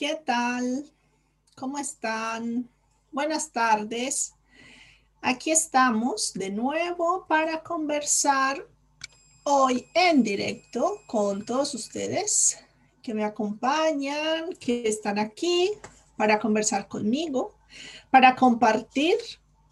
¿Qué 0.00 0.18
tal? 0.24 0.90
¿Cómo 1.56 1.76
están? 1.76 2.70
Buenas 3.12 3.52
tardes. 3.52 4.32
Aquí 5.20 5.50
estamos 5.50 6.32
de 6.32 6.48
nuevo 6.48 7.26
para 7.28 7.62
conversar 7.62 8.66
hoy 9.44 9.88
en 9.92 10.22
directo 10.22 11.02
con 11.06 11.44
todos 11.44 11.74
ustedes 11.74 12.64
que 13.02 13.12
me 13.12 13.24
acompañan, 13.24 14.54
que 14.58 14.88
están 14.88 15.18
aquí 15.18 15.70
para 16.16 16.38
conversar 16.38 16.88
conmigo, 16.88 17.54
para 18.10 18.34
compartir, 18.36 19.18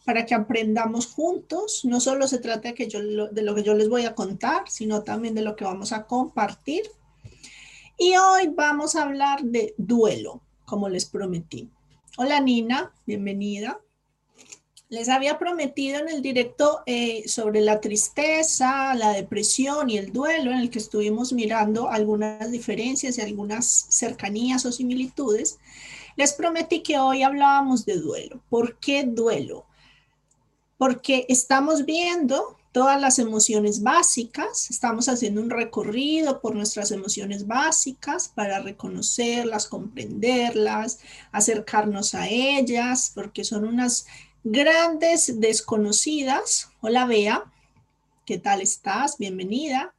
para 0.04 0.26
que 0.26 0.34
aprendamos 0.34 1.06
juntos. 1.06 1.86
No 1.86 2.00
solo 2.00 2.28
se 2.28 2.38
trata 2.38 2.68
de, 2.68 2.74
que 2.74 2.86
yo, 2.86 3.00
de 3.00 3.40
lo 3.40 3.54
que 3.54 3.62
yo 3.62 3.72
les 3.72 3.88
voy 3.88 4.04
a 4.04 4.14
contar, 4.14 4.68
sino 4.68 5.04
también 5.04 5.34
de 5.34 5.40
lo 5.40 5.56
que 5.56 5.64
vamos 5.64 5.92
a 5.92 6.04
compartir. 6.04 6.82
Y 8.00 8.14
hoy 8.16 8.52
vamos 8.54 8.94
a 8.94 9.02
hablar 9.02 9.42
de 9.42 9.74
duelo, 9.76 10.40
como 10.64 10.88
les 10.88 11.04
prometí. 11.04 11.68
Hola 12.16 12.38
Nina, 12.38 12.92
bienvenida. 13.06 13.80
Les 14.88 15.08
había 15.08 15.36
prometido 15.36 15.98
en 15.98 16.08
el 16.08 16.22
directo 16.22 16.82
eh, 16.86 17.24
sobre 17.26 17.60
la 17.60 17.80
tristeza, 17.80 18.94
la 18.94 19.10
depresión 19.10 19.90
y 19.90 19.98
el 19.98 20.12
duelo, 20.12 20.52
en 20.52 20.58
el 20.58 20.70
que 20.70 20.78
estuvimos 20.78 21.32
mirando 21.32 21.88
algunas 21.88 22.52
diferencias 22.52 23.18
y 23.18 23.20
algunas 23.20 23.66
cercanías 23.88 24.64
o 24.64 24.70
similitudes. 24.70 25.58
Les 26.14 26.32
prometí 26.34 26.84
que 26.84 27.00
hoy 27.00 27.24
hablábamos 27.24 27.84
de 27.84 27.96
duelo. 27.96 28.40
¿Por 28.48 28.78
qué 28.78 29.02
duelo? 29.02 29.66
Porque 30.76 31.26
estamos 31.28 31.84
viendo 31.84 32.57
todas 32.78 33.00
las 33.00 33.18
emociones 33.18 33.82
básicas, 33.82 34.70
estamos 34.70 35.08
haciendo 35.08 35.40
un 35.40 35.50
recorrido 35.50 36.40
por 36.40 36.54
nuestras 36.54 36.92
emociones 36.92 37.48
básicas 37.48 38.28
para 38.28 38.60
reconocerlas, 38.60 39.66
comprenderlas, 39.66 41.00
acercarnos 41.32 42.14
a 42.14 42.28
ellas, 42.28 43.10
porque 43.12 43.42
son 43.42 43.64
unas 43.64 44.06
grandes 44.44 45.40
desconocidas. 45.40 46.68
Hola 46.80 47.04
Bea, 47.04 47.50
¿qué 48.24 48.38
tal 48.38 48.60
estás? 48.60 49.18
Bienvenida. 49.18 49.92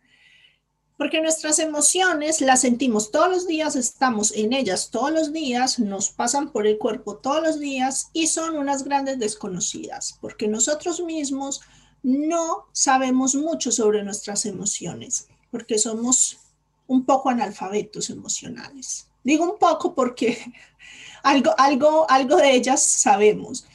Porque 0.95 1.21
nuestras 1.21 1.59
emociones 1.59 2.39
las 2.39 2.61
sentimos 2.61 3.11
todos 3.11 3.29
los 3.29 3.45
días, 3.45 3.75
estamos 3.75 4.31
en 4.33 4.53
ellas 4.53 4.89
todos 4.89 5.11
los 5.11 5.33
días, 5.33 5.79
nos 5.79 6.11
pasan 6.11 6.49
por 6.53 6.65
el 6.65 6.77
cuerpo 6.77 7.17
todos 7.17 7.43
los 7.43 7.59
días 7.59 8.09
y 8.13 8.27
son 8.27 8.57
unas 8.57 8.85
grandes 8.85 9.19
desconocidas, 9.19 10.17
porque 10.21 10.47
nosotros 10.47 11.01
mismos 11.01 11.59
no 12.03 12.65
sabemos 12.71 13.35
mucho 13.35 13.71
sobre 13.71 14.03
nuestras 14.03 14.45
emociones, 14.45 15.27
porque 15.51 15.77
somos 15.77 16.37
un 16.87 17.05
poco 17.05 17.29
analfabetos 17.29 18.09
emocionales. 18.09 19.07
Digo 19.23 19.43
un 19.43 19.59
poco 19.59 19.93
porque 19.93 20.37
algo, 21.23 21.53
algo, 21.57 22.09
algo 22.09 22.37
de 22.37 22.55
ellas 22.55 22.81
sabemos, 22.81 23.65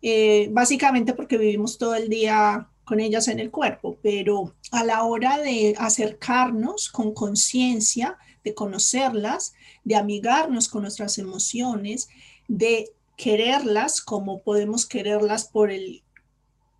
eh, 0.00 0.48
básicamente 0.52 1.12
porque 1.12 1.38
vivimos 1.38 1.78
todo 1.78 1.94
el 1.94 2.08
día 2.08 2.68
con 2.84 3.00
ellas 3.00 3.28
en 3.28 3.38
el 3.38 3.50
cuerpo, 3.50 3.98
pero 4.02 4.54
a 4.72 4.84
la 4.84 5.04
hora 5.04 5.38
de 5.38 5.74
acercarnos 5.78 6.88
con 6.88 7.14
conciencia, 7.14 8.18
de 8.42 8.54
conocerlas, 8.54 9.54
de 9.84 9.96
amigarnos 9.96 10.68
con 10.68 10.82
nuestras 10.82 11.18
emociones, 11.18 12.08
de 12.48 12.90
quererlas 13.16 14.00
como 14.00 14.42
podemos 14.42 14.86
quererlas 14.86 15.44
por 15.44 15.70
el 15.70 16.02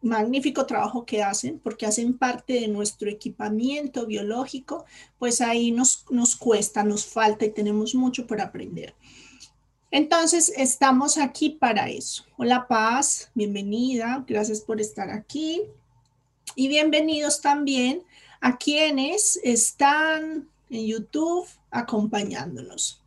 magnífico 0.03 0.67
trabajo 0.67 1.07
que 1.07 1.23
hacen, 1.23 1.59
porque 1.59 1.87
hacen 1.87 2.19
parte 2.19 2.55
de 2.55 2.69
nuestro 2.69 3.09
equipamiento 3.09 4.07
biológico, 4.07 4.85
pues 5.19 5.41
ahí 5.41 5.71
nos, 5.71 6.05
nos 6.11 6.37
cuesta, 6.37 6.83
nos 6.83 7.07
falta 7.07 7.45
y 7.45 7.51
tenemos 7.51 7.95
mucho 7.95 8.27
por 8.27 8.41
aprender. 8.41 8.95
Entonces, 9.91 10.53
estamos 10.57 11.19
aquí 11.19 11.51
para 11.51 11.89
eso. 11.89 12.25
Hola 12.37 12.67
Paz, 12.67 13.31
bienvenida, 13.35 14.25
gracias 14.27 14.61
por 14.61 14.81
estar 14.81 15.11
aquí. 15.11 15.63
Y 16.57 16.69
bienvenidos 16.69 17.41
también 17.41 18.03
a 18.41 18.57
quienes 18.57 19.39
están 19.45 20.49
en 20.69 20.87
YouTube 20.87 21.47
acompañándonos. 21.71 23.03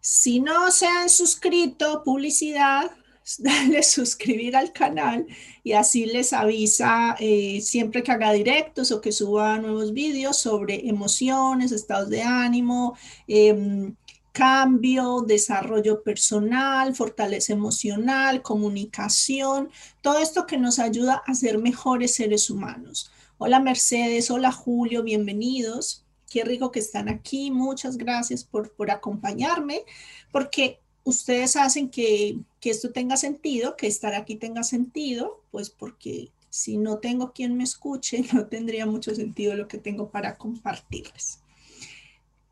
Si 0.00 0.40
no 0.40 0.70
se 0.70 0.86
han 0.86 1.08
suscrito, 1.08 2.02
publicidad, 2.04 2.90
darle 3.38 3.82
suscribir 3.82 4.56
al 4.56 4.72
canal 4.72 5.26
y 5.64 5.72
así 5.72 6.06
les 6.06 6.32
avisa 6.32 7.16
eh, 7.18 7.60
siempre 7.60 8.02
que 8.02 8.12
haga 8.12 8.32
directos 8.32 8.92
o 8.92 9.00
que 9.00 9.12
suba 9.12 9.58
nuevos 9.58 9.92
vídeos 9.92 10.38
sobre 10.38 10.88
emociones, 10.88 11.72
estados 11.72 12.08
de 12.08 12.22
ánimo, 12.22 12.96
em, 13.26 13.94
cambio, 14.32 15.22
desarrollo 15.22 16.02
personal, 16.02 16.94
fortaleza 16.94 17.52
emocional, 17.52 18.42
comunicación, 18.42 19.70
todo 20.02 20.18
esto 20.18 20.46
que 20.46 20.58
nos 20.58 20.78
ayuda 20.78 21.22
a 21.26 21.34
ser 21.34 21.58
mejores 21.58 22.14
seres 22.14 22.50
humanos. 22.50 23.10
Hola 23.38 23.60
Mercedes, 23.60 24.30
hola 24.30 24.52
Julio, 24.52 25.02
bienvenidos. 25.02 26.04
Qué 26.30 26.44
rico 26.44 26.70
que 26.70 26.80
están 26.80 27.08
aquí. 27.08 27.50
Muchas 27.50 27.96
gracias 27.96 28.44
por, 28.44 28.72
por 28.72 28.90
acompañarme, 28.90 29.84
porque 30.30 30.80
ustedes 31.06 31.54
hacen 31.54 31.88
que, 31.88 32.40
esto 32.62 32.90
tenga 32.90 33.16
sentido, 33.16 33.76
que 33.76 33.86
estar 33.86 34.12
aquí 34.14 34.34
tenga 34.34 34.64
sentido, 34.64 35.40
pues 35.52 35.70
porque 35.70 36.32
si 36.50 36.78
no 36.78 36.98
tengo 36.98 37.32
quien 37.32 37.56
me 37.56 37.62
escuche, 37.62 38.24
no 38.32 38.48
tendría 38.48 38.86
mucho 38.86 39.14
sentido 39.14 39.54
lo 39.54 39.68
que 39.68 39.78
tengo 39.78 40.10
para 40.10 40.36
compartirles. 40.36 41.38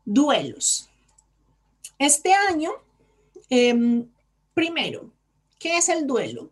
Duelos. 0.05 0.89
Este 1.99 2.33
año, 2.33 2.71
em, 3.49 4.07
primero, 4.53 5.11
¿qué 5.59 5.77
es 5.77 5.89
el 5.89 6.07
duelo? 6.07 6.49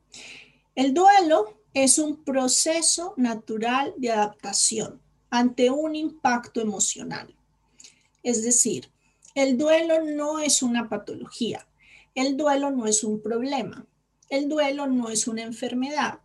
El 0.76 0.94
duelo 0.94 1.58
es 1.74 2.00
un 2.00 2.22
proceso 2.26 3.14
natural 3.16 3.94
de 3.96 4.12
adaptación 4.12 5.02
ante 5.30 5.70
un 5.70 5.96
impacto 5.96 6.60
emocional. 6.60 7.34
Es 8.24 8.44
decir, 8.44 8.92
el 9.36 9.58
duelo 9.58 10.04
no 10.04 10.40
es 10.40 10.62
una 10.62 10.90
patología, 10.90 11.66
el 12.16 12.38
duelo 12.38 12.72
no 12.72 12.86
es 12.86 13.04
un 13.04 13.22
problema. 13.22 13.86
El 14.30 14.50
duelo 14.50 14.88
no 14.88 15.10
es 15.10 15.28
una 15.28 15.44
enfermedad. 15.44 16.20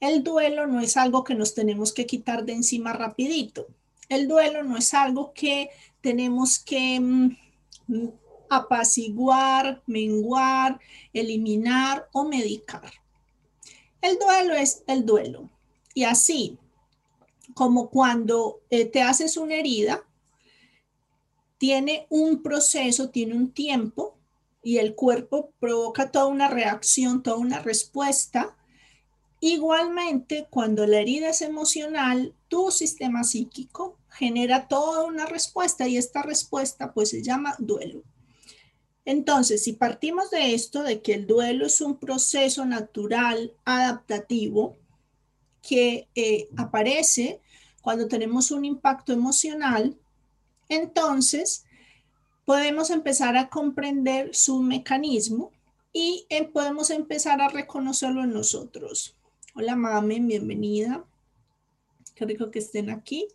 El 0.00 0.22
duelo 0.22 0.66
no 0.66 0.80
es 0.80 0.96
algo 0.96 1.24
que 1.24 1.34
nos 1.34 1.54
tenemos 1.54 1.92
que 1.92 2.06
quitar 2.06 2.44
de 2.44 2.52
encima 2.52 2.92
rapidito. 2.92 3.66
El 4.08 4.28
duelo 4.28 4.62
no 4.62 4.76
es 4.76 4.92
algo 4.92 5.32
que 5.32 5.70
tenemos 6.00 6.58
que 6.58 7.00
mm, 7.00 7.28
apaciguar, 8.50 9.82
menguar, 9.86 10.78
eliminar 11.12 12.08
o 12.12 12.24
medicar. 12.24 12.92
El 14.02 14.18
duelo 14.18 14.54
es 14.54 14.82
el 14.86 15.06
duelo. 15.06 15.48
Y 15.94 16.04
así 16.04 16.58
como 17.54 17.88
cuando 17.88 18.60
eh, 18.68 18.84
te 18.84 19.00
haces 19.00 19.36
una 19.36 19.54
herida, 19.54 20.04
tiene 21.56 22.06
un 22.10 22.42
proceso, 22.42 23.10
tiene 23.10 23.34
un 23.34 23.52
tiempo 23.52 24.13
y 24.64 24.78
el 24.78 24.94
cuerpo 24.94 25.52
provoca 25.60 26.10
toda 26.10 26.26
una 26.26 26.48
reacción, 26.48 27.22
toda 27.22 27.36
una 27.36 27.60
respuesta. 27.60 28.56
Igualmente, 29.40 30.46
cuando 30.48 30.86
la 30.86 31.00
herida 31.00 31.28
es 31.28 31.42
emocional, 31.42 32.34
tu 32.48 32.70
sistema 32.70 33.22
psíquico 33.24 33.98
genera 34.08 34.66
toda 34.66 35.04
una 35.04 35.26
respuesta 35.26 35.86
y 35.86 35.98
esta 35.98 36.22
respuesta 36.22 36.94
pues 36.94 37.10
se 37.10 37.22
llama 37.22 37.54
duelo. 37.58 38.02
Entonces, 39.04 39.62
si 39.62 39.74
partimos 39.74 40.30
de 40.30 40.54
esto, 40.54 40.82
de 40.82 41.02
que 41.02 41.12
el 41.12 41.26
duelo 41.26 41.66
es 41.66 41.82
un 41.82 41.98
proceso 41.98 42.64
natural 42.64 43.52
adaptativo 43.66 44.78
que 45.60 46.08
eh, 46.14 46.48
aparece 46.56 47.40
cuando 47.82 48.08
tenemos 48.08 48.50
un 48.50 48.64
impacto 48.64 49.12
emocional, 49.12 49.98
entonces 50.70 51.66
podemos 52.44 52.90
empezar 52.90 53.36
a 53.36 53.48
comprender 53.48 54.34
su 54.34 54.60
mecanismo 54.60 55.52
y 55.92 56.26
eh, 56.28 56.44
podemos 56.44 56.90
empezar 56.90 57.40
a 57.40 57.48
reconocerlo 57.48 58.24
en 58.24 58.32
nosotros. 58.32 59.16
Hola, 59.54 59.76
mamen, 59.76 60.26
bienvenida. 60.26 61.04
Qué 62.14 62.24
rico 62.26 62.50
que 62.50 62.58
estén 62.58 62.90
aquí. 62.90 63.28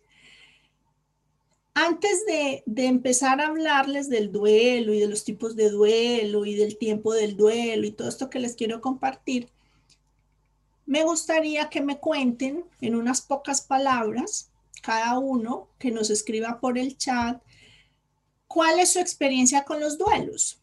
Antes 1.72 2.26
de, 2.26 2.62
de, 2.66 2.86
empezar 2.86 3.40
a 3.40 3.46
hablarles 3.46 4.08
del 4.08 4.30
duelo 4.32 4.92
y 4.92 5.00
de 5.00 5.08
los 5.08 5.24
tipos 5.24 5.56
de 5.56 5.70
duelo 5.70 6.44
y 6.44 6.54
del 6.54 6.76
tiempo 6.76 7.14
del 7.14 7.36
duelo 7.36 7.86
y 7.86 7.92
todo 7.92 8.08
esto 8.08 8.28
que 8.28 8.40
les 8.40 8.54
quiero 8.54 8.80
compartir, 8.80 9.48
me 10.84 11.04
gustaría 11.04 11.70
que 11.70 11.80
me 11.80 11.98
cuenten 11.98 12.64
en 12.80 12.96
unas 12.96 13.22
pocas 13.22 13.62
palabras, 13.62 14.50
cada 14.82 15.18
uno 15.18 15.68
que 15.78 15.90
nos 15.90 16.10
escriba 16.10 16.58
por 16.60 16.76
el 16.76 16.98
chat, 16.98 17.40
¿Cuál 18.52 18.80
es 18.80 18.94
su 18.94 18.98
experiencia 18.98 19.64
con 19.64 19.78
los 19.78 19.96
duelos? 19.96 20.60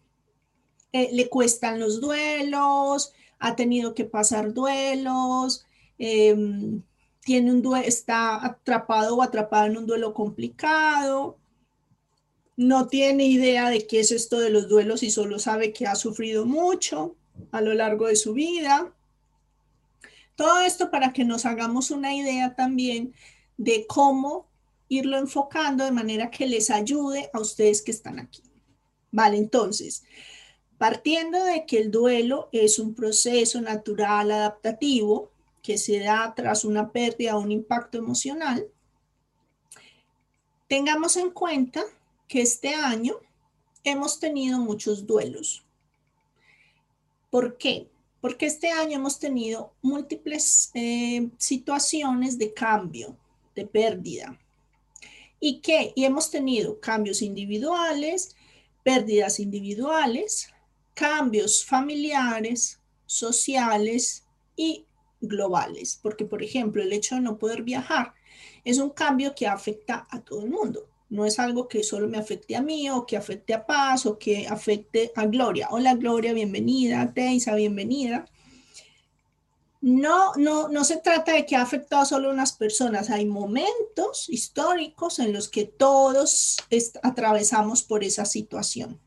Eh, 0.92 1.08
¿Le 1.14 1.30
cuestan 1.30 1.80
los 1.80 2.02
duelos? 2.02 3.14
¿Ha 3.40 3.56
tenido 3.56 3.94
que 3.94 4.04
pasar 4.04 4.54
duelos? 4.54 5.66
Em, 5.98 6.82
¿Tiene 7.22 7.52
un 7.54 7.78
¿Está 7.78 8.46
atrapado 8.46 9.16
o 9.16 9.22
atrapada 9.22 9.68
en 9.68 9.78
un 9.78 9.88
duelo 9.88 10.14
complicado? 10.14 11.38
no 12.58 12.88
tiene 12.88 13.26
idea 13.28 13.70
de 13.70 13.86
qué 13.86 14.00
es 14.00 14.12
esto 14.12 14.40
de 14.40 14.50
los 14.50 14.68
duelos 14.68 15.04
y 15.04 15.12
solo 15.12 15.38
sabe 15.40 15.72
que 15.72 15.86
ha 15.86 15.96
sufrido 15.96 16.46
mucho 16.46 17.16
a 17.52 17.62
lo 17.62 17.74
largo 17.76 18.08
de 18.08 18.16
su 18.16 18.34
vida. 18.34 18.92
Todo 20.36 20.62
esto 20.62 20.90
para 20.90 21.14
que 21.14 21.24
nos 21.24 21.46
hagamos 21.46 21.92
una 21.92 22.16
idea 22.16 22.56
también 22.56 23.14
de 23.58 23.86
cómo 23.88 24.50
irlo 24.90 25.18
enfocando 25.18 25.84
de 25.84 25.92
manera 25.92 26.32
que 26.32 26.48
les 26.48 26.70
ayude 26.70 27.30
a 27.34 27.40
ustedes 27.40 27.82
que 27.82 27.92
están 27.92 28.20
aquí. 28.20 28.44
Vale, 29.12 29.38
entonces, 29.38 30.04
partiendo 30.78 31.44
de 31.44 31.66
que 31.66 31.80
el 31.80 31.92
duelo 31.92 32.50
es 32.52 32.80
un 32.80 32.94
proceso 32.94 33.62
natural 33.62 34.32
adaptativo 34.32 35.32
que 35.62 35.78
se 35.78 36.00
da 36.00 36.34
tras 36.36 36.64
una 36.64 36.92
pérdida 36.92 37.36
o 37.36 37.42
un 37.42 37.52
impacto 37.52 37.98
emocional, 37.98 38.68
tengamos 40.68 41.18
en 41.18 41.32
cuenta 41.32 41.84
que 42.28 42.42
este 42.42 42.74
año 42.74 43.16
hemos 43.84 44.20
tenido 44.20 44.60
muchos 44.60 45.06
duelos. 45.08 45.64
¿Por 47.30 47.58
qué? 47.58 47.90
Porque 48.22 48.46
este 48.46 48.72
año 48.72 48.96
hemos 48.96 49.20
tenido 49.20 49.74
múltiples 49.82 50.72
eh, 50.74 51.30
situaciones 51.38 52.38
de 52.38 52.54
cambio, 52.54 53.16
de 53.56 53.66
pérdida. 53.66 54.38
¿Y 55.40 55.62
qué? 55.62 55.94
Y 55.96 56.06
hemos 56.06 56.32
tenido 56.32 56.80
cambios 56.80 57.22
individuales, 57.22 58.36
pérdidas 58.84 59.40
individuales, 59.40 60.50
cambios 60.94 61.64
familiares, 61.64 62.82
sociales 63.06 64.26
y 64.56 64.86
globales. 65.22 66.00
Porque, 66.02 66.26
por 66.26 66.42
ejemplo, 66.42 66.82
el 66.82 66.94
hecho 66.94 67.16
de 67.16 67.22
no 67.22 67.38
poder 67.38 67.64
viajar 67.64 68.14
es 68.64 68.80
un 68.80 68.90
cambio 68.90 69.36
que 69.36 69.48
afecta 69.48 70.08
a 70.10 70.22
todo 70.22 70.44
el 70.44 70.50
mundo. 70.50 70.88
No 71.10 71.26
es 71.26 71.40
algo 71.40 71.68
que 71.68 71.84
solo 71.84 72.08
me 72.08 72.18
afecte 72.18 72.56
a 72.56 72.62
mí 72.62 72.90
o 72.90 73.06
que 73.06 73.16
afecte 73.16 73.54
a 73.54 73.66
Paz 73.66 74.06
o 74.06 74.18
que 74.18 74.48
afecte 74.48 75.12
a 75.16 75.26
Gloria. 75.26 75.68
Hola 75.72 75.96
Gloria, 75.96 76.34
bienvenida. 76.34 77.14
Teisa, 77.14 77.56
bienvenida. 77.56 78.26
No, 79.80 80.34
no, 80.36 80.70
no 80.70 80.84
se 80.84 80.98
trata 80.98 81.34
de 81.34 81.46
que 81.46 81.56
ha 81.56 81.62
afectado 81.62 82.06
solo 82.06 82.30
a 82.30 82.34
unas 82.34 82.54
personas. 82.54 83.10
Hay 83.10 83.26
momentos 83.26 84.28
históricos 84.30 85.20
en 85.20 85.34
los 85.34 85.50
que 85.50 85.66
todos 85.66 86.58
atravesamos 87.04 87.84
por 87.84 88.04
esa 88.04 88.26
situación. 88.26 89.00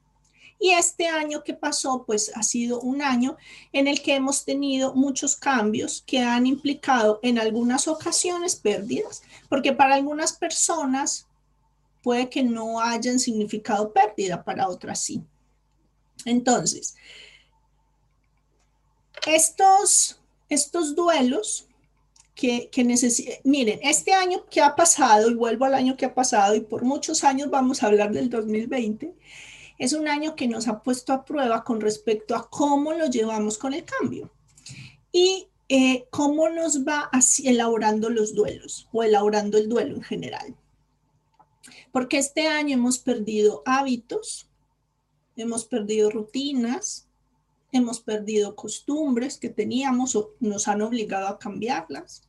Y 0.63 0.73
este 0.73 1.09
año 1.09 1.43
que 1.43 1.55
pasó, 1.55 2.05
pues 2.07 2.31
ha 2.35 2.43
sido 2.43 2.81
un 2.81 3.01
año 3.01 3.39
en 3.73 3.89
el 3.89 4.03
que 4.03 4.15
hemos 4.15 4.45
tenido 4.45 4.95
muchos 4.95 5.35
cambios 5.35 6.05
que 6.07 6.21
han 6.21 6.47
implicado 6.47 7.19
en 7.23 7.39
algunas 7.39 7.89
ocasiones 7.89 8.57
pérdidas, 8.57 9.23
porque 9.49 9.73
para 9.73 9.95
algunas 9.95 10.35
personas 10.35 11.27
puede 12.03 12.29
que 12.29 12.43
no 12.43 12.79
hayan 12.79 13.19
significado 13.19 13.91
pérdida, 13.91 14.45
para 14.45 14.69
otras 14.69 15.01
sí. 15.01 15.23
Entonces, 16.27 16.95
estos, 19.27 20.20
estos 20.51 20.95
duelos 20.95 21.67
que, 22.35 22.69
que 22.71 22.85
miren, 23.45 23.81
este 23.83 24.13
año 24.13 24.45
que 24.51 24.61
ha 24.61 24.77
pasado, 24.77 25.31
y 25.31 25.35
vuelvo 25.35 25.65
al 25.65 25.75
año 25.75 25.97
que 25.97 26.07
ha 26.07 26.15
pasado, 26.15 26.55
y 26.55 26.61
por 26.61 26.85
muchos 26.85 27.25
años 27.25 27.51
vamos 27.51 27.83
a 27.83 27.87
hablar 27.87 28.13
del 28.13 28.29
2020, 28.29 29.15
es 29.79 29.95
un 29.95 30.09
año 30.09 30.37
que 30.37 30.47
nos 30.47 30.69
ha 30.69 30.83
puesto 30.83 31.13
a 31.13 31.25
prueba 31.25 31.65
con 31.65 31.81
respecto 31.81 32.35
a 32.37 32.49
cómo 32.51 32.93
lo 32.93 33.07
llevamos 33.07 33.57
con 33.57 33.73
el 33.73 33.85
cambio 33.85 34.31
y 35.11 35.49
eh, 35.69 36.07
cómo 36.11 36.49
nos 36.49 36.85
va 36.85 37.11
elaborando 37.45 38.11
los 38.11 38.35
duelos 38.35 38.89
o 38.93 39.03
elaborando 39.03 39.57
el 39.57 39.69
duelo 39.69 39.95
en 39.95 40.03
general. 40.03 40.57
Porque 41.93 42.19
este 42.19 42.47
año 42.47 42.75
hemos 42.75 42.99
perdido 42.99 43.63
hábitos, 43.65 44.51
hemos 45.37 45.65
perdido 45.65 46.11
rutinas, 46.11 47.09
hemos 47.73 48.01
perdido 48.01 48.57
costumbres 48.57 49.39
que 49.39 49.49
teníamos 49.49 50.17
o 50.17 50.35
nos 50.41 50.69
han 50.69 50.83
obligado 50.83 51.29
a 51.29 51.39
cambiarlas. 51.39 52.23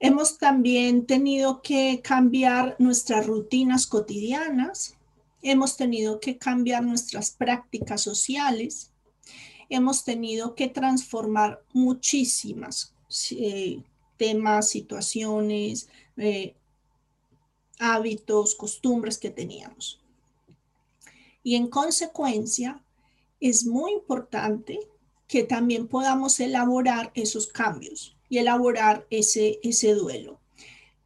Hemos 0.00 0.38
también 0.38 1.06
tenido 1.06 1.62
que 1.62 2.02
cambiar 2.02 2.76
nuestras 2.78 3.26
rutinas 3.26 3.86
cotidianas, 3.86 4.96
hemos 5.40 5.76
tenido 5.76 6.20
que 6.20 6.36
cambiar 6.36 6.84
nuestras 6.84 7.30
prácticas 7.30 8.02
sociales, 8.02 8.90
hemos 9.68 10.04
tenido 10.04 10.54
que 10.54 10.68
transformar 10.68 11.62
muchísimas 11.72 12.94
eh, 13.30 13.82
temas, 14.16 14.68
situaciones, 14.68 15.88
eh, 16.16 16.54
hábitos, 17.78 18.54
costumbres 18.54 19.18
que 19.18 19.30
teníamos. 19.30 20.00
Y 21.42 21.56
en 21.56 21.68
consecuencia, 21.68 22.83
es 23.44 23.66
muy 23.66 23.92
importante 23.92 24.80
que 25.28 25.44
también 25.44 25.86
podamos 25.86 26.40
elaborar 26.40 27.12
esos 27.14 27.46
cambios 27.46 28.16
y 28.30 28.38
elaborar 28.38 29.06
ese, 29.10 29.60
ese 29.62 29.92
duelo. 29.92 30.40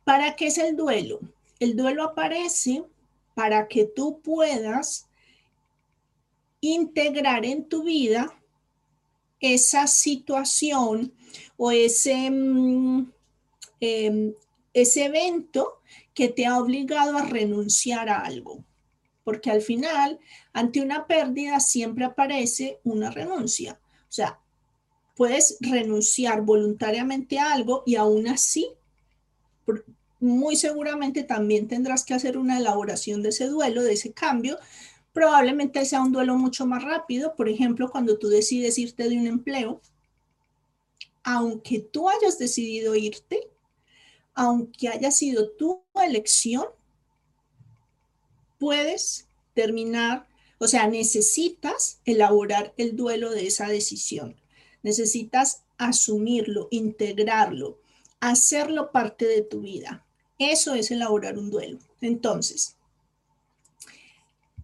¿Para 0.05 0.37
qué 0.37 0.47
es 0.47 0.59
el 0.59 0.77
duelo? 0.77 1.19
El 1.59 1.77
duelo 1.77 2.05
aparece 2.05 2.85
para 3.35 3.67
que 3.67 3.87
tú 3.87 4.21
puedas 4.21 5.09
integrar 6.61 7.45
en 7.45 7.69
tu 7.69 7.83
vida 7.83 8.33
esa 9.41 9.89
situación 9.89 11.13
o 11.57 11.73
ese, 11.73 12.31
mm, 12.31 13.13
em, 13.81 14.35
ese 14.73 15.07
evento 15.07 15.81
que 16.15 16.29
te 16.29 16.47
ha 16.47 16.57
obligado 16.57 17.19
a 17.19 17.23
renunciar 17.23 18.09
a 18.09 18.21
algo. 18.21 18.65
Porque 19.29 19.51
al 19.51 19.61
final, 19.61 20.19
ante 20.55 20.81
una 20.81 21.07
pérdida, 21.07 21.61
siempre 21.61 22.07
aparece 22.07 22.81
una 22.83 23.11
renuncia. 23.11 23.79
O 24.09 24.11
sea, 24.11 24.41
puedes 25.15 25.59
renunciar 25.61 26.41
voluntariamente 26.41 27.39
a 27.39 27.53
algo 27.53 27.83
y 27.85 27.97
aún 27.97 28.27
así, 28.27 28.71
muy 30.19 30.57
seguramente 30.57 31.25
también 31.25 31.69
tendrás 31.69 32.07
que 32.07 32.15
hacer 32.15 32.39
una 32.39 32.57
elaboración 32.57 33.23
de 33.23 33.29
ese 33.29 33.49
duelo, 33.49 33.83
de 33.83 33.93
ese 33.93 34.15
cambio. 34.15 34.59
Probablemente 35.13 35.85
sea 35.85 36.01
un 36.01 36.13
duelo 36.13 36.39
mucho 36.39 36.65
más 36.65 36.83
rápido. 36.83 37.37
Por 37.37 37.51
ejemplo, 37.51 37.91
cuando 37.91 38.19
tú 38.19 38.29
decides 38.29 38.79
irte 38.79 39.11
de 39.11 39.19
un 39.19 39.27
empleo, 39.27 39.83
aunque 41.23 41.81
tú 41.81 42.09
hayas 42.09 42.39
decidido 42.39 42.95
irte, 42.95 43.51
aunque 44.33 44.89
haya 44.89 45.11
sido 45.11 45.51
tu 45.51 45.83
elección, 46.03 46.65
puedes 48.59 49.27
terminar, 49.55 50.27
o 50.59 50.69
sea, 50.69 50.87
necesitas 50.87 52.01
elaborar 52.05 52.75
el 52.77 52.97
duelo 52.97 53.31
de 53.31 53.47
esa 53.47 53.69
decisión. 53.69 54.37
Necesitas 54.83 55.63
asumirlo, 55.79 56.69
integrarlo, 56.71 57.79
hacerlo 58.21 58.91
parte 58.93 59.27
de 59.27 59.43
tu 59.43 59.61
vida. 59.61 60.05
Eso 60.39 60.75
es 60.75 60.91
elaborar 60.91 61.39
un 61.39 61.51
duelo. 61.51 61.79
Entonces, 62.01 62.77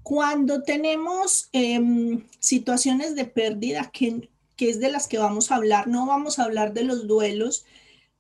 cuando 0.03 0.63
tenemos 0.63 1.49
em, 1.53 2.25
situaciones 2.39 3.15
de 3.17 3.25
pérdida, 3.25 3.91
que, 3.93 4.29
que 4.57 4.69
es 4.69 4.79
de 4.79 4.93
las 4.93 5.09
que 5.09 5.19
vamos 5.19 5.51
a 5.51 5.57
hablar, 5.57 5.89
no 5.89 6.07
vamos 6.07 6.39
a 6.39 6.45
hablar 6.45 6.75
de 6.75 6.85
los 6.85 7.07
duelos 7.07 7.65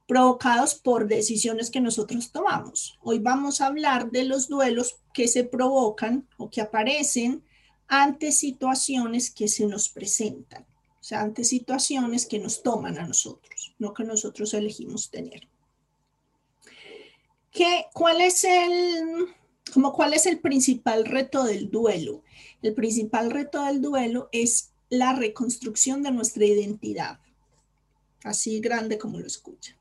provocados 0.06 0.74
por 0.74 1.08
decisiones 1.08 1.70
que 1.70 1.80
nosotros 1.80 2.30
tomamos. 2.30 2.98
Hoy 3.02 3.18
vamos 3.18 3.60
a 3.60 3.66
hablar 3.66 4.10
de 4.10 4.24
los 4.24 4.48
duelos 4.48 4.96
que 5.12 5.28
se 5.28 5.44
provocan 5.44 6.28
o 6.36 6.50
que 6.50 6.60
aparecen 6.60 7.42
ante 7.88 8.32
situaciones 8.32 9.30
que 9.30 9.48
se 9.48 9.66
nos 9.66 9.88
presentan, 9.88 10.62
o 11.00 11.04
sea, 11.04 11.20
ante 11.20 11.44
situaciones 11.44 12.26
que 12.26 12.38
nos 12.38 12.62
toman 12.62 12.98
a 12.98 13.06
nosotros, 13.06 13.74
no 13.78 13.94
que 13.94 14.04
nosotros 14.04 14.52
elegimos 14.54 15.10
tener. 15.10 15.48
¿Qué, 17.50 17.86
cuál, 17.92 18.20
es 18.20 18.44
el, 18.44 19.26
como, 19.72 19.92
¿Cuál 19.92 20.14
es 20.14 20.26
el 20.26 20.40
principal 20.40 21.04
reto 21.04 21.44
del 21.44 21.70
duelo? 21.70 22.22
El 22.62 22.74
principal 22.74 23.30
reto 23.30 23.64
del 23.64 23.80
duelo 23.80 24.28
es 24.32 24.72
la 24.88 25.14
reconstrucción 25.14 26.02
de 26.02 26.10
nuestra 26.10 26.44
identidad, 26.44 27.20
así 28.24 28.60
grande 28.60 28.98
como 28.98 29.20
lo 29.20 29.26
escuchan. 29.26 29.76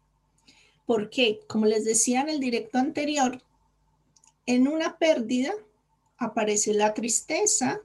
Porque, 0.85 1.41
como 1.47 1.65
les 1.65 1.85
decía 1.85 2.21
en 2.21 2.29
el 2.29 2.39
directo 2.39 2.77
anterior, 2.77 3.41
en 4.45 4.67
una 4.67 4.97
pérdida 4.97 5.53
aparece 6.17 6.73
la 6.73 6.93
tristeza 6.93 7.81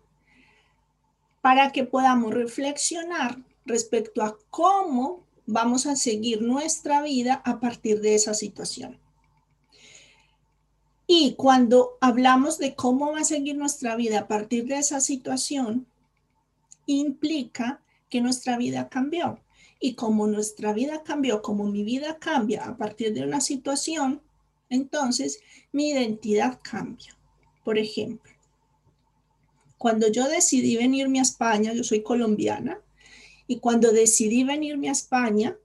para 1.40 1.70
que 1.72 1.84
podamos 1.84 2.34
reflexionar 2.34 3.38
respecto 3.64 4.22
a 4.22 4.36
cómo 4.50 5.24
vamos 5.46 5.86
a 5.86 5.96
seguir 5.96 6.42
nuestra 6.42 7.02
vida 7.02 7.42
a 7.44 7.60
partir 7.60 8.00
de 8.00 8.14
esa 8.14 8.34
situación. 8.34 8.98
Y 11.06 11.34
cuando 11.36 11.96
hablamos 12.02 12.58
de 12.58 12.74
cómo 12.74 13.12
va 13.12 13.20
a 13.20 13.24
seguir 13.24 13.56
nuestra 13.56 13.96
vida 13.96 14.20
a 14.20 14.28
partir 14.28 14.66
de 14.66 14.76
esa 14.76 15.00
situación, 15.00 15.86
implica 16.84 17.80
que 18.10 18.20
nuestra 18.20 18.58
vida 18.58 18.88
cambió. 18.90 19.40
Y 19.80 19.94
como 19.94 20.26
nuestra 20.26 20.72
vida 20.72 21.02
cambió, 21.02 21.42
como 21.42 21.64
mi 21.64 21.84
vida 21.84 22.18
cambia 22.18 22.66
a 22.66 22.76
partir 22.76 23.14
de 23.14 23.22
una 23.22 23.40
situación, 23.40 24.20
entonces 24.68 25.40
mi 25.72 25.90
identidad 25.90 26.60
cambia. 26.62 27.16
Por 27.64 27.78
ejemplo, 27.78 28.32
cuando 29.78 30.08
yo 30.08 30.28
decidí 30.28 30.76
venirme 30.76 31.20
a 31.20 31.22
España, 31.22 31.72
yo 31.72 31.84
soy 31.84 32.02
colombiana, 32.02 32.80
y 33.46 33.60
cuando 33.60 33.92
decidí 33.92 34.44
venirme 34.44 34.88
a 34.88 34.92
España, 34.92 35.56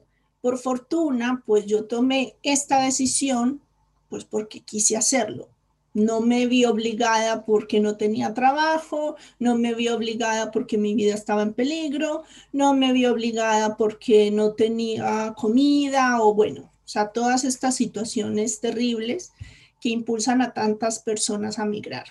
por 0.41 0.57
fortuna, 0.57 1.43
pues 1.45 1.65
yo 1.65 1.85
tomé 1.85 2.35
esta 2.43 2.83
decisión, 2.83 3.61
pues 4.09 4.25
porque 4.25 4.59
quise 4.59 4.95
hacerlo. 4.95 5.49
No 5.93 6.21
me 6.21 6.47
vi 6.47 6.65
obligada 6.65 7.45
porque 7.45 7.79
no 7.79 7.97
tenía 7.97 8.33
trabajo, 8.33 9.15
no 9.39 9.55
me 9.55 9.75
vi 9.75 9.89
obligada 9.89 10.51
porque 10.51 10.77
mi 10.77 10.95
vida 10.95 11.13
estaba 11.13 11.43
en 11.43 11.53
peligro, 11.53 12.23
no 12.51 12.73
me 12.73 12.93
vi 12.93 13.05
obligada 13.05 13.77
porque 13.77 14.31
no 14.31 14.53
tenía 14.53 15.35
comida 15.37 16.21
o 16.21 16.33
bueno, 16.33 16.61
o 16.63 16.87
sea, 16.87 17.09
todas 17.09 17.43
estas 17.43 17.75
situaciones 17.75 18.59
terribles 18.59 19.33
que 19.79 19.89
impulsan 19.89 20.41
a 20.41 20.53
tantas 20.53 20.99
personas 20.99 21.59
a 21.59 21.65
migrar. 21.65 22.05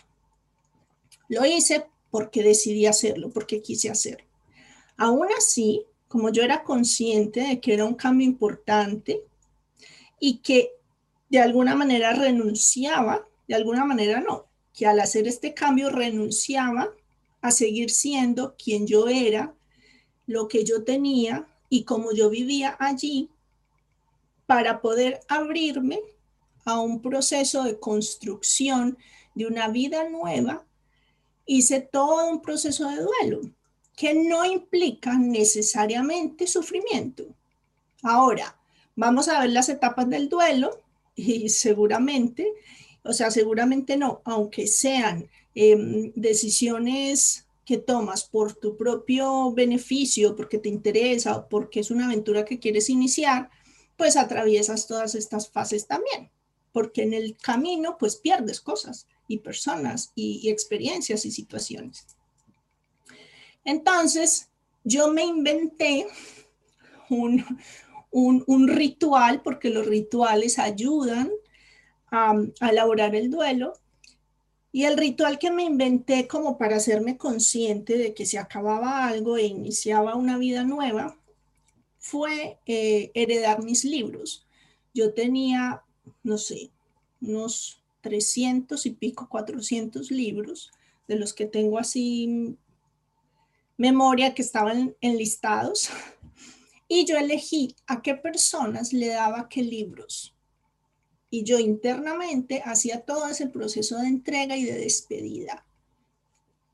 Lo 1.29 1.45
hice 1.45 1.87
porque 2.11 2.43
decidí 2.43 2.87
hacerlo, 2.87 3.31
porque 3.31 3.63
quise 3.63 3.91
hacerlo. 3.91 4.27
Aún 4.97 5.27
así, 5.37 5.87
como 6.07 6.31
yo 6.31 6.43
era 6.43 6.63
consciente 6.63 7.41
de 7.41 7.61
que 7.61 7.73
era 7.73 7.87
un 7.87 7.95
cambio 7.95 8.27
importante 8.27 9.23
y 10.21 10.39
que 10.39 10.73
de 11.31 11.41
alguna 11.41 11.75
manera 11.75 12.13
renunciaba 12.13 13.27
de 13.49 13.55
alguna 13.55 13.85
manera 13.85 14.21
no, 14.21 14.47
que 14.73 14.87
al 14.87 15.01
hacer 15.01 15.27
este 15.27 15.55
cambio 15.55 15.91
renunciaba 15.91 16.91
a 17.41 17.51
seguir 17.51 17.91
siendo 17.91 18.55
quien 18.57 18.87
yo 18.87 19.09
era, 19.09 19.55
lo 20.27 20.49
que 20.49 20.65
yo 20.65 20.85
tenía 20.85 21.47
y 21.69 21.85
como 21.85 22.13
yo 22.13 22.31
vivía 22.31 22.77
allí 22.79 23.29
para 24.47 24.81
poder 24.81 25.21
abrirme 25.29 26.01
a 26.65 26.81
un 26.81 27.03
proceso 27.03 27.65
de 27.65 27.79
construcción 27.79 28.97
de 29.35 29.47
una 29.47 29.69
vida 29.69 30.09
nueva, 30.09 30.65
hice 31.47 31.81
todo 31.81 32.31
un 32.31 32.41
proceso 32.41 32.89
de 32.89 33.03
duelo 33.03 33.41
que 33.97 34.15
no 34.15 34.45
implica 34.45 35.19
necesariamente 35.19 36.47
sufrimiento. 36.47 37.25
Ahora, 38.03 38.57
vamos 38.97 39.29
a 39.29 39.41
ver 39.41 39.51
las 39.51 39.69
etapas 39.69 40.09
del 40.09 40.29
duelo 40.29 40.81
y 41.15 41.49
seguramente 41.49 42.53
o 43.05 43.13
sea, 43.13 43.31
seguramente 43.31 43.97
no, 43.97 44.23
aunque 44.25 44.67
sean 44.67 45.29
em, 45.55 46.13
decisiones 46.15 47.47
que 47.65 47.79
tomas 47.79 48.25
por 48.25 48.55
tu 48.55 48.77
propio 48.77 49.53
beneficio, 49.53 50.35
porque 50.37 50.59
te 50.59 50.69
interesa 50.69 51.37
o 51.37 51.49
porque 51.49 51.81
es 51.81 51.91
una 51.91 52.07
aventura 52.07 52.45
que 52.45 52.59
quieres 52.59 52.91
iniciar, 52.91 53.51
pues 53.97 54.17
atraviesas 54.17 54.87
todas 54.87 55.15
estas 55.15 55.51
fases 55.51 55.87
también, 55.87 56.31
porque 56.73 57.03
en 57.03 57.15
el 57.15 57.37
camino 57.37 57.97
pues 57.99 58.17
pierdes 58.17 58.61
cosas 58.61 59.07
y 59.29 59.39
personas 59.39 60.13
y, 60.15 60.49
experiencias 60.49 61.25
y 61.25 61.31
situaciones. 61.31 62.07
Entonces, 63.65 64.49
yo 64.83 65.13
me 65.13 65.23
inventé 65.25 66.09
un, 67.09 67.45
un 68.11 68.69
ritual, 68.69 69.41
porque 69.43 69.71
los 69.71 69.87
rituales 69.87 70.59
ayudan 70.59 71.31
a, 72.13 72.35
elaborar 72.61 73.17
el 73.17 73.31
duelo. 73.31 73.73
Y 74.71 74.85
el 74.85 74.97
ritual 74.97 75.39
que 75.39 75.51
me 75.51 75.65
inventé 75.65 76.29
como 76.29 76.57
para 76.57 76.77
hacerme 76.77 77.17
consciente 77.17 77.99
de 77.99 78.15
que 78.15 78.25
se 78.25 78.39
acababa 78.39 79.07
algo 79.07 79.37
e 79.37 79.45
iniciaba 79.45 80.15
una 80.15 80.39
vida 80.39 80.65
nueva 80.65 81.19
fue 81.99 82.59
eh, 82.67 83.11
heredar 83.15 83.63
mis 83.63 83.85
libros. 83.85 84.47
Yo 84.95 85.13
tenía, 85.13 85.83
no 86.23 86.39
sé, 86.39 86.71
unos 87.21 87.83
300 88.01 88.87
y 88.87 88.91
pico, 88.91 89.29
400 89.29 90.11
libros, 90.11 90.71
de 91.07 91.17
los 91.17 91.35
que 91.35 91.47
tengo 91.47 91.79
así 91.79 92.57
memoria 93.77 94.35
que 94.35 94.43
estaban 94.43 94.95
enlistados. 95.01 95.91
Y 96.89 97.07
yo 97.07 97.17
elegí 97.17 97.75
a 97.87 98.03
qué 98.03 98.15
personas 98.15 98.93
le 98.93 99.07
daba 99.07 99.49
qué 99.49 99.63
libros 99.63 100.35
y 101.33 101.45
yo 101.45 101.59
internamente 101.59 102.61
hacía 102.63 103.01
todo 103.01 103.27
ese 103.27 103.47
proceso 103.47 103.97
de 103.97 104.07
entrega 104.07 104.55
y 104.55 104.65
de 104.65 104.75
despedida. 104.75 105.65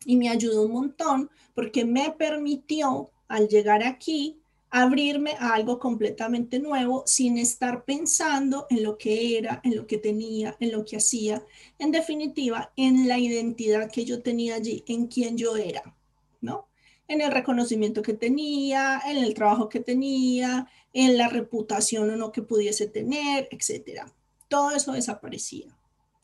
Y 0.04 0.16
me 0.16 0.28
ayudó 0.28 0.62
un 0.62 0.72
montón 0.72 1.30
porque 1.54 1.84
me 1.84 2.10
permitió 2.10 3.08
al 3.28 3.46
llegar 3.46 3.84
aquí 3.84 4.40
abrirme 4.70 5.34
a 5.38 5.54
algo 5.54 5.78
completamente 5.78 6.58
nuevo 6.58 7.04
sin 7.06 7.38
estar 7.38 7.84
pensando 7.84 8.66
en 8.68 8.82
lo 8.82 8.98
que 8.98 9.38
era, 9.38 9.60
en 9.62 9.76
lo 9.76 9.86
que 9.86 9.96
tenía, 9.96 10.56
en 10.58 10.72
lo 10.72 10.84
que 10.84 10.96
hacía, 10.96 11.40
en 11.78 11.92
definitiva, 11.92 12.72
en 12.74 13.06
la 13.06 13.16
identidad 13.16 13.88
que 13.92 14.04
yo 14.04 14.22
tenía 14.22 14.56
allí, 14.56 14.82
en 14.88 15.06
quién 15.06 15.38
yo 15.38 15.56
era, 15.56 15.96
¿no? 16.40 16.66
En 17.06 17.20
el 17.20 17.30
reconocimiento 17.30 18.02
que 18.02 18.14
tenía, 18.14 19.00
en 19.06 19.18
el 19.18 19.34
trabajo 19.34 19.68
que 19.68 19.78
tenía, 19.78 20.68
en 20.92 21.16
la 21.16 21.28
reputación 21.28 22.10
o 22.10 22.16
no 22.16 22.32
que 22.32 22.42
pudiese 22.42 22.88
tener, 22.88 23.48
etcétera 23.52 24.12
todo 24.48 24.72
eso 24.72 24.92
desaparecía. 24.92 25.76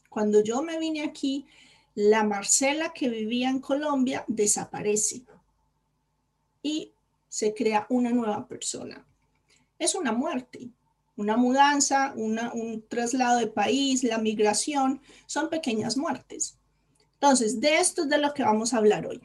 Cuando 0.08 0.42
yo 0.42 0.62
me 0.62 0.78
vine 0.78 1.02
aquí, 1.02 1.46
la 1.94 2.24
Marcela 2.24 2.92
que 2.92 3.08
vivía 3.08 3.48
en 3.48 3.60
Colombia 3.60 4.24
desaparece 4.26 5.24
y 6.62 6.92
se 7.28 7.54
crea 7.54 7.86
una 7.90 8.10
nueva 8.10 8.46
persona. 8.46 9.06
Es 9.78 9.94
una 9.94 10.12
muerte, 10.12 10.70
una 11.16 11.36
mudanza, 11.36 12.12
un 12.16 12.84
traslado 12.88 13.38
de 13.38 13.46
país, 13.46 14.02
la 14.02 14.18
migración, 14.18 15.00
son 15.26 15.50
pequeñas 15.50 15.96
muertes. 15.96 16.58
Entonces, 17.14 17.60
de 17.60 17.78
esto 17.78 18.02
es 18.02 18.08
de 18.08 18.18
lo 18.18 18.34
que 18.34 18.42
vamos 18.42 18.72
a 18.72 18.78
hablar 18.78 19.06
hoy. 19.06 19.20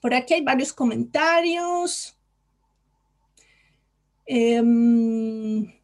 Por 0.00 0.14
aquí 0.14 0.34
hay 0.34 0.42
varios 0.42 0.72
comentarios. 0.72 2.16
Em, 4.24 5.75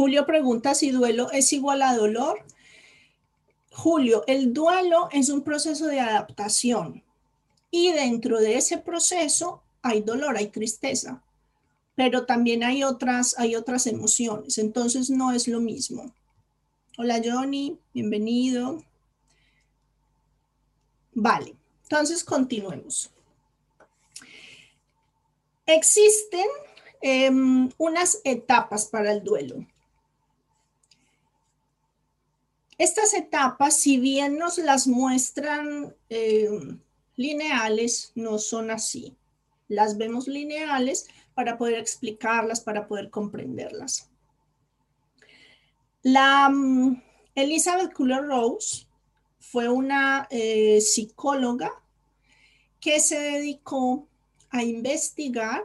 Julio 0.00 0.24
pregunta 0.24 0.74
si 0.74 0.92
duelo 0.92 1.30
es 1.30 1.52
igual 1.52 1.82
a 1.82 1.94
dolor. 1.94 2.42
Julio, 3.70 4.24
el 4.26 4.54
duelo 4.54 5.10
es 5.12 5.28
un 5.28 5.42
proceso 5.42 5.88
de 5.88 6.00
adaptación 6.00 7.04
y 7.70 7.92
dentro 7.92 8.40
de 8.40 8.56
ese 8.56 8.78
proceso 8.78 9.62
hay 9.82 10.00
dolor, 10.00 10.38
hay 10.38 10.46
tristeza, 10.46 11.22
pero 11.96 12.24
también 12.24 12.64
hay 12.64 12.82
otras, 12.82 13.38
hay 13.38 13.56
otras 13.56 13.86
emociones, 13.86 14.56
entonces 14.56 15.10
no 15.10 15.32
es 15.32 15.46
lo 15.48 15.60
mismo. 15.60 16.14
Hola 16.96 17.20
Johnny, 17.22 17.78
bienvenido. 17.92 18.82
Vale, 21.12 21.54
entonces 21.82 22.24
continuemos. 22.24 23.10
Existen 25.66 26.46
em, 27.02 27.68
unas 27.76 28.18
etapas 28.24 28.86
para 28.86 29.12
el 29.12 29.22
duelo. 29.22 29.66
Estas 32.80 33.12
etapas, 33.12 33.76
si 33.76 33.98
bien 33.98 34.38
nos 34.38 34.56
las 34.56 34.86
muestran 34.86 35.94
eh, 36.08 36.48
lineales, 37.14 38.10
no 38.14 38.38
son 38.38 38.70
así. 38.70 39.18
Las 39.68 39.98
vemos 39.98 40.26
lineales 40.26 41.06
para 41.34 41.58
poder 41.58 41.74
explicarlas, 41.74 42.62
para 42.62 42.88
poder 42.88 43.10
comprenderlas. 43.10 44.08
La 46.00 46.48
mm, 46.48 47.02
Elizabeth 47.34 47.92
Kuller 47.92 48.24
Rose 48.24 48.86
fue 49.40 49.68
una 49.68 50.26
eh, 50.30 50.80
psicóloga 50.80 51.70
que 52.80 52.98
se 53.00 53.18
dedicó 53.20 54.08
a 54.48 54.62
investigar, 54.62 55.62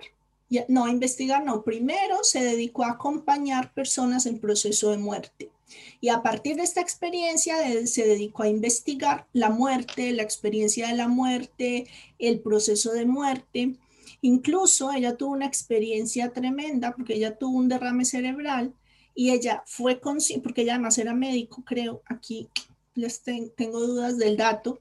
no 0.68 0.84
a 0.84 0.90
investigar, 0.90 1.46
no, 1.46 1.64
primero 1.64 2.26
se 2.26 2.44
dedicó 2.44 2.84
a 2.84 2.92
acompañar 2.92 3.74
personas 3.74 4.26
en 4.26 4.42
proceso 4.42 4.92
de 4.92 4.98
muerte. 4.98 5.55
Y 6.00 6.10
a 6.10 6.22
partir 6.22 6.56
de 6.58 6.64
esta 6.64 6.82
experiencia 6.82 7.56
se 7.88 8.08
dedicó 8.08 8.44
a 8.44 8.48
investigar 8.48 9.28
la 9.34 9.50
muerte, 9.50 10.12
la 10.14 10.24
experiencia 10.24 10.88
de 10.88 10.96
la 10.96 11.08
muerte, 11.08 11.88
el 12.20 12.40
proceso 12.40 12.92
de 12.92 13.06
muerte. 13.06 13.76
Incluso 14.22 14.92
ella 14.92 15.18
tuvo 15.18 15.34
una 15.34 15.48
experiencia 15.48 16.32
tremenda 16.32 16.96
porque 16.96 17.16
ella 17.16 17.38
tuvo 17.38 17.58
un 17.58 17.70
derrame 17.70 18.06
cerebral 18.06 18.74
y 19.14 19.32
ella 19.32 19.64
fue 19.66 20.00
consciente, 20.00 20.44
porque 20.44 20.62
ella 20.62 20.74
además 20.74 20.98
era 20.98 21.14
médico, 21.14 21.64
creo, 21.66 22.02
aquí 22.08 22.50
les 22.96 23.22
tengo 23.22 23.80
dudas 23.80 24.18
del 24.18 24.36
dato, 24.36 24.80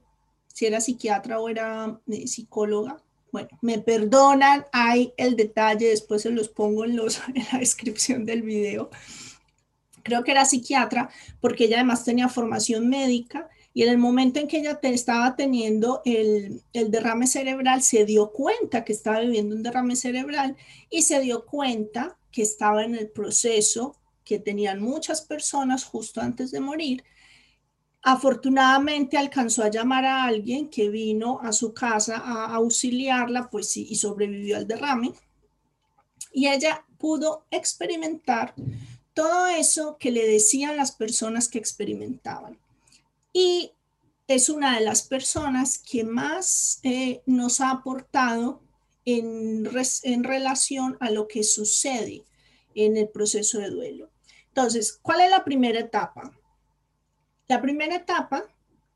si 0.53 0.65
era 0.65 0.81
psiquiatra 0.81 1.39
o 1.39 1.49
era 1.49 1.99
eh, 2.07 2.27
psicóloga. 2.27 3.01
Bueno, 3.31 3.49
me 3.61 3.79
perdonan, 3.79 4.65
hay 4.71 5.13
el 5.17 5.35
detalle, 5.35 5.89
después 5.89 6.21
se 6.21 6.29
los 6.29 6.49
pongo 6.49 6.85
en, 6.85 6.95
los, 6.95 7.21
en 7.35 7.45
la 7.51 7.59
descripción 7.59 8.25
del 8.25 8.41
video 8.43 8.89
creo 10.05 10.23
que 10.23 10.31
era 10.31 10.45
psiquiatra, 10.45 11.09
porque 11.41 11.65
ella 11.65 11.77
además 11.77 12.05
tenía 12.05 12.29
formación 12.29 12.87
médica 12.87 13.49
y 13.73 13.83
en 13.83 13.89
el 13.89 13.97
momento 13.97 14.39
en 14.39 14.47
que 14.47 14.59
ella 14.59 14.79
estaba 14.83 15.35
teniendo 15.35 16.01
el, 16.05 16.61
el, 16.71 16.91
derrame 16.91 17.27
cerebral, 17.27 17.81
se 17.81 18.05
dio 18.05 18.31
cuenta 18.31 18.85
que 18.85 18.93
estaba 18.93 19.19
viviendo 19.19 19.55
un 19.55 19.63
derrame 19.63 19.97
cerebral 19.97 20.55
y 20.89 21.01
se 21.01 21.19
dio 21.19 21.45
cuenta 21.45 22.17
que 22.31 22.43
estaba 22.43 22.85
en 22.85 22.95
el 22.95 23.09
proceso 23.09 23.97
que 24.23 24.39
tenían 24.39 24.81
muchas 24.81 25.21
personas 25.21 25.83
justo 25.83 26.21
antes 26.21 26.51
de 26.51 26.59
morir, 26.61 27.03
Afortunadamente 28.07 29.17
alcanzó 29.17 29.63
a 29.63 29.71
llamar 29.71 30.05
a 30.05 30.25
alguien 30.25 30.69
que 30.69 30.89
vino 30.89 31.39
a 31.41 31.51
su 31.51 31.73
casa 31.73 32.17
a 32.17 32.53
auxiliarla, 32.53 33.49
pues 33.49 33.67
sí, 33.69 33.87
y 33.89 33.95
sobrevivió 33.95 34.57
al 34.57 34.67
derrame. 34.67 35.11
Y 36.31 36.47
ella 36.47 36.85
pudo 36.99 37.47
experimentar 37.49 38.53
todo 39.15 39.47
eso 39.47 39.97
que 39.97 40.11
le 40.11 40.27
decían 40.27 40.77
las 40.77 40.91
personas 40.91 41.49
que 41.49 41.57
experimentaban. 41.57 42.59
Y 43.33 43.71
es 44.27 44.49
una 44.49 44.77
de 44.77 44.85
las 44.85 45.03
personas 45.03 45.79
que 45.79 46.03
más 46.03 46.79
eh, 46.83 47.21
nos 47.25 47.61
ha 47.61 47.71
aportado 47.71 48.61
en, 49.05 49.67
en 50.03 50.23
relación 50.23 50.97
a 50.99 51.09
lo 51.09 51.27
que 51.27 51.43
sucede 51.43 52.25
en 52.75 52.97
el 52.97 53.09
proceso 53.09 53.59
de 53.59 53.69
duelo. 53.69 54.09
Entonces, 54.49 54.99
¿cuál 55.01 55.21
es 55.21 55.29
la 55.29 55.43
primera 55.43 55.79
etapa? 55.79 56.37
La 57.47 57.61
primera 57.61 57.95
etapa 57.95 58.43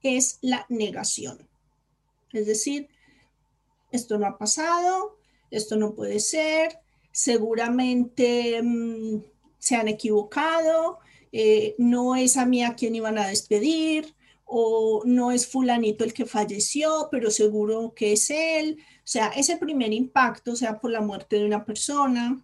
es 0.04 0.40
la 0.42 0.66
negación. 0.70 1.48
Es 2.34 2.46
decir, 2.46 2.90
esto 3.92 4.18
no 4.18 4.28
ha 4.28 4.38
pasado, 4.38 5.18
esto 5.50 5.76
no 5.78 5.96
puede 5.96 6.20
ser, 6.20 6.80
seguramente 7.12 8.62
mm, 8.62 9.22
se 9.60 9.76
han 9.76 9.88
equivocado, 9.88 11.00
eh, 11.32 11.76
no 11.78 12.16
es 12.16 12.38
a 12.38 12.46
mí 12.46 12.64
a 12.64 12.76
quien 12.76 12.96
iban 12.96 13.18
a 13.18 13.28
despedir, 13.28 14.16
o 14.52 15.04
no 15.06 15.32
es 15.32 15.46
fulanito 15.48 16.04
el 16.04 16.14
que 16.14 16.26
falleció, 16.26 17.08
pero 17.12 17.30
seguro 17.30 17.94
que 17.96 18.14
es 18.14 18.32
él. 18.32 18.80
O 18.80 19.02
sea, 19.04 19.28
ese 19.28 19.58
primer 19.58 19.94
impacto, 19.94 20.56
sea 20.56 20.80
por 20.80 20.90
la 20.90 21.02
muerte 21.02 21.36
de 21.36 21.46
una 21.46 21.64
persona, 21.66 22.44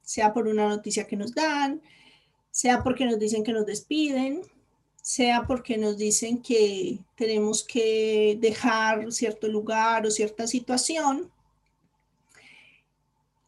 sea 0.00 0.32
por 0.32 0.48
una 0.48 0.68
noticia 0.68 1.06
que 1.06 1.16
nos 1.16 1.34
dan, 1.34 1.82
sea 2.50 2.82
porque 2.82 3.04
nos 3.04 3.18
dicen 3.18 3.44
que 3.44 3.52
nos 3.52 3.66
despiden, 3.66 4.40
sea 5.02 5.44
porque 5.46 5.76
nos 5.76 5.98
dicen 5.98 6.40
que 6.40 6.98
tenemos 7.14 7.62
que 7.62 8.38
dejar 8.40 9.12
cierto 9.12 9.48
lugar 9.48 10.06
o 10.06 10.10
cierta 10.10 10.46
situación, 10.46 11.30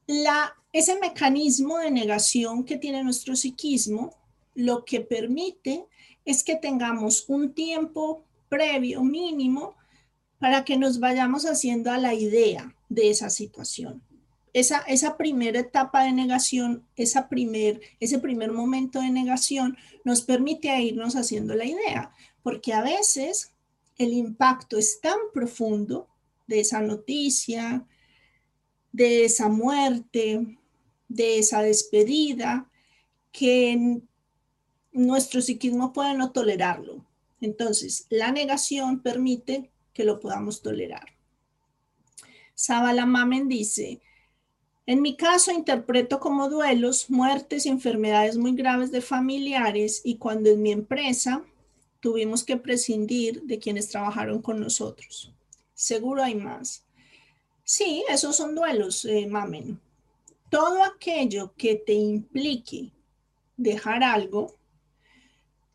la, 0.07 0.55
ese 0.73 0.99
mecanismo 0.99 1.79
de 1.79 1.91
negación 1.91 2.65
que 2.65 2.79
tiene 2.79 3.03
nuestro 3.03 3.37
psiquismo 3.37 4.15
lo 4.55 4.85
que 4.85 5.01
permite 5.01 5.87
es 6.25 6.43
que 6.43 6.57
tengamos 6.57 7.29
un 7.29 7.55
tiempo 7.55 8.25
previo 8.49 9.03
mínimo 9.03 9.77
para 10.39 10.65
que 10.65 10.77
nos 10.77 11.01
vayamos 11.01 11.45
haciendo 11.45 11.91
a 11.91 11.99
la 11.99 12.15
idea 12.15 12.75
de 12.89 13.11
esa 13.11 13.31
situación. 13.31 14.03
Esa, 14.53 15.17
primera 15.19 15.61
etapa 15.61 16.05
de 16.05 16.13
negación, 16.13 16.87
esa 16.97 17.29
primer, 17.29 17.81
ese 18.01 18.19
primer 18.19 18.53
momento 18.53 19.01
de 19.01 19.11
negación 19.11 19.77
nos 20.03 20.23
permite 20.23 20.81
irnos 20.81 21.15
haciendo 21.15 21.55
la 21.55 21.67
idea, 21.67 22.11
porque 22.43 22.73
a 22.73 22.83
veces 22.83 23.53
el 23.99 24.15
impacto 24.15 24.79
es 24.79 25.01
tan 25.03 25.19
profundo 25.35 26.09
de 26.47 26.61
esa 26.61 26.81
noticia, 26.81 27.87
de 28.97 29.27
esa 29.27 29.51
muerte, 29.51 30.57
de 31.07 31.39
esa 31.39 31.61
despedida, 31.61 32.67
que 33.31 34.01
nuestro 34.91 35.43
psiquismo 35.43 35.93
puede 35.93 36.15
no 36.15 36.33
tolerarlo. 36.33 37.05
Entonces, 37.43 38.07
la 38.09 38.33
negación 38.33 39.03
permite 39.03 39.71
que 39.93 40.03
lo 40.03 40.19
podamos 40.19 40.63
tolerar. 40.63 41.15
Sabala 42.55 43.05
Mamen 43.05 43.49
dice, 43.49 44.01
en 44.87 45.03
mi 45.03 45.15
caso, 45.15 45.53
interpreto 45.53 46.19
como 46.19 46.49
duelos 46.49 47.11
muertes 47.11 47.67
y 47.67 47.69
enfermedades 47.69 48.39
muy 48.39 48.55
graves 48.55 48.91
de 48.93 49.03
familiares 49.03 50.01
y 50.05 50.17
cuando 50.17 50.49
en 50.49 50.63
mi 50.63 50.73
empresa 50.73 51.45
tuvimos 52.01 52.45
que 52.45 52.57
prescindir 52.57 53.43
de 53.43 53.59
quienes 53.59 53.91
trabajaron 53.91 54.41
con 54.41 54.59
nosotros. 54.59 55.35
Seguro 55.75 56.23
hay 56.23 56.37
más. 56.37 56.86
Sí, 57.69 58.05
esos 58.09 58.37
son 58.37 58.55
duelos, 58.55 59.05
eh, 59.07 59.27
mamen. 59.27 59.81
Todo 60.53 60.85
aquello 60.85 61.53
que 61.57 61.75
te 61.75 61.95
implique 61.95 62.93
dejar 63.57 64.05
algo, 64.05 64.55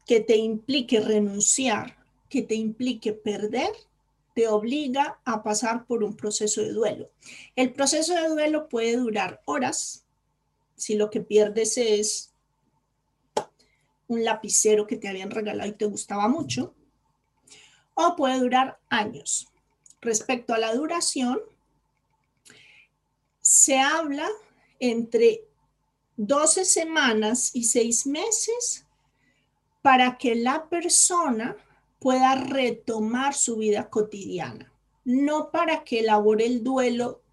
que 0.05 0.21
te 0.21 0.37
implique 0.37 1.01
renunciar, 1.01 1.97
que 2.29 2.43
te 2.43 2.55
implique 2.55 3.11
perder, 3.11 3.71
te 4.33 4.47
obliga 4.47 5.19
a 5.25 5.43
pasar 5.43 5.85
por 5.85 6.05
un 6.05 6.15
proceso 6.15 6.61
de 6.61 6.71
duelo. 6.71 7.11
El 7.57 7.73
proceso 7.73 8.13
de 8.13 8.29
duelo 8.29 8.69
puede 8.69 8.95
durar 8.95 9.41
horas 9.43 10.05
si 10.77 10.95
lo 10.95 11.09
que 11.09 11.19
pierdes 11.19 11.77
es 11.77 12.33
un 14.07 14.23
lapicero 14.23 14.87
que 14.87 14.95
te 14.95 15.09
habían 15.09 15.29
regalado 15.29 15.69
y 15.69 15.73
te 15.73 15.85
gustaba 15.87 16.29
mucho, 16.29 16.73
o 17.95 18.15
puede 18.15 18.39
durar 18.39 18.79
años. 18.87 19.49
Respecto 19.99 20.53
a 20.53 20.57
la 20.57 20.73
duración, 20.73 21.41
se 23.51 23.77
habla 23.77 24.29
entre 24.79 25.45
12 26.15 26.63
semanas 26.63 27.51
y 27.53 27.65
6 27.65 28.07
meses 28.07 28.85
para 29.81 30.17
que 30.17 30.35
la 30.35 30.69
persona 30.69 31.57
pueda 31.99 32.35
retomar 32.35 33.33
su 33.33 33.57
vida 33.57 33.89
cotidiana, 33.89 34.71
no 35.03 35.51
para 35.51 35.83
que 35.83 35.99
elabore 35.99 36.45
el 36.45 36.63
duelo 36.63 37.23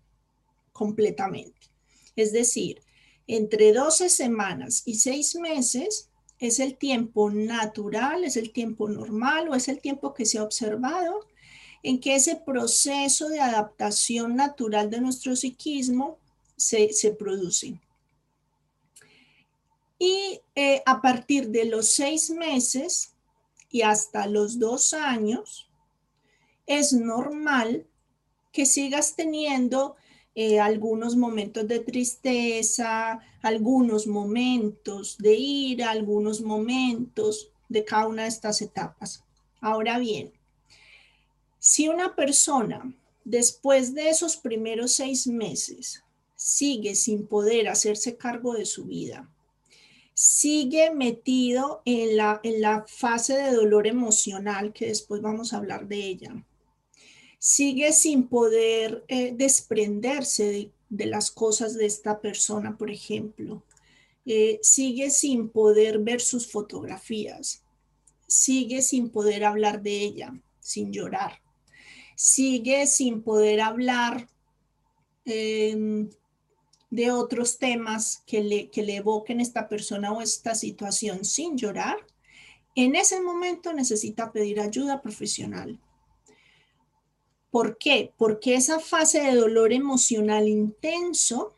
completamente. 0.72 1.68
Es 2.16 2.32
decir, 2.32 2.82
entre 3.28 3.72
12 3.72 4.08
semanas 4.08 4.82
y 4.86 4.96
6 4.96 5.36
meses 5.36 6.10
es 6.40 6.58
el 6.58 6.76
tiempo 6.76 7.30
natural, 7.30 8.24
es 8.24 8.36
el 8.36 8.50
tiempo 8.50 8.88
normal 8.88 9.50
o 9.50 9.54
es 9.54 9.68
el 9.68 9.80
tiempo 9.80 10.14
que 10.14 10.26
se 10.26 10.38
ha 10.38 10.42
observado 10.42 11.27
en 11.82 12.00
que 12.00 12.16
ese 12.16 12.36
proceso 12.36 13.28
de 13.28 13.40
adaptación 13.40 14.36
natural 14.36 14.90
de 14.90 15.00
nuestro 15.00 15.36
psiquismo 15.36 16.18
se, 16.56 16.88
produce. 17.18 17.78
Y 19.98 20.40
eh, 20.54 20.82
a 20.86 21.00
partir 21.00 21.48
de 21.48 21.64
los 21.64 21.88
seis 21.88 22.30
meses 22.30 23.12
y 23.70 23.82
hasta 23.82 24.26
los 24.26 24.58
dos 24.58 24.94
años, 24.94 25.68
es 26.66 26.92
normal 26.92 27.86
que 28.52 28.66
sigas 28.66 29.16
teniendo 29.16 29.96
eh, 30.34 30.60
algunos 30.60 31.16
momentos 31.16 31.66
de 31.66 31.80
tristeza, 31.80 33.20
algunos 33.42 34.06
momentos 34.06 35.18
de 35.18 35.34
ira, 35.34 35.90
algunos 35.90 36.40
momentos 36.40 37.50
de 37.68 37.84
cada 37.84 38.06
una 38.06 38.22
de 38.22 38.28
estas 38.28 38.62
etapas. 38.62 39.24
Ahora 39.60 39.98
bien, 39.98 40.32
si 41.70 41.86
una 41.86 42.16
persona 42.16 42.94
después 43.26 43.92
de 43.92 44.08
esos 44.08 44.38
primeros 44.38 44.92
seis 44.92 45.26
meses 45.26 46.02
sigue 46.34 46.94
sin 46.94 47.26
poder 47.26 47.68
hacerse 47.68 48.16
cargo 48.16 48.54
de 48.54 48.64
su 48.64 48.86
vida, 48.86 49.30
sigue 50.14 50.90
metido 50.90 51.82
en 51.84 52.16
la, 52.16 52.86
fase 52.88 53.34
de 53.34 53.52
dolor 53.52 53.86
emocional, 53.86 54.72
que 54.72 54.86
después 54.86 55.20
vamos 55.20 55.52
a 55.52 55.58
hablar 55.58 55.86
de 55.86 56.06
ella. 56.06 56.42
Sigue 57.38 57.92
sin 57.92 58.28
poder 58.28 59.04
eh, 59.06 59.34
desprenderse 59.36 60.72
de, 60.88 61.06
las 61.06 61.30
cosas 61.30 61.74
de 61.74 61.84
esta 61.84 62.18
persona, 62.18 62.78
por 62.78 62.90
ejemplo. 62.90 63.62
Eh, 64.24 64.58
sigue 64.62 65.10
sin 65.10 65.50
poder 65.50 65.98
ver 65.98 66.22
sus 66.22 66.50
fotografías. 66.50 67.62
Sigue 68.26 68.80
sin 68.80 69.10
poder 69.10 69.44
hablar 69.44 69.82
de 69.82 70.00
ella, 70.00 70.32
sin 70.60 70.94
llorar. 70.94 71.42
Sigue 72.20 72.88
sin 72.88 73.22
poder 73.22 73.60
hablar 73.60 74.28
em, 75.24 76.10
de 76.90 77.12
otros 77.12 77.58
temas 77.58 78.24
que 78.26 78.42
le, 78.42 78.70
que 78.70 78.82
le 78.82 78.96
evoquen 78.96 79.40
esta 79.40 79.68
persona 79.68 80.10
o 80.10 80.20
esta 80.20 80.56
situación 80.56 81.24
sin 81.24 81.56
llorar, 81.56 81.96
en 82.74 82.96
ese 82.96 83.20
momento 83.20 83.72
necesita 83.72 84.32
pedir 84.32 84.58
ayuda 84.58 85.00
profesional. 85.00 85.78
¿Por 87.52 87.78
qué? 87.78 88.12
Porque 88.18 88.56
esa 88.56 88.80
fase 88.80 89.20
de 89.20 89.36
dolor 89.36 89.72
emocional 89.72 90.48
intenso 90.48 91.56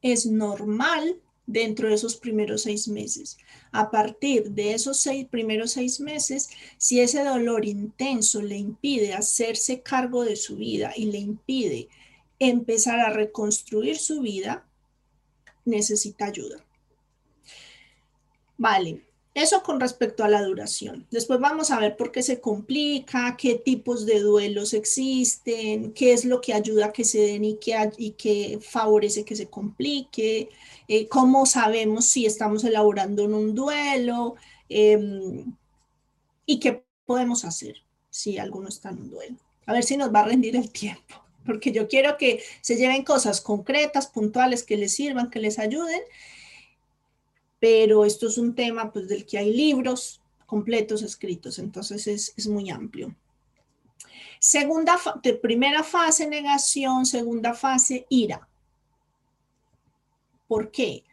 es 0.00 0.26
normal 0.26 1.20
dentro 1.44 1.88
de 1.88 1.94
esos 1.94 2.14
primeros 2.14 2.62
seis 2.62 2.86
meses. 2.86 3.36
A 3.74 3.90
partir 3.90 4.52
de 4.52 4.72
esos 4.72 5.00
seis, 5.00 5.26
primeros 5.28 5.72
seis 5.72 5.98
meses, 5.98 6.48
si 6.78 7.00
ese 7.00 7.24
dolor 7.24 7.64
intenso 7.64 8.40
le 8.40 8.56
impide 8.56 9.14
hacerse 9.14 9.82
cargo 9.82 10.24
de 10.24 10.36
su 10.36 10.54
vida 10.54 10.92
y 10.94 11.06
le 11.06 11.18
impide 11.18 11.88
empezar 12.38 13.00
a 13.00 13.10
reconstruir 13.10 13.98
su 13.98 14.20
vida, 14.20 14.64
necesita 15.64 16.26
ayuda. 16.26 16.64
Vale, 18.56 19.02
eso 19.34 19.62
con 19.64 19.80
respecto 19.80 20.22
a 20.22 20.28
la 20.28 20.42
duración. 20.42 21.06
Después 21.10 21.40
vamos 21.40 21.72
a 21.72 21.80
ver 21.80 21.96
por 21.96 22.12
qué 22.12 22.22
se 22.22 22.40
complica, 22.40 23.36
qué 23.36 23.56
tipos 23.56 24.06
de 24.06 24.20
duelos 24.20 24.74
existen, 24.74 25.92
qué 25.92 26.12
es 26.12 26.24
lo 26.24 26.40
que 26.40 26.54
ayuda 26.54 26.86
a 26.86 26.92
que 26.92 27.04
se 27.04 27.20
den 27.20 27.44
y 27.44 27.56
qué, 27.56 27.90
y 27.98 28.58
favorece 28.60 29.24
que 29.24 29.34
se 29.34 29.48
complique, 29.48 30.50
eh, 30.86 31.08
cómo 31.08 31.46
sabemos 31.46 32.04
si 32.04 32.26
estamos 32.26 32.62
elaborando 32.62 33.24
en 33.24 33.34
un 33.34 33.54
duelo. 33.54 34.36
Em, 34.68 35.54
y 36.46 36.60
qué 36.60 36.84
podemos 37.06 37.44
hacer 37.44 37.76
si 38.10 38.38
alguno 38.38 38.68
está 38.68 38.90
en 38.90 38.98
un 38.98 39.10
duelo. 39.10 39.36
A 39.66 39.72
ver 39.72 39.82
si 39.82 39.96
nos 39.96 40.14
va 40.14 40.20
a 40.20 40.24
rendir 40.26 40.56
el 40.56 40.70
tiempo, 40.70 41.14
porque 41.44 41.72
yo 41.72 41.88
quiero 41.88 42.16
que 42.16 42.42
se 42.60 42.76
lleven 42.76 43.02
cosas 43.02 43.40
concretas, 43.40 44.06
puntuales, 44.06 44.62
que 44.62 44.76
les 44.76 44.94
sirvan, 44.94 45.30
que 45.30 45.40
les 45.40 45.58
ayuden, 45.58 46.00
pero 47.64 48.04
esto 48.04 48.26
es 48.26 48.36
un 48.36 48.54
tema 48.54 48.92
pues, 48.92 49.08
del 49.08 49.24
que 49.24 49.38
hay 49.38 49.50
libros 49.50 50.20
completos 50.44 51.00
escritos, 51.00 51.58
entonces 51.58 52.06
es, 52.36 52.46
muy 52.46 52.68
amplio. 52.68 53.16
Segunda, 54.38 55.00
primera 55.40 55.82
fase, 55.82 56.28
negación, 56.28 57.06
segunda 57.06 57.54
fase, 57.54 58.04
ira. 58.10 58.46
¿Por 60.46 60.70
qué? 60.70 61.04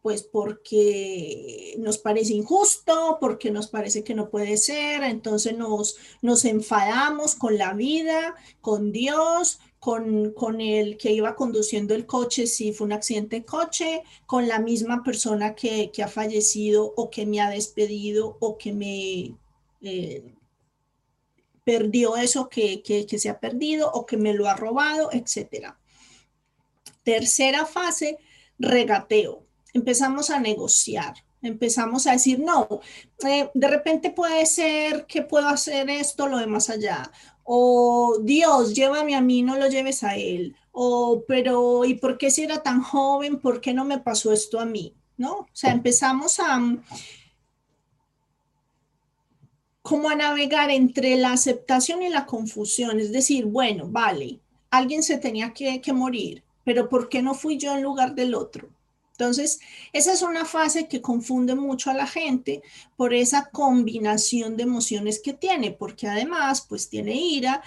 Pues 0.00 0.22
porque 0.22 1.74
nos 1.76 1.98
parece 1.98 2.32
injusto, 2.32 3.18
porque 3.20 3.50
nos 3.50 3.68
parece 3.68 4.02
que 4.02 4.14
no 4.14 4.30
puede 4.30 4.56
ser, 4.56 5.02
entonces 5.02 5.54
nos, 5.54 5.98
nos 6.22 6.46
enfadamos 6.46 7.34
con 7.34 7.58
la 7.58 7.74
vida, 7.74 8.34
con 8.62 8.90
Dios, 8.90 9.60
con, 9.80 10.32
con, 10.34 10.60
el 10.60 10.98
que 10.98 11.10
iba 11.10 11.34
conduciendo 11.34 11.94
el 11.94 12.06
coche 12.06 12.46
si 12.46 12.72
fue 12.72 12.86
un 12.86 12.92
accidente 12.92 13.36
de 13.36 13.44
coche, 13.46 14.02
con 14.26 14.46
la 14.46 14.60
misma 14.60 15.02
persona 15.02 15.54
que, 15.54 15.90
ha 16.04 16.08
fallecido 16.08 16.92
o 16.96 17.10
que 17.10 17.24
me 17.26 17.40
ha 17.40 17.48
despedido 17.48 18.36
o 18.40 18.58
que 18.58 18.72
me 18.74 19.34
eh, 19.80 20.34
perdió 21.64 22.16
eso 22.16 22.48
que, 22.48 22.82
que, 22.82 23.18
se 23.18 23.30
ha 23.30 23.40
perdido 23.40 23.90
o 23.90 24.04
que 24.04 24.18
me 24.18 24.34
lo 24.34 24.48
ha 24.48 24.54
robado, 24.54 25.10
etc. 25.12 25.72
Tercera 27.02 27.64
fase, 27.64 28.18
regateo. 28.58 29.46
Empezamos 29.72 30.28
a 30.28 30.40
negociar, 30.40 31.14
empezamos 31.40 32.06
a 32.06 32.12
decir, 32.12 32.40
no, 32.40 32.80
eh, 33.26 33.50
de 33.54 33.68
repente 33.68 34.10
puede 34.10 34.44
ser 34.44 35.06
que 35.06 35.22
puedo 35.22 35.48
hacer 35.48 35.88
esto, 35.88 36.26
lo 36.26 36.38
de 36.38 36.46
más 36.46 36.68
allá, 36.68 37.10
o 37.52 38.18
Dios, 38.22 38.74
llévame 38.74 39.16
a 39.16 39.20
mí, 39.20 39.42
no 39.42 39.56
lo 39.56 39.66
lleves 39.66 40.04
a 40.04 40.14
él, 40.14 40.54
o 40.70 41.24
pero 41.26 41.84
¿y 41.84 41.94
por 41.94 42.16
qué 42.16 42.30
si 42.30 42.44
era 42.44 42.62
tan 42.62 42.80
joven, 42.80 43.40
por 43.40 43.60
qué 43.60 43.74
no 43.74 43.84
me 43.84 43.98
pasó 43.98 44.32
esto 44.32 44.60
a 44.60 44.64
mí? 44.64 44.94
¿No? 45.16 45.32
O 45.32 45.48
sea, 45.52 45.72
empezamos 45.72 46.38
a 46.38 46.60
como 49.82 50.10
a 50.10 50.14
navegar 50.14 50.70
entre 50.70 51.16
la 51.16 51.32
aceptación 51.32 52.02
y 52.04 52.08
la 52.08 52.24
confusión, 52.24 53.00
es 53.00 53.10
decir, 53.10 53.46
bueno, 53.46 53.88
vale, 53.88 54.38
alguien 54.70 55.02
se 55.02 55.18
tenía 55.18 55.52
que, 55.52 55.80
que 55.80 55.92
morir, 55.92 56.44
pero 56.62 56.88
¿por 56.88 57.08
qué 57.08 57.20
no 57.20 57.34
fui 57.34 57.58
yo 57.58 57.74
en 57.74 57.82
lugar 57.82 58.14
del 58.14 58.36
otro? 58.36 58.68
Entonces, 59.20 59.60
esa 59.92 60.14
es 60.14 60.22
una 60.22 60.46
fase 60.46 60.88
que 60.88 61.02
confunde 61.02 61.54
mucho 61.54 61.90
a 61.90 61.94
la 61.94 62.06
gente 62.06 62.62
por 62.96 63.12
esa 63.12 63.50
combinación 63.50 64.56
de 64.56 64.62
emociones 64.62 65.20
que 65.20 65.34
tiene, 65.34 65.72
porque 65.72 66.08
además, 66.08 66.64
pues 66.66 66.88
tiene 66.88 67.14
ira 67.16 67.62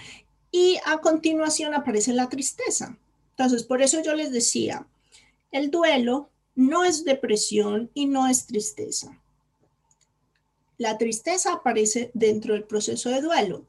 y 0.50 0.78
a 0.84 0.98
continuación 0.98 1.72
aparece 1.72 2.12
la 2.12 2.28
tristeza. 2.28 2.98
Entonces, 3.30 3.62
por 3.62 3.82
eso 3.82 4.02
yo 4.02 4.14
les 4.14 4.32
decía, 4.32 4.88
el 5.52 5.70
duelo 5.70 6.28
no 6.56 6.84
es 6.84 7.04
depresión 7.04 7.88
y 7.94 8.06
no 8.06 8.26
es 8.26 8.46
tristeza. 8.46 9.16
La 10.76 10.98
tristeza 10.98 11.52
aparece 11.52 12.10
dentro 12.14 12.54
del 12.54 12.64
proceso 12.64 13.10
de 13.10 13.20
duelo. 13.20 13.64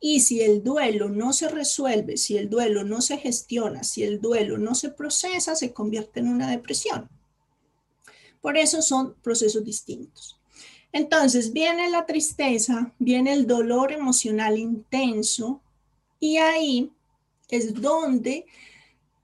Y 0.00 0.20
si 0.20 0.42
el 0.42 0.62
duelo 0.62 1.08
no 1.08 1.32
se 1.32 1.48
resuelve, 1.48 2.18
si 2.18 2.36
el 2.36 2.50
duelo 2.50 2.84
no 2.84 3.00
se 3.00 3.16
gestiona, 3.16 3.84
si 3.84 4.02
el 4.02 4.20
duelo 4.20 4.58
no 4.58 4.74
se 4.74 4.90
procesa, 4.90 5.56
se 5.56 5.72
convierte 5.72 6.20
en 6.20 6.28
una 6.28 6.50
depresión. 6.50 7.08
Por 8.42 8.58
eso 8.58 8.82
son 8.82 9.14
procesos 9.22 9.64
distintos. 9.64 10.38
Entonces 10.92 11.52
viene 11.52 11.88
la 11.88 12.04
tristeza, 12.04 12.92
viene 12.98 13.32
el 13.32 13.46
dolor 13.46 13.92
emocional 13.92 14.58
intenso 14.58 15.62
y 16.20 16.36
ahí 16.36 16.92
es 17.48 17.72
donde 17.72 18.44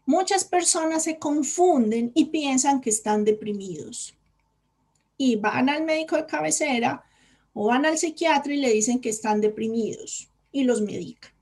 muchas 0.07 0.44
personas 0.44 1.04
se 1.04 1.18
confunden 1.18 2.11
y 2.14 2.26
piensan 2.26 2.81
que 2.81 2.88
están 2.88 3.24
deprimidos. 3.24 4.14
Y 5.18 5.37
van 5.37 5.68
al 5.68 5.85
médico 5.85 6.16
de 6.16 6.26
cabecera 6.26 7.04
o 7.52 7.66
van 7.66 7.85
al 7.85 7.98
psiquiatra 7.98 8.54
y 8.54 8.59
le 8.59 8.72
dicen 8.72 9.00
que 9.00 9.11
están 9.11 9.40
deprimidos 9.40 10.31
y 10.52 10.64
los 10.64 10.81
medican. 10.81 11.33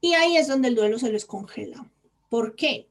Y 0.00 0.14
ahí 0.14 0.36
es 0.36 0.48
donde 0.48 0.68
el 0.68 0.74
duelo 0.74 0.98
se 0.98 1.10
les 1.10 1.24
congela. 1.24 1.88
¿Por 2.28 2.54
qué? 2.54 2.86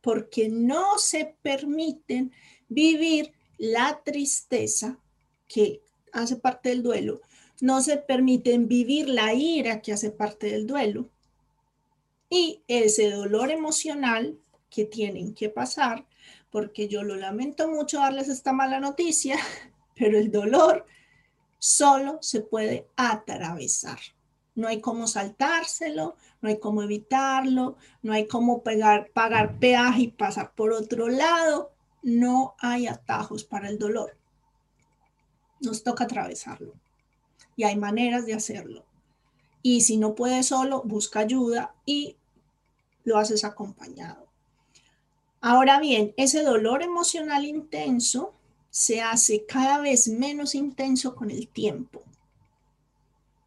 Porque 0.00 0.48
no 0.48 0.98
se 0.98 1.36
permiten 1.42 2.32
vivir 2.68 3.32
la 3.58 4.02
tristeza 4.02 4.98
que 5.46 5.82
hace 6.12 6.36
parte 6.36 6.70
del 6.70 6.82
duelo. 6.82 7.20
No 7.60 7.82
se 7.82 7.98
permiten 7.98 8.68
vivir 8.68 9.08
la 9.08 9.34
ira 9.34 9.82
que 9.82 9.92
hace 9.92 10.10
parte 10.10 10.48
del 10.48 10.66
duelo. 10.66 11.10
Y 12.30 12.62
ese 12.68 13.10
dolor 13.10 13.50
emocional 13.50 14.38
que 14.70 14.84
tienen 14.84 15.34
que 15.34 15.50
pasar, 15.50 16.06
porque 16.50 16.88
yo 16.88 17.02
lo 17.02 17.16
lamento 17.16 17.68
mucho 17.68 17.98
darles 17.98 18.28
esta 18.28 18.52
mala 18.52 18.80
noticia, 18.80 19.36
pero 19.96 20.18
el 20.18 20.30
dolor 20.30 20.86
solo 21.58 22.18
se 22.22 22.40
puede 22.40 22.86
atravesar. 22.96 23.98
No 24.54 24.68
hay 24.68 24.80
cómo 24.80 25.06
saltárselo, 25.06 26.16
no 26.40 26.48
hay 26.48 26.58
cómo 26.58 26.82
evitarlo, 26.82 27.76
no 28.02 28.12
hay 28.12 28.26
cómo 28.26 28.62
pagar 28.62 29.58
peaje 29.58 30.02
y 30.02 30.08
pasar 30.08 30.52
por 30.54 30.72
otro 30.72 31.08
lado. 31.08 31.72
No 32.02 32.54
hay 32.58 32.86
atajos 32.86 33.44
para 33.44 33.68
el 33.68 33.78
dolor. 33.78 34.16
Nos 35.60 35.82
toca 35.82 36.04
atravesarlo. 36.04 36.74
Y 37.56 37.64
hay 37.64 37.76
maneras 37.76 38.24
de 38.24 38.32
hacerlo. 38.32 38.86
Y 39.62 39.82
si 39.82 39.98
no 39.98 40.14
puedes 40.14 40.46
solo, 40.46 40.82
busca 40.82 41.20
ayuda 41.20 41.74
y 41.84 42.16
lo 43.04 43.18
haces 43.18 43.44
acompañado. 43.44 44.26
Ahora 45.42 45.78
bien, 45.78 46.14
ese 46.16 46.42
dolor 46.42 46.82
emocional 46.82 47.44
intenso 47.44 48.34
se 48.70 49.02
hace 49.02 49.44
cada 49.46 49.80
vez 49.80 50.08
menos 50.08 50.54
intenso 50.54 51.14
con 51.14 51.30
el 51.30 51.48
tiempo. 51.48 52.02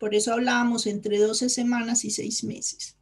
Por 0.04 0.14
eso 0.14 0.34
hablábamos 0.34 0.86
entre 0.86 1.18
12 1.18 1.48
semanas 1.48 2.04
y 2.04 2.12
6 2.12 2.44
meses. 2.44 2.98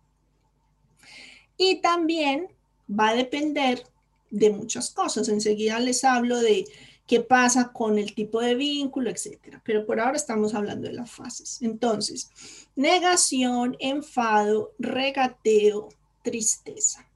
Y 1.58 1.82
también 1.82 2.48
va 2.88 3.10
a 3.10 3.16
depender 3.16 3.88
de 4.30 4.52
muchas 4.52 4.92
cosas. 4.92 5.28
Enseguida 5.28 5.80
les 5.80 6.04
hablo 6.04 6.38
de 6.38 6.68
qué 7.08 7.22
pasa 7.22 7.72
con 7.74 7.98
el 7.98 8.14
tipo 8.14 8.40
de 8.40 8.54
vínculo, 8.54 9.10
etcétera. 9.10 9.64
Pero 9.66 9.88
por 9.88 10.00
ahora 10.00 10.16
estamos 10.16 10.54
hablando 10.54 10.90
de 10.90 10.94
las 10.94 11.10
fases. 11.10 11.58
Entonces, 11.64 12.30
negación, 12.76 13.76
enfado, 13.80 14.74
regateo, 14.78 15.90
tristeza. 16.22 17.10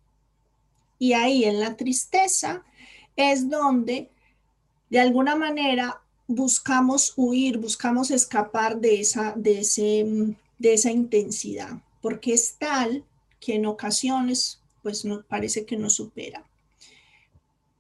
Y 0.98 1.13
ahí 1.13 1.43
en 1.43 1.60
la 1.60 1.78
tristeza 1.78 2.63
es 3.15 3.52
donde 3.52 4.10
de 4.89 5.00
alguna 5.00 5.36
manera 5.36 6.02
buscamos 6.27 7.13
huir, 7.15 7.57
buscamos 7.57 8.11
escapar 8.11 8.79
de 8.79 8.99
esa, 8.99 9.33
de, 9.35 9.59
ese, 9.59 10.35
de 10.57 10.73
esa 10.73 10.91
intensidad, 10.91 11.81
porque 12.01 12.33
es 12.33 12.55
tal 12.57 13.03
que 13.39 13.55
en 13.55 13.65
ocasiones 13.65 14.61
pues 14.81 15.05
nos 15.05 15.23
parece 15.25 15.65
que 15.65 15.77
nos 15.77 15.95
supera. 15.95 16.43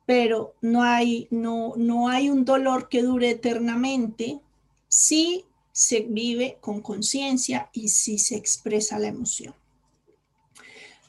Pero 0.05 0.53
no 0.61 0.83
hay, 0.83 1.27
no, 1.31 1.73
no 1.77 2.09
hay 2.09 2.29
un 2.29 2.45
dolor 2.45 2.89
que 2.89 3.01
dure 3.01 3.31
eternamente 3.31 4.39
si 4.87 5.45
se 5.71 6.01
vive 6.01 6.57
con 6.61 6.81
conciencia 6.81 7.69
y 7.73 7.89
si 7.89 8.17
se 8.17 8.35
expresa 8.35 8.99
la 8.99 9.07
emoción. 9.07 9.53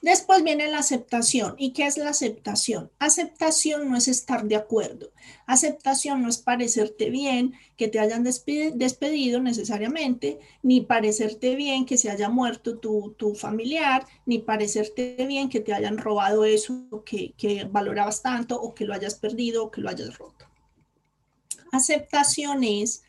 Después 0.02 0.44
viene 0.44 0.68
la 0.68 0.78
aceptación. 0.78 1.54
¿Y 1.58 1.72
qué 1.72 1.86
es 1.86 1.96
la 1.96 2.10
aceptación? 2.10 2.90
Aceptación 2.98 3.90
no 3.90 3.96
es 3.96 4.08
estar 4.08 4.46
de 4.46 4.56
acuerdo. 4.56 5.10
Aceptación 5.46 6.22
no 6.22 6.28
es 6.28 6.38
parecerte 6.38 7.10
bien 7.10 7.54
que 7.76 7.88
te 7.88 7.98
hayan 7.98 8.22
despedido 8.22 9.40
necesariamente, 9.40 10.38
ni 10.62 10.82
parecerte 10.82 11.56
bien 11.56 11.86
que 11.86 11.98
se 11.98 12.10
haya 12.10 12.28
muerto 12.28 12.78
tu, 12.78 13.34
familiar, 13.34 14.06
ni 14.26 14.38
parecerte 14.38 15.16
bien 15.26 15.48
que 15.48 15.60
te 15.60 15.72
hayan 15.72 15.98
robado 15.98 16.44
eso 16.44 17.02
que, 17.04 17.32
que 17.36 17.64
valorabas 17.64 18.22
tanto 18.22 18.60
o 18.60 18.74
que 18.74 18.84
lo 18.84 18.94
hayas 18.94 19.14
perdido 19.14 19.64
o 19.64 19.70
que 19.70 19.80
lo 19.80 19.88
hayas 19.88 20.16
roto. 20.18 20.46
Aceptación 21.72 22.64
es 22.64 23.02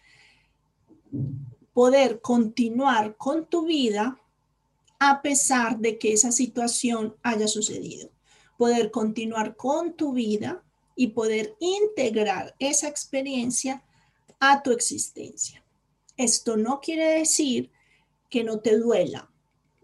poder 1.74 2.22
continuar 2.22 3.16
con 3.18 3.46
tu 3.46 3.66
vida 3.66 4.20
a 5.00 5.22
pesar 5.22 5.78
de 5.80 5.98
que 5.98 6.14
esa 6.14 6.32
situación 6.32 7.16
haya 7.24 7.48
sucedido. 7.48 8.10
Poder 8.58 8.92
continuar 8.92 9.56
con 9.56 9.94
tu 9.94 10.14
vida 10.14 10.64
y 10.96 11.08
poder 11.08 11.56
integrar 11.60 12.56
esa 12.60 12.88
experiencia 12.88 13.84
a 14.40 14.64
tu 14.64 14.72
existencia. 14.72 15.64
Esto 16.16 16.58
no 16.58 16.80
quiere 16.80 17.20
decir 17.20 17.72
que 18.30 18.44
no 18.44 18.60
te 18.60 18.78
duela 18.78 19.32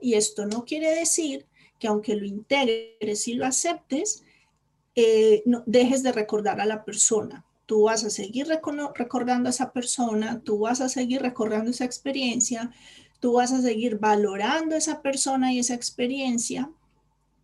y 0.01 0.15
esto 0.15 0.45
no 0.45 0.65
quiere 0.65 0.95
decir 0.95 1.45
que 1.79 1.87
aunque 1.87 2.15
lo 2.15 2.25
integres 2.25 3.27
y 3.27 3.35
lo 3.35 3.45
aceptes, 3.45 4.23
eh, 4.95 5.43
no, 5.45 5.63
dejes 5.65 6.01
de 6.01 6.11
recordar 6.11 6.59
a 6.59 6.65
la 6.65 6.83
persona 6.83 7.45
tú 7.65 7.83
vas 7.83 8.03
a 8.03 8.09
seguir 8.09 8.47
recordando 8.47 9.49
a 9.49 9.51
esa 9.51 9.71
persona, 9.71 10.41
tú 10.43 10.59
vas 10.59 10.81
a 10.81 10.89
seguir 10.89 11.21
recordando 11.21 11.71
esa 11.71 11.85
experiencia, 11.85 12.71
tú 13.23 13.31
vas 13.31 13.53
a 13.53 13.61
seguir 13.61 13.99
valorando 13.99 14.75
esa 14.75 15.01
persona 15.01 15.53
y 15.53 15.59
esa 15.59 15.75
experiencia 15.75 16.69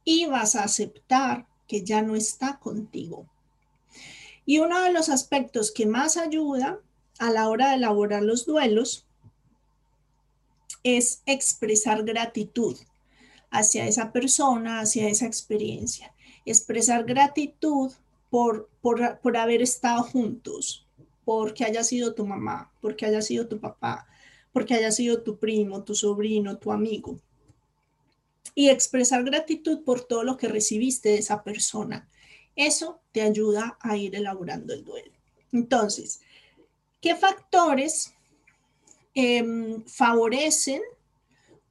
y 0.03 0.25
vas 0.25 0.57
a 0.57 0.65
aceptar 0.65 1.47
que 1.69 1.85
ya 1.85 2.01
no 2.01 2.17
está 2.17 2.59
contigo. 2.59 3.25
Y 4.45 4.59
uno 4.59 4.81
de 4.81 4.91
los 4.91 5.07
aspectos 5.07 5.71
que 5.71 5.85
más 5.85 6.17
ayuda 6.17 6.81
a 7.17 7.31
la 7.31 7.47
hora 7.47 7.69
de 7.69 7.75
elaborar 7.75 8.23
los 8.23 8.45
duelos 8.45 9.05
es 10.83 11.21
expresar 11.25 12.03
gratitud 12.03 12.77
hacia 13.49 13.87
esa 13.87 14.11
persona, 14.11 14.81
hacia 14.81 15.07
esa 15.07 15.27
experiencia. 15.27 16.13
Expresar 16.45 17.05
gratitud 17.05 17.93
por, 18.29 18.67
por, 18.81 19.37
haber 19.37 19.61
estado 19.61 20.03
juntos, 20.03 20.85
porque 21.23 21.63
haya 21.63 21.85
sido 21.85 22.13
tu 22.15 22.27
mamá, 22.27 22.69
porque 22.81 23.05
haya 23.05 23.21
sido 23.21 23.47
tu 23.47 23.61
papá, 23.61 24.08
porque 24.51 24.73
haya 24.73 24.91
sido 24.91 25.21
tu 25.21 25.37
primo, 25.37 25.83
tu 25.83 25.95
sobrino, 25.95 26.57
tu 26.57 26.71
amigo. 26.71 27.19
Y 28.55 28.69
expresar 28.69 29.23
gratitud 29.23 29.83
por 29.83 30.01
todo 30.01 30.23
lo 30.23 30.37
que 30.37 30.47
recibiste 30.47 31.09
de 31.09 31.19
esa 31.19 31.43
persona. 31.43 32.09
Eso 32.55 32.99
te 33.11 33.21
ayuda 33.21 33.77
a 33.79 33.95
ir 33.95 34.15
elaborando 34.15 34.73
el 34.73 34.83
duelo. 34.83 35.11
Entonces, 35.51 36.21
¿qué 36.99 37.15
factores 37.15 38.13
em, 39.13 39.83
favorecen 39.85 40.81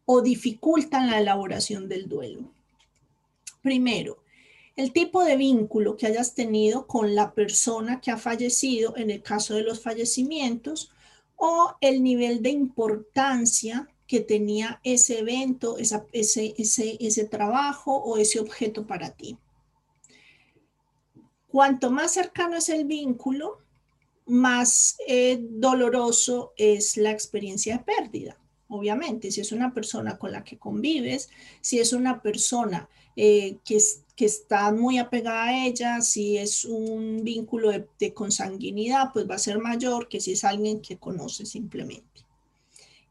o 0.06 0.22
dificultan 0.22 1.10
la 1.10 1.20
elaboración 1.20 1.88
del 1.88 2.08
duelo? 2.08 2.50
Primero, 3.60 4.18
el 4.76 4.92
tipo 4.92 5.24
de 5.24 5.36
vínculo 5.36 5.96
que 5.96 6.06
hayas 6.06 6.34
tenido 6.34 6.86
con 6.86 7.14
la 7.14 7.34
persona 7.34 8.00
que 8.00 8.12
ha 8.12 8.16
fallecido 8.16 8.96
en 8.96 9.10
el 9.10 9.22
caso 9.22 9.54
de 9.54 9.62
los 9.62 9.80
fallecimientos 9.82 10.92
o 11.38 11.74
el 11.80 12.02
nivel 12.02 12.42
de 12.42 12.50
importancia 12.50 13.88
que 14.06 14.20
tenía 14.20 14.80
ese 14.82 15.20
evento, 15.20 15.78
ese, 15.78 16.02
ese, 16.12 16.96
ese 17.00 17.24
trabajo 17.24 17.96
o 17.96 18.18
ese 18.18 18.40
objeto 18.40 18.86
para 18.86 19.10
ti. 19.10 19.38
Cuanto 21.46 21.90
más 21.90 22.12
cercano 22.12 22.56
es 22.56 22.68
el 22.68 22.84
vínculo, 22.84 23.60
más 24.26 24.96
eh, 25.06 25.38
doloroso 25.40 26.52
es 26.56 26.96
la 26.96 27.10
experiencia 27.10 27.78
de 27.78 27.84
pérdida. 27.84 28.38
Obviamente, 28.68 29.30
si 29.30 29.40
es 29.40 29.52
una 29.52 29.72
persona 29.72 30.18
con 30.18 30.32
la 30.32 30.44
que 30.44 30.58
convives, 30.58 31.30
si 31.60 31.78
es 31.78 31.92
una 31.92 32.20
persona 32.20 32.88
eh, 33.16 33.58
que, 33.64 33.78
que 34.18 34.24
está 34.24 34.72
muy 34.72 34.98
apegada 34.98 35.44
a 35.44 35.64
ella, 35.64 36.00
si 36.00 36.38
es 36.38 36.64
un 36.64 37.22
vínculo 37.22 37.70
de, 37.70 38.14
consanguinidad, 38.14 39.12
pues 39.12 39.30
va 39.30 39.36
a 39.36 39.38
ser 39.38 39.60
mayor 39.60 40.08
que 40.08 40.20
si 40.20 40.32
es 40.32 40.42
alguien 40.42 40.80
que 40.80 40.98
conoce 40.98 41.46
simplemente. 41.46 42.26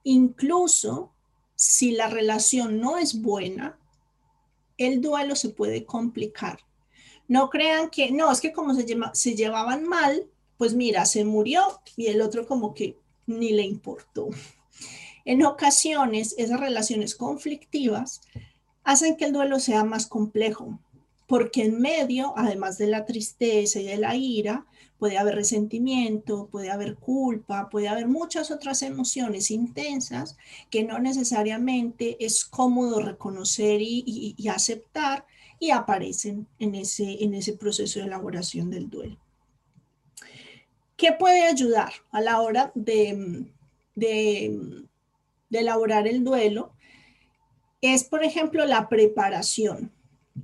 Incluso 0.03 1.13
si 1.55 1.91
la 1.91 2.09
relación 2.09 2.81
no 2.81 2.97
es 2.97 3.21
buena, 3.21 3.79
el 4.77 4.99
duelo 4.99 5.37
se 5.37 5.47
puede 5.47 5.85
complicar. 5.85 6.59
No 7.29 7.49
crean 7.49 7.89
que, 7.89 8.11
no, 8.11 8.29
es 8.29 8.41
que 8.41 8.51
como 8.51 8.75
se, 8.75 8.85
se 9.13 9.33
llevaban 9.33 9.87
mal, 9.87 10.29
pues 10.57 10.73
mira, 10.73 11.05
se 11.05 11.23
murió 11.23 11.61
y 11.95 12.07
el 12.07 12.19
otro 12.19 12.45
como 12.45 12.73
que 12.73 12.97
ni 13.27 13.53
le 13.53 13.63
importó. 13.63 14.27
En 15.23 15.45
ocasiones, 15.45 16.35
esas 16.37 16.59
relaciones 16.59 17.15
conflictivas 17.15 18.19
hacen 18.83 19.15
que 19.15 19.23
el 19.23 19.31
duelo 19.31 19.61
sea 19.61 19.85
más 19.85 20.05
complejo, 20.05 20.79
porque 21.27 21.65
en 21.65 21.79
medio, 21.79 22.33
además 22.37 22.77
de 22.77 22.87
la 22.87 23.05
tristeza 23.05 23.79
y 23.79 23.85
de 23.85 23.97
la 23.97 24.15
ira, 24.15 24.65
puede 24.97 25.17
haber 25.17 25.35
resentimiento, 25.35 26.47
puede 26.47 26.71
haber 26.71 26.95
culpa, 26.95 27.69
puede 27.69 27.89
haber 27.89 28.07
muchas 28.07 28.49
otras 28.49 28.81
emociones 28.81 29.51
intensas 29.51 30.37
que 30.71 30.83
no 30.85 30.99
necesariamente 30.99 32.17
es 32.25 32.45
cómodo 32.45 33.01
reconocer 33.01 33.81
y, 33.81 34.35
aceptar 34.49 35.25
y 35.59 35.71
aparecen 35.71 36.47
en 36.59 36.75
ese, 36.75 37.53
proceso 37.59 37.99
de 37.99 38.05
elaboración 38.05 38.71
del 38.71 38.89
duelo. 38.89 39.17
¿Qué 40.95 41.11
puede 41.11 41.43
ayudar 41.43 41.91
a 42.11 42.21
la 42.21 42.41
hora 42.41 42.71
de 42.73 43.45
elaborar 45.51 46.07
el 46.07 46.23
duelo? 46.23 46.71
Es, 47.81 48.05
por 48.05 48.23
ejemplo, 48.23 48.65
la 48.65 48.89
preparación 48.89 49.91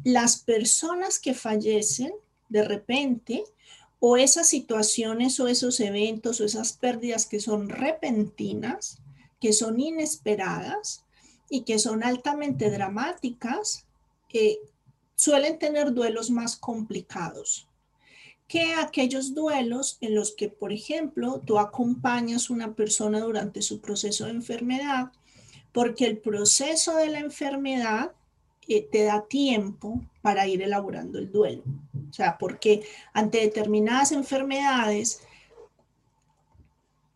las 0.03 0.37
personas 0.37 1.19
que 1.19 1.33
fallecen 1.33 2.13
de 2.49 2.63
repente 2.63 3.43
o 3.99 4.17
esas 4.17 4.49
situaciones 4.49 5.39
o 5.39 5.47
esos 5.47 5.79
eventos 5.79 6.41
o 6.41 6.45
esas 6.45 6.73
pérdidas 6.73 7.25
que 7.25 7.39
son 7.39 7.69
repentinas, 7.69 8.99
que 9.39 9.53
son 9.53 9.79
inesperadas 9.79 11.03
y 11.49 11.61
que 11.61 11.79
son 11.79 12.03
altamente 12.03 12.69
dramáticas, 12.69 13.85
eh, 14.33 14.59
suelen 15.15 15.59
tener 15.59 15.93
duelos 15.93 16.29
más 16.29 16.55
complicados 16.55 17.67
que 18.47 18.73
aquellos 18.73 19.33
duelos 19.33 19.97
en 20.01 20.15
los 20.15 20.35
que, 20.35 20.49
por 20.49 20.71
ejemplo, 20.73 21.41
tú 21.43 21.57
acompañas 21.57 22.49
a 22.49 22.53
una 22.53 22.75
persona 22.75 23.19
durante 23.19 23.61
su 23.61 23.79
proceso 23.79 24.25
de 24.25 24.31
enfermedad, 24.31 25.11
porque 25.71 26.05
el 26.05 26.19
proceso 26.19 26.95
de 26.97 27.07
la 27.07 27.19
enfermedad 27.19 28.11
te 28.67 29.03
da 29.03 29.25
tiempo 29.27 30.01
para 30.21 30.47
ir 30.47 30.61
elaborando 30.61 31.19
el 31.19 31.31
duelo. 31.31 31.63
O 32.09 32.13
sea, 32.13 32.37
porque 32.37 32.83
ante 33.13 33.39
determinadas 33.39 34.11
enfermedades, 34.11 35.21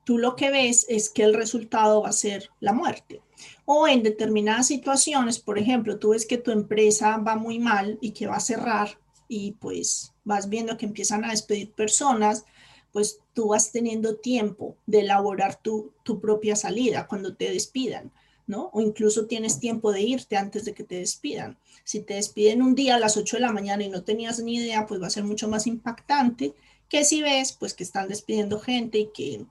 tú 0.04 0.18
lo 0.18 0.36
que 0.36 0.50
ves 0.50 0.86
es 0.90 1.10
que 1.10 1.24
el 1.24 1.34
resultado 1.34 2.02
va 2.02 2.10
a 2.10 2.14
ser 2.14 2.50
la 2.60 2.74
muerte. 2.74 3.22
O 3.66 3.88
en 3.88 4.04
determinadas 4.04 4.68
situaciones, 4.68 5.40
por 5.40 5.60
ejemplo, 5.60 6.00
tú 6.00 6.10
ves 6.10 6.26
que 6.26 6.38
tu 6.38 6.52
empresa 6.52 7.18
va 7.18 7.36
muy 7.36 7.60
mal 7.60 7.98
y 8.02 8.12
que 8.12 8.28
va 8.28 8.38
a 8.38 8.40
cerrar 8.40 8.98
y 9.28 9.52
pues 9.54 10.14
vas 10.24 10.50
viendo 10.50 10.78
que 10.78 10.86
empiezan 10.86 11.26
a 11.26 11.32
despedir 11.32 11.74
personas, 11.74 12.46
pues 12.92 13.20
tú 13.34 13.50
vas 13.50 13.72
teniendo 13.72 14.16
tiempo 14.16 14.78
de 14.86 15.02
elaborar 15.02 15.62
tu, 15.62 15.92
tu 16.04 16.20
propia 16.20 16.56
salida 16.56 17.08
cuando 17.08 17.36
te 17.36 17.52
despidan. 17.52 18.12
O 18.50 18.82
incluso 18.82 19.26
tienes 19.26 19.60
tiempo 19.60 19.92
de 19.92 20.02
irte 20.02 20.38
antes 20.38 20.66
de 20.66 20.74
que 20.74 20.84
te 20.84 20.96
despidan. 20.96 21.58
Si 21.84 22.00
te 22.00 22.16
despiden 22.16 22.62
un 22.62 22.76
día 22.76 22.96
a 22.96 23.00
las 23.00 23.18
8 23.18 23.38
de 23.38 23.42
la 23.42 23.52
mañana 23.52 23.84
y 23.84 23.90
no 23.90 24.04
tenías 24.04 24.40
ni 24.40 24.56
idea, 24.56 24.86
pues 24.86 25.02
va 25.02 25.08
a 25.08 25.12
ser 25.12 25.24
mucho 25.24 25.48
más 25.48 25.68
impactante 25.68 26.54
que 26.90 27.04
si 27.04 27.22
ves, 27.22 27.52
pues 27.54 27.74
que 27.74 27.84
están 27.84 28.08
despidiendo 28.08 28.60
gente 28.60 29.00
y 29.00 29.10
que 29.14 29.46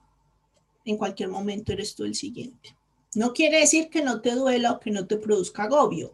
en 0.84 0.96
cualquier 0.96 1.28
momento 1.28 1.72
eres 1.72 1.94
tú 1.94 2.04
el 2.04 2.14
siguiente. 2.14 2.74
No 3.14 3.32
quiere 3.32 3.60
decir 3.60 3.90
que 3.90 4.02
no 4.02 4.20
te 4.20 4.32
duela 4.32 4.72
o 4.72 4.80
que 4.80 4.90
no 4.90 5.06
te 5.06 5.16
produzca 5.16 5.64
agobio. 5.64 6.12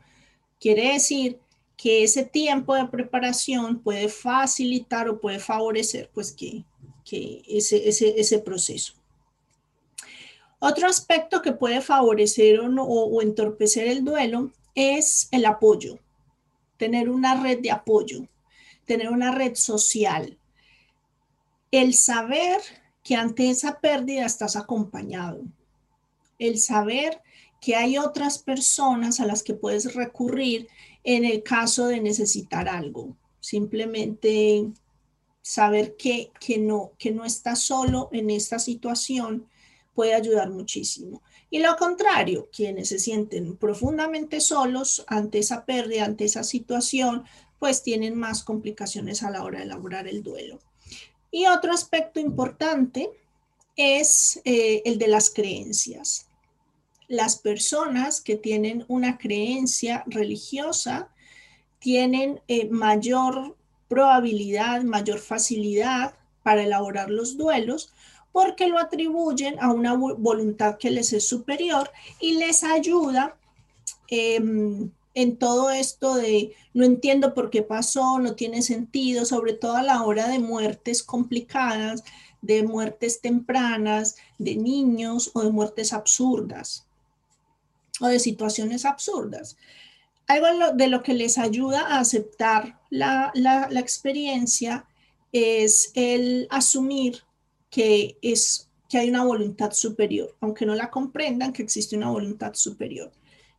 Quiere 0.61 0.92
decir 0.92 1.38
que 1.77 2.05
ese 2.05 2.25
tiempo 2.25 2.75
de 2.75 2.87
preparación 2.87 3.81
puede 3.81 4.09
facilitar 4.09 5.09
o 5.09 5.21
puede 5.21 5.38
favorecer 5.38 6.11
pues 6.14 6.33
que, 6.33 6.64
que 7.05 7.42
ese, 7.49 7.88
ese, 7.88 8.21
ese 8.21 8.38
proceso. 8.38 8.95
Otro 10.64 10.87
aspecto 10.87 11.42
que 11.42 11.51
puede 11.51 11.81
favorecer 11.81 12.61
o, 12.61 13.20
entorpecer 13.20 13.88
el 13.88 14.05
duelo 14.05 14.53
es 14.77 15.27
el 15.33 15.44
apoyo, 15.44 15.98
tener 16.77 17.11
una 17.11 17.42
red 17.42 17.59
de 17.59 17.72
apoyo, 17.72 18.29
tener 18.85 19.11
una 19.11 19.33
red 19.33 19.57
social, 19.57 20.38
el 21.72 21.94
saber 21.94 22.61
que 23.03 23.16
ante 23.16 23.51
esa 23.51 23.81
pérdida 23.81 24.25
estás 24.25 24.55
acompañado, 24.55 25.42
el 26.38 26.61
saber 26.61 27.20
que 27.61 27.75
hay 27.75 27.98
otras 27.98 28.38
personas 28.38 29.18
a 29.18 29.27
las 29.27 29.42
que 29.42 29.55
puedes 29.55 29.96
recurrir 29.96 30.68
en 31.03 31.25
el 31.25 31.42
caso 31.42 31.88
de 31.88 32.01
necesitar 32.01 32.68
algo. 32.68 33.16
Simplemente 33.40 34.70
saber 35.40 35.96
que, 35.96 36.31
que, 36.38 36.59
no, 36.59 36.92
que 37.01 37.11
no 37.11 37.25
estás 37.25 37.59
solo 37.62 38.11
en 38.12 38.31
esta 38.31 38.61
situación 38.61 39.48
puede 39.94 40.14
ayudar 40.14 40.50
muchísimo. 40.50 41.22
Y 41.50 41.59
lo 41.59 41.76
contrario, 41.76 42.48
quienes 42.55 42.88
se 42.88 42.98
sienten 42.98 43.57
profundamente 43.57 44.40
solos 44.40 45.05
ante 45.07 45.38
esa 45.38 45.64
pérdida, 45.64 46.05
ante 46.05 46.24
esa 46.24 46.44
situación, 46.44 47.24
pues 47.59 47.83
tienen 47.83 48.14
más 48.14 48.42
complicaciones 48.42 49.22
a 49.22 49.31
la 49.31 49.44
hora 49.44 49.59
de 49.59 49.66
elaborar 49.66 50.09
el 50.09 50.22
duelo. 50.22 50.59
Y 51.31 51.46
otro 51.46 51.72
aspecto 51.72 52.20
importante 52.20 53.11
es 53.76 54.40
eh, 54.44 54.83
el 54.85 54.98
de 54.98 55.09
las 55.09 55.31
creencias. 55.31 56.26
Las 57.09 57.37
personas 57.37 58.20
que 58.20 58.37
tienen 58.37 58.85
una 58.88 59.18
creencia 59.18 60.05
religiosa 60.07 61.11
tienen 61.78 62.40
eh, 62.48 62.68
mayor 62.68 63.57
probabilidad, 63.88 64.83
mayor 64.83 65.18
facilidad 65.18 66.14
para 66.42 66.62
elaborar 66.62 67.11
los 67.11 67.37
duelos, 67.37 67.91
porque 68.33 68.68
lo 68.68 68.79
atribuyen 68.79 69.59
a 69.61 69.71
una 69.71 69.95
voluntad 69.95 70.79
que 70.79 70.90
les 70.90 71.12
es 71.12 71.29
superior 71.29 71.90
y 72.18 72.37
les 72.37 72.64
ayuda 72.64 73.37
em, 74.09 74.90
en 75.14 75.37
todo 75.37 75.71
esto 75.71 76.14
de 76.14 76.55
no 76.73 76.85
entiendo 76.85 77.35
por 77.35 77.51
qué 77.51 77.62
pasó, 77.62 78.18
no 78.18 78.35
tiene 78.35 78.62
sentido, 78.62 79.27
sobre 79.27 79.53
todo 79.53 79.77
a 79.77 79.83
la 79.83 80.03
hora 80.03 80.29
de 80.29 80.38
muertes 80.38 81.03
complicadas, 81.03 82.03
de 82.40 82.62
muertes 82.62 83.21
tempranas, 83.21 84.16
de 84.38 84.57
niños 84.57 85.31
o 85.35 85.42
de 85.42 85.51
muertes 85.51 85.92
absurdas 85.92 86.87
o 88.01 88.07
de 88.07 88.18
situaciones 88.18 88.87
absurdas. 88.87 89.57
Algo 90.27 90.73
de 90.75 90.88
lo 90.88 91.03
que 91.03 91.12
les 91.12 91.37
ayuda 91.37 91.83
a 91.83 92.01
aceptar 92.01 92.81
la, 92.88 93.31
la, 93.35 93.68
la 93.71 93.81
experiencia 93.81 94.87
es 95.33 95.92
el 95.95 96.47
asumir 96.51 97.23
que, 97.72 98.18
es, 98.20 98.68
que 98.88 98.98
hay 98.98 99.08
una 99.08 99.24
voluntad 99.24 99.72
superior, 99.72 100.37
aunque 100.40 100.66
no 100.66 100.74
la 100.74 100.90
comprendan, 100.90 101.54
que 101.54 101.62
existe 101.62 101.96
una 101.96 102.11
voluntad 102.11 102.52
superior. 102.52 103.11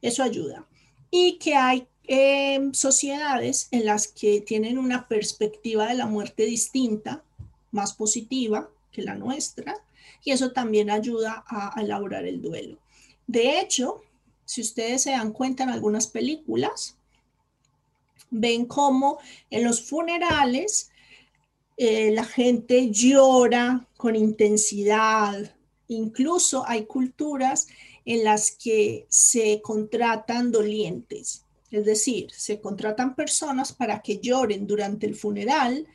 Eso 0.02 0.22
ayuda. 0.22 0.68
Y 1.10 1.40
que 1.40 1.56
hay 1.56 1.88
eh, 2.08 2.70
sociedades 2.74 3.68
en 3.72 3.86
las 3.86 4.08
que 4.08 4.40
tienen 4.42 4.78
una 4.78 5.08
perspectiva 5.08 5.88
de 5.88 5.96
la 5.96 6.06
muerte 6.06 6.46
distinta, 6.46 7.24
más 7.72 7.94
positiva 7.94 8.70
que 8.92 9.02
la 9.02 9.16
nuestra, 9.16 9.76
y 10.24 10.32
eso 10.32 10.52
también 10.52 10.92
ayuda 10.92 11.44
a, 11.48 11.78
a 11.78 11.82
elaborar 11.82 12.26
el 12.26 12.40
duelo. 12.40 12.78
De 13.26 13.60
hecho, 13.60 14.04
si 14.46 14.62
ustedes 14.62 15.02
se 15.02 15.12
dan 15.12 15.32
cuenta 15.32 15.64
en 15.64 15.70
algunas 15.70 16.06
películas, 16.06 16.98
ven 18.30 18.68
cómo 18.68 19.18
en 19.50 19.64
los 19.64 19.82
funerales 19.82 20.92
eh, 21.78 22.12
la 22.12 22.24
gente 22.24 22.92
llora 22.92 23.88
con 23.98 24.16
intensidad. 24.16 25.56
Incluso 25.88 26.64
hay 26.68 26.86
culturas 26.86 27.68
en 28.06 28.24
las 28.24 28.52
que 28.52 29.06
se 29.10 29.62
contratan 29.62 30.52
dolientes, 30.52 31.46
es 31.72 31.86
decir, 31.86 32.30
se 32.32 32.60
contratan 32.60 33.16
personas 33.16 33.74
para 33.74 34.02
que 34.02 34.20
lloren 34.20 34.68
durante 34.68 35.08
el 35.08 35.16
funeral 35.16 35.88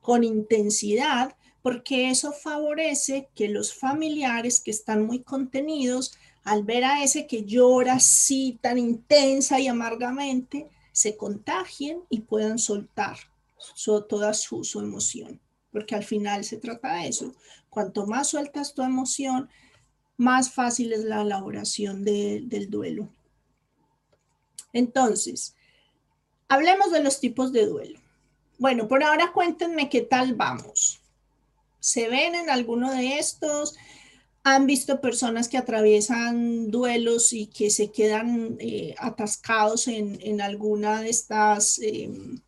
con 0.00 0.24
intensidad, 0.24 1.36
porque 1.62 2.10
eso 2.10 2.32
favorece 2.32 3.28
que 3.34 3.48
los 3.48 3.74
familiares 3.74 4.60
que 4.60 4.70
están 4.70 5.04
muy 5.04 5.20
contenidos, 5.20 6.16
al 6.44 6.62
ver 6.62 6.84
a 6.84 7.02
ese 7.02 7.26
que 7.26 7.44
llora 7.44 7.94
así 7.94 8.58
tan 8.62 8.78
intensa 8.78 9.60
y 9.60 9.66
amargamente, 9.66 10.68
se 10.92 11.16
contagien 11.16 12.00
y 12.08 12.20
puedan 12.20 12.58
soltar 12.58 13.18
toda 14.08 14.34
su, 14.34 14.62
emoción, 14.80 15.40
porque 15.72 15.94
al 15.94 16.04
final 16.04 16.44
se 16.44 16.58
trata 16.58 16.94
de 16.94 17.08
eso. 17.08 17.34
Cuanto 17.68 18.06
más 18.06 18.28
sueltas 18.28 18.74
tu 18.74 18.82
emoción, 18.82 19.48
más 20.16 20.50
fácil 20.50 20.92
es 20.92 21.04
la 21.04 21.22
elaboración 21.22 22.04
del 22.04 22.70
duelo. 22.70 23.08
Entonces, 24.72 25.54
hablemos 26.48 26.92
de 26.92 27.02
los 27.02 27.20
tipos 27.20 27.52
de 27.52 27.66
duelo. 27.66 28.00
Bueno, 28.58 28.88
por 28.88 29.04
ahora 29.04 29.32
cuéntenme 29.32 29.88
qué 29.88 30.02
tal 30.02 30.34
vamos. 30.34 31.00
¿Se 31.80 32.08
ven 32.08 32.34
en 32.34 32.50
alguno 32.50 32.90
de 32.92 33.18
estos? 33.18 33.76
¿Han 34.42 34.66
visto 34.66 35.00
personas 35.00 35.48
que 35.48 35.58
atraviesan 35.58 36.70
duelos 36.70 37.32
y 37.32 37.46
que 37.46 37.70
se 37.70 37.92
quedan 37.92 38.56
eh, 38.58 38.94
atascados 38.98 39.88
en, 39.88 40.40
alguna 40.40 41.02
de 41.02 41.10
estas 41.10 41.78
em, 41.80 42.40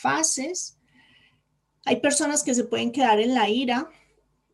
fases. 0.00 0.78
Hay 1.84 2.00
personas 2.00 2.42
que 2.42 2.54
se 2.54 2.64
pueden 2.64 2.92
quedar 2.92 3.20
en 3.20 3.34
la 3.34 3.48
ira 3.48 3.90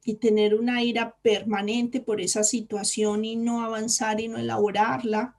y 0.05 0.15
tener 0.15 0.55
una 0.55 0.83
ira 0.83 1.17
permanente 1.23 2.01
por 2.01 2.21
esa 2.21 2.45
situación 2.45 3.25
y 3.25 3.37
no 3.37 3.65
avanzar 3.65 4.21
y 4.21 4.29
no 4.29 4.39
elaborarla. 4.39 5.37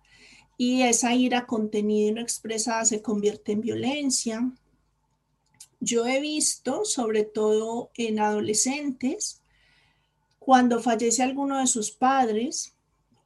Y 0.57 0.81
esa 0.81 1.13
ira 1.13 1.45
contenida 1.45 2.09
y 2.09 2.11
no 2.13 2.21
expresada 2.21 2.83
se 2.83 3.01
convierte 3.01 3.53
en 3.53 3.61
violencia. 3.61 4.51
Yo 5.79 6.05
he 6.07 6.19
visto, 6.19 6.83
sobre 6.83 7.23
todo 7.23 7.91
en 7.95 8.19
adolescentes, 8.19 9.41
cuando 10.39 10.81
fallece 10.81 11.23
alguno 11.23 11.59
de 11.59 11.67
sus 11.67 11.91
padres 11.91 12.75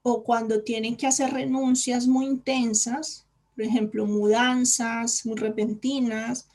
o 0.04 0.24
cuando 0.24 0.63
tienen 0.63 0.98
que 0.98 1.08
hacer 1.08 1.32
renuncias 1.32 2.08
muy 2.08 2.26
intensas, 2.26 3.26
por 3.56 3.63
ejemplo, 3.63 4.06
mudanzas 4.06 5.26
muy 5.26 5.38
repentinas 5.38 6.48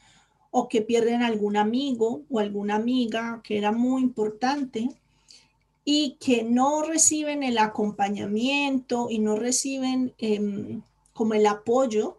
o 0.59 0.71
que 0.71 0.81
pierden 0.81 1.23
algún 1.23 1.59
amigo 1.59 2.23
o 2.31 2.39
alguna 2.39 2.77
amiga 2.77 3.43
que 3.45 3.59
era 3.59 3.73
muy 3.73 4.01
importante 4.01 4.89
y 5.85 6.17
que 6.19 6.45
no 6.45 6.81
reciben 6.83 7.43
el 7.43 7.59
acompañamiento 7.59 9.09
y 9.11 9.19
no 9.19 9.37
reciben 9.37 10.15
em, 10.17 10.81
como 11.13 11.35
el 11.35 11.45
apoyo 11.45 12.17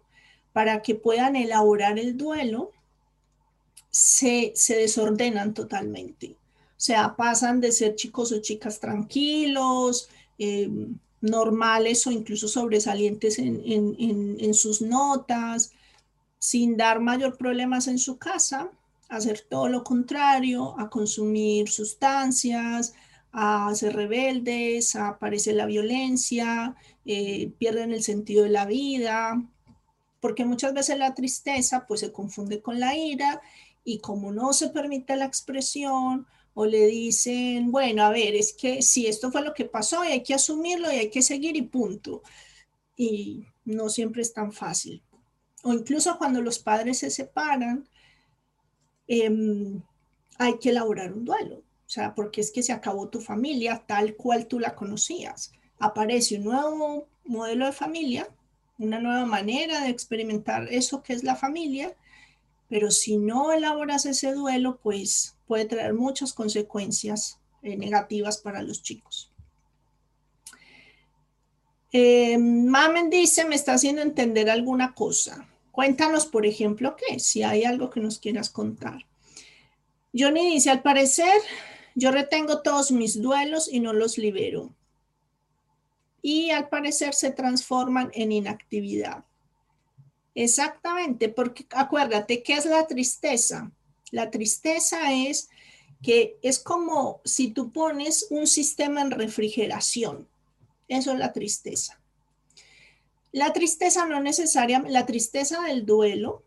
para 0.54 0.84
que 0.84 0.94
puedan 0.94 1.36
elaborar 1.36 1.98
el 1.98 2.16
duelo, 2.16 2.74
se, 3.90 4.54
desordenan 4.70 5.56
totalmente. 5.56 6.36
O 6.78 6.80
sea, 6.80 7.16
pasan 7.16 7.60
de 7.60 7.72
ser 7.72 7.96
chicos 7.96 8.32
o 8.32 8.40
chicas 8.40 8.80
tranquilos, 8.80 10.10
em, 10.38 10.96
normales 11.22 12.06
o 12.06 12.12
incluso 12.12 12.48
sobresalientes 12.48 13.40
en 13.40 14.54
sus 14.54 14.84
notas, 14.84 15.72
sin 16.50 16.78
dar 16.78 17.02
mayor 17.02 17.38
problemas 17.38 17.90
en 17.90 18.00
su 18.00 18.18
casa, 18.18 18.72
hacer 19.10 19.42
todo 19.50 19.68
lo 19.68 19.84
contrario, 19.84 20.80
a 20.80 20.90
consumir 20.90 21.68
sustancias, 21.68 22.94
a 23.34 23.76
ser 23.76 23.94
rebeldes, 23.94 24.96
a 24.96 25.10
aparecer 25.10 25.56
la 25.56 25.66
violencia, 25.66 26.74
eh, 27.04 27.52
pierden 27.58 27.92
el 27.92 28.02
sentido 28.02 28.46
de 28.46 28.50
la 28.52 28.66
vida, 28.66 29.44
porque 30.22 30.46
muchas 30.46 30.74
veces 30.74 30.98
la 30.98 31.14
tristeza 31.14 31.86
pues 31.86 32.00
se 32.00 32.14
confunde 32.14 32.62
con 32.62 32.80
la 32.80 32.96
ira 32.96 33.42
y 33.84 34.00
como 34.00 34.32
no 34.32 34.54
se 34.54 34.70
permite 34.70 35.18
la 35.18 35.26
expresión 35.26 36.28
o 36.54 36.66
le 36.66 36.88
dicen, 36.88 37.72
bueno, 37.72 38.04
a 38.04 38.10
ver, 38.10 38.36
es 38.36 38.54
que 38.54 38.82
si 38.82 39.06
esto 39.06 39.34
fue 39.34 39.42
lo 39.42 39.54
que 39.54 39.66
pasó 39.66 40.06
y 40.06 40.14
hay 40.14 40.24
que 40.24 40.34
asumirlo 40.34 40.90
y 40.94 40.96
hay 40.96 41.10
que 41.10 41.22
seguir 41.22 41.58
y 41.58 41.64
punto. 41.64 42.24
Y 42.96 43.44
no 43.66 43.90
siempre 43.90 44.22
es 44.22 44.34
tan 44.34 44.54
fácil 44.54 45.04
o 45.64 45.74
incluso 45.74 46.18
cuando 46.18 46.42
los 46.42 46.60
padres 46.60 47.00
se 47.00 47.10
separan, 47.10 47.88
em, 49.08 49.82
hay 50.38 50.58
que 50.60 50.70
elaborar 50.70 51.14
un 51.14 51.26
duelo. 51.26 51.58
O 51.58 51.90
sea, 51.90 52.14
porque 52.16 52.42
es 52.42 52.52
que 52.52 52.64
se 52.64 52.74
acabó 52.74 53.08
tu 53.08 53.22
familia 53.22 53.84
tal 53.88 54.16
cual 54.16 54.48
tú 54.48 54.60
la 54.60 54.76
conocías. 54.76 55.54
Aparece 55.80 56.38
un 56.38 56.44
nuevo 56.46 57.08
modelo 57.26 57.66
de 57.66 57.72
familia, 57.72 58.28
una 58.78 59.00
nueva 59.00 59.26
manera 59.26 59.82
de 59.82 59.90
experimentar 59.90 60.68
eso 60.72 61.02
que 61.02 61.14
es 61.14 61.24
la 61.24 61.36
familia, 61.36 61.96
pero 62.70 62.92
si 62.92 63.18
no 63.18 63.54
elaboras 63.54 64.06
ese 64.06 64.34
duelo, 64.34 64.80
pues 64.84 65.36
puede 65.48 65.66
traer 65.66 65.94
muchas 65.94 66.34
consecuencias 66.34 67.40
eh, 67.64 67.78
negativas 67.78 68.38
para 68.38 68.62
los 68.62 68.84
chicos. 68.84 69.32
Eh, 71.92 72.38
Mamen 72.38 73.10
dice, 73.10 73.46
me 73.46 73.56
está 73.56 73.74
haciendo 73.74 74.02
entender 74.02 74.50
alguna 74.50 74.94
cosa. 74.94 75.48
Cuéntanos, 75.72 76.26
por 76.26 76.46
ejemplo, 76.46 76.96
qué, 76.96 77.20
si 77.20 77.44
hay 77.44 77.64
algo 77.64 77.90
que 77.90 78.00
nos 78.00 78.20
quieras 78.20 78.50
contar. 78.50 79.06
Johnny 80.14 80.54
dice, 80.54 80.70
al 80.70 80.82
parecer, 80.82 81.42
yo 81.96 82.12
retengo 82.12 82.62
todos 82.62 82.92
mis 82.92 83.22
duelos 83.22 83.72
y 83.72 83.80
no 83.80 83.94
los 83.94 84.18
libero. 84.18 84.74
Y 86.22 86.50
al 86.50 86.68
parecer 86.68 87.14
se 87.14 87.32
transforman 87.32 88.12
en 88.14 88.32
inactividad. 88.32 89.24
Exactamente, 90.36 91.30
porque 91.30 91.66
acuérdate, 91.72 92.44
¿qué 92.44 92.54
es 92.54 92.66
la 92.66 92.86
tristeza? 92.86 93.72
La 94.12 94.30
tristeza 94.30 95.12
es 95.12 95.50
que 96.02 96.38
es 96.42 96.60
como 96.60 97.22
si 97.26 97.50
tú 97.50 97.72
pones 97.72 98.28
un 98.30 98.46
sistema 98.46 99.02
en 99.02 99.12
refrigeración. 99.12 100.28
Eso 100.88 101.14
es 101.14 101.20
la 101.20 101.34
tristeza. 101.34 102.00
La 103.32 103.54
tristeza 103.54 104.06
no 104.06 104.22
necesariamente, 104.22 104.92
la 104.92 105.06
tristeza 105.06 105.62
del 105.64 105.86
duelo 105.86 106.44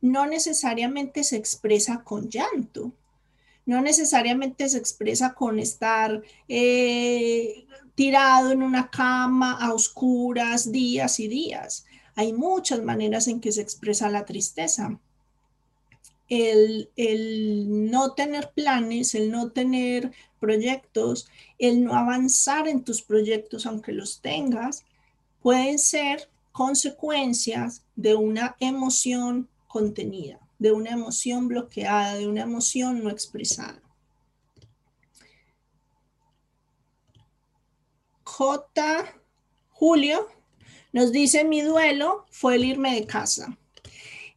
no 0.00 0.26
necesariamente 0.26 1.22
se 1.22 1.36
expresa 1.36 2.02
con 2.02 2.28
llanto, 2.28 2.92
no 3.66 3.80
necesariamente 3.80 4.68
se 4.68 4.78
expresa 4.78 5.34
con 5.34 5.58
estar 5.58 6.22
eh, 6.48 7.66
tirado 7.94 8.50
en 8.50 8.62
una 8.62 8.90
cama 8.90 9.52
a 9.60 9.72
oscuras 9.72 10.72
días 10.72 11.20
y 11.20 11.28
días. 11.28 11.84
Hay 12.16 12.32
muchas 12.32 12.82
maneras 12.82 13.28
en 13.28 13.40
que 13.40 13.52
se 13.52 13.62
expresa 13.62 14.10
la 14.10 14.24
tristeza. 14.24 14.98
El, 16.34 16.90
el, 16.96 17.90
no 17.90 18.14
tener 18.14 18.52
planes, 18.54 19.14
el 19.14 19.30
no 19.30 19.50
tener 19.50 20.12
proyectos, 20.40 21.28
el 21.58 21.84
no 21.84 21.94
avanzar 21.94 22.68
en 22.68 22.84
tus 22.84 23.02
proyectos 23.02 23.66
aunque 23.66 23.92
los 23.92 24.22
tengas, 24.22 24.86
pueden 25.42 25.78
ser 25.78 26.30
consecuencias 26.52 27.84
de 27.96 28.14
una 28.14 28.56
emoción 28.60 29.50
contenida, 29.68 30.40
de 30.58 30.72
una 30.72 30.92
emoción 30.92 31.48
bloqueada, 31.48 32.14
de 32.14 32.26
una 32.26 32.42
emoción 32.42 33.04
no 33.04 33.10
expresada. 33.10 33.82
J. 38.24 39.04
Julio 39.68 40.28
Nos 40.92 41.12
dice 41.12 41.44
mi 41.44 41.60
duelo 41.60 42.24
fue 42.30 42.54
el 42.54 42.64
irme 42.64 42.94
de 42.94 43.06
casa. 43.06 43.58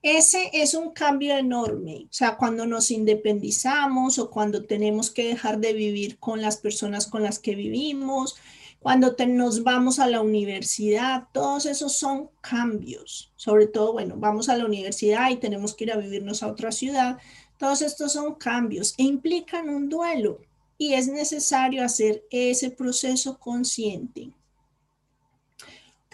Ese 0.06 0.52
es 0.54 0.76
un 0.76 0.92
cambio 0.92 1.36
enorme. 1.36 2.06
O 2.06 2.14
sea, 2.14 2.38
cuando 2.38 2.68
nos 2.68 2.92
independizamos 2.92 4.20
o 4.20 4.30
cuando 4.30 4.64
tenemos 4.64 5.10
que 5.10 5.30
dejar 5.30 5.58
de 5.58 5.74
vivir 5.74 6.20
con 6.20 6.44
las 6.44 6.58
personas 6.58 7.08
con 7.08 7.24
las 7.24 7.40
que 7.40 7.56
vivimos, 7.56 8.36
cuando 8.80 9.16
nos 9.28 9.64
vamos 9.64 9.98
a 9.98 10.06
la 10.06 10.22
universidad, 10.22 11.28
todos 11.34 11.66
esos 11.66 11.98
son 11.98 12.30
cambios. 12.42 13.34
Sobre 13.36 13.66
todo, 13.66 13.94
bueno, 13.94 14.14
vamos 14.16 14.48
a 14.48 14.56
la 14.56 14.66
universidad 14.66 15.32
y 15.32 15.38
tenemos 15.38 15.74
que 15.74 15.86
ir 15.86 15.92
a 15.92 15.98
vivirnos 15.98 16.44
a 16.44 16.50
otra 16.50 16.72
ciudad. 16.72 17.18
Todos 17.58 17.82
estos 17.82 18.14
son 18.14 18.36
cambios 18.36 18.94
e 19.00 19.04
implican 19.06 19.70
un 19.72 19.90
duelo 19.90 20.40
y 20.78 20.94
es 20.94 21.08
necesario 21.08 21.84
hacer 21.84 22.24
ese 22.30 22.70
proceso 22.70 23.40
consciente. 23.40 24.30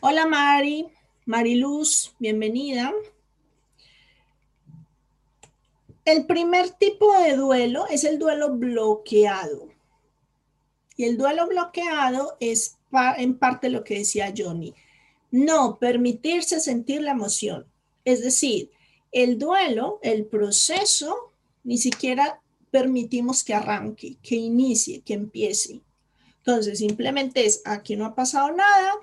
Hola 0.02 0.26
Mari, 0.28 0.88
Mariluz, 1.26 2.16
bienvenida. 2.20 2.94
El 6.04 6.26
primer 6.26 6.72
tipo 6.72 7.16
de 7.20 7.36
duelo 7.36 7.86
es 7.88 8.04
el 8.04 8.18
duelo 8.18 8.56
bloqueado. 8.56 9.70
Y 10.98 11.06
el 11.06 11.18
duelo 11.18 11.48
bloqueado 11.48 12.38
es 12.40 12.78
en 13.18 13.38
parte 13.38 13.70
lo 13.70 13.84
que 13.84 14.00
decía 14.00 14.34
Johnny. 14.36 14.74
No 15.30 15.78
permitirse 15.80 16.60
sentir 16.60 17.02
la 17.02 17.12
emoción. 17.12 17.66
Es 18.04 18.22
decir, 18.24 18.72
el 19.12 19.38
duelo, 19.38 20.00
el 20.02 20.26
proceso, 20.26 21.32
ni 21.64 21.78
siquiera 21.78 22.42
permitimos 22.72 23.44
que 23.44 23.54
arranque, 23.54 24.18
que 24.24 24.36
inicie, 24.36 25.02
que 25.02 25.14
empiece. 25.14 25.82
Entonces, 26.38 26.80
simplemente 26.80 27.46
es, 27.46 27.62
aquí 27.66 27.96
no 27.96 28.06
ha 28.06 28.16
pasado 28.16 28.52
nada, 28.52 28.94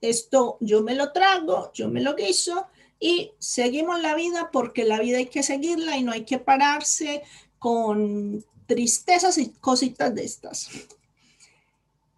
esto 0.00 0.56
yo 0.60 0.82
me 0.82 0.94
lo 0.94 1.12
trago, 1.12 1.70
yo 1.74 1.88
me 1.88 2.00
lo 2.00 2.14
guiso 2.14 2.66
y 3.00 3.32
seguimos 3.38 4.00
la 4.00 4.14
vida 4.14 4.50
porque 4.52 4.84
la 4.84 5.00
vida 5.00 5.18
hay 5.18 5.26
que 5.26 5.42
seguirla 5.42 5.96
y 5.96 6.02
no 6.02 6.12
hay 6.12 6.24
que 6.24 6.38
pararse 6.38 7.22
con 7.58 8.44
tristezas 8.66 9.38
y 9.38 9.50
cositas 9.50 10.14
de 10.14 10.24
estas. 10.24 10.70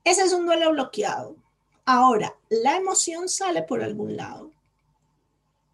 Ese 0.04 0.22
es 0.22 0.32
un 0.32 0.46
duelo 0.46 0.70
bloqueado. 0.70 1.36
Ahora, 1.84 2.36
la 2.48 2.76
emoción 2.76 3.28
sale 3.28 3.62
por 3.62 3.82
algún 3.82 4.16
lado 4.16 4.52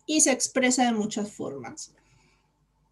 y 0.07 0.21
se 0.21 0.33
expresa 0.33 0.85
de 0.85 0.93
muchas 0.93 1.31
formas. 1.31 1.93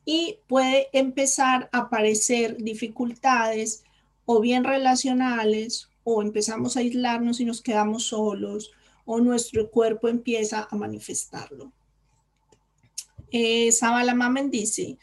Y 0.04 0.38
puede 0.48 0.88
empezar 0.92 1.68
a 1.72 1.78
aparecer 1.78 2.56
dificultades 2.56 3.84
o 4.26 4.40
bien 4.40 4.64
relacionales 4.64 5.88
o 6.04 6.22
empezamos 6.22 6.76
a 6.76 6.80
aislarnos 6.80 7.40
y 7.40 7.44
nos 7.44 7.62
quedamos 7.62 8.04
solos 8.04 8.72
o 9.04 9.20
nuestro 9.20 9.70
cuerpo 9.70 10.08
empieza 10.08 10.68
a 10.70 10.76
manifestarlo. 10.76 11.72
Eh, 13.32 13.70
Sabala 13.72 14.14
Mamen 14.14 14.50
dice, 14.50 14.98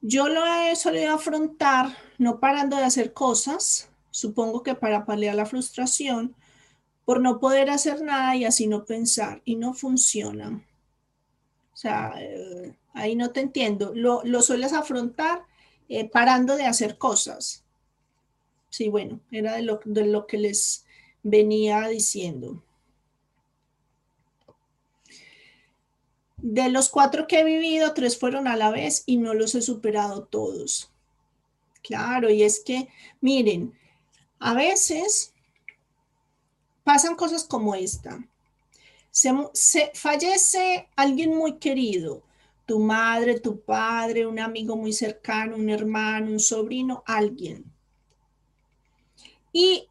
yo 0.00 0.28
lo 0.28 0.44
he 0.46 0.74
solido 0.76 1.14
afrontar 1.14 1.96
no 2.18 2.40
parando 2.40 2.76
de 2.76 2.84
hacer 2.84 3.12
cosas, 3.12 3.90
supongo 4.10 4.62
que 4.62 4.74
para 4.74 5.04
paliar 5.04 5.34
la 5.34 5.46
frustración, 5.46 6.34
por 7.04 7.20
no 7.20 7.40
poder 7.40 7.70
hacer 7.70 8.02
nada 8.02 8.36
y 8.36 8.44
así 8.44 8.66
no 8.66 8.84
pensar, 8.84 9.42
y 9.44 9.56
no 9.56 9.74
funciona. 9.74 10.64
O 11.72 11.76
sea, 11.76 12.12
eh, 12.18 12.76
ahí 12.94 13.16
no 13.16 13.30
te 13.30 13.40
entiendo. 13.40 13.92
Lo, 13.94 14.42
sueles 14.42 14.72
afrontar 14.72 15.44
eh, 15.88 16.08
parando 16.08 16.56
de 16.56 16.66
hacer 16.66 16.98
cosas. 16.98 17.64
Sí, 18.70 18.88
bueno, 18.88 19.20
era 19.30 19.60
lo, 19.60 19.80
de 19.84 20.06
lo 20.06 20.26
que 20.26 20.38
les 20.38 20.84
venía 21.22 21.88
diciendo. 21.88 22.62
De 26.42 26.68
los 26.70 26.88
cuatro 26.88 27.28
que 27.28 27.38
he 27.38 27.44
vivido, 27.44 27.94
tres 27.94 28.18
fueron 28.18 28.48
a 28.48 28.56
la 28.56 28.72
vez 28.72 29.04
y 29.06 29.16
no 29.16 29.32
los 29.32 29.54
he 29.54 29.62
superado 29.62 30.24
todos. 30.24 30.90
Claro, 31.84 32.30
y 32.30 32.42
es 32.42 32.58
que, 32.58 32.88
miren, 33.20 33.72
a 34.40 34.52
veces 34.52 35.32
pasan 36.82 37.14
cosas 37.14 37.44
como 37.44 37.76
esta. 37.76 38.26
Se, 39.12 39.92
fallece 39.94 40.88
alguien 40.96 41.32
muy 41.32 41.58
querido, 41.58 42.24
tu 42.66 42.80
madre, 42.80 43.38
tu 43.38 43.60
padre, 43.60 44.26
un 44.26 44.40
amigo 44.40 44.74
muy 44.74 44.92
cercano, 44.92 45.54
un 45.54 45.70
hermano, 45.70 46.32
un 46.32 46.40
sobrino, 46.40 47.04
alguien. 47.06 47.64
Y 49.52 49.86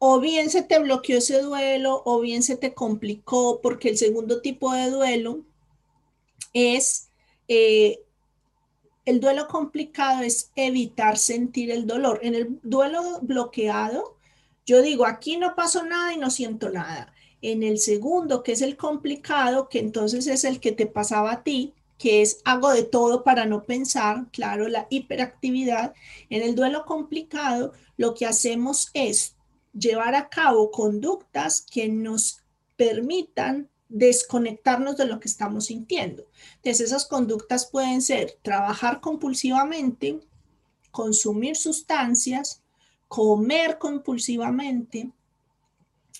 o 0.00 0.18
bien 0.18 0.50
se 0.50 0.64
te 0.64 0.80
bloqueó 0.80 1.18
ese 1.18 1.40
duelo, 1.40 2.02
o 2.04 2.18
bien 2.18 2.42
se 2.42 2.56
te 2.56 2.74
complicó, 2.74 3.60
porque 3.62 3.90
el 3.90 3.96
segundo 3.96 4.40
tipo 4.40 4.72
de 4.72 4.90
duelo 4.90 5.44
es, 6.52 7.08
eh, 7.48 8.00
el 9.04 9.20
duelo 9.20 9.48
complicado 9.48 10.22
es 10.22 10.50
evitar 10.54 11.18
sentir 11.18 11.70
el 11.70 11.86
dolor. 11.86 12.20
En 12.22 12.34
el 12.34 12.60
duelo 12.62 13.20
bloqueado, 13.22 14.16
yo 14.64 14.82
digo, 14.82 15.06
aquí 15.06 15.36
no 15.36 15.54
pasó 15.54 15.84
nada 15.84 16.14
y 16.14 16.18
no 16.18 16.30
siento 16.30 16.70
nada. 16.70 17.12
En 17.40 17.62
el 17.62 17.78
segundo, 17.78 18.42
que 18.42 18.52
es 18.52 18.62
el 18.62 18.76
complicado, 18.76 19.68
que 19.68 19.80
entonces 19.80 20.26
es 20.28 20.44
el 20.44 20.60
que 20.60 20.72
te 20.72 20.86
pasaba 20.86 21.32
a 21.32 21.42
ti, 21.42 21.74
que 21.98 22.22
es 22.22 22.40
hago 22.44 22.70
de 22.70 22.84
todo 22.84 23.24
para 23.24 23.46
no 23.46 23.64
pensar, 23.64 24.26
claro, 24.32 24.68
la 24.68 24.86
hiperactividad. 24.90 25.94
En 26.30 26.42
el 26.42 26.54
duelo 26.54 26.84
complicado, 26.84 27.72
lo 27.96 28.14
que 28.14 28.26
hacemos 28.26 28.90
es 28.94 29.36
llevar 29.72 30.14
a 30.14 30.28
cabo 30.28 30.70
conductas 30.70 31.64
que 31.68 31.88
nos 31.88 32.40
permitan 32.76 33.68
desconectarnos 33.92 34.96
de 34.96 35.04
lo 35.04 35.20
que 35.20 35.28
estamos 35.28 35.66
sintiendo. 35.66 36.26
Entonces, 36.56 36.80
esas 36.80 37.06
conductas 37.06 37.66
pueden 37.66 38.00
ser 38.00 38.38
trabajar 38.42 39.00
compulsivamente, 39.00 40.20
consumir 40.90 41.56
sustancias, 41.56 42.62
comer 43.06 43.78
compulsivamente, 43.78 45.10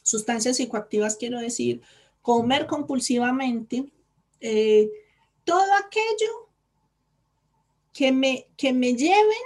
sustancias 0.02 0.58
psicoactivas 0.58 1.16
quiero 1.16 1.40
decir, 1.40 1.80
comer 2.20 2.66
compulsivamente, 2.66 3.90
eh, 4.40 4.90
todo 5.44 5.72
aquello 5.84 6.50
que 7.92 8.12
me, 8.12 8.48
que 8.56 8.72
me 8.72 8.94
lleven 8.94 9.42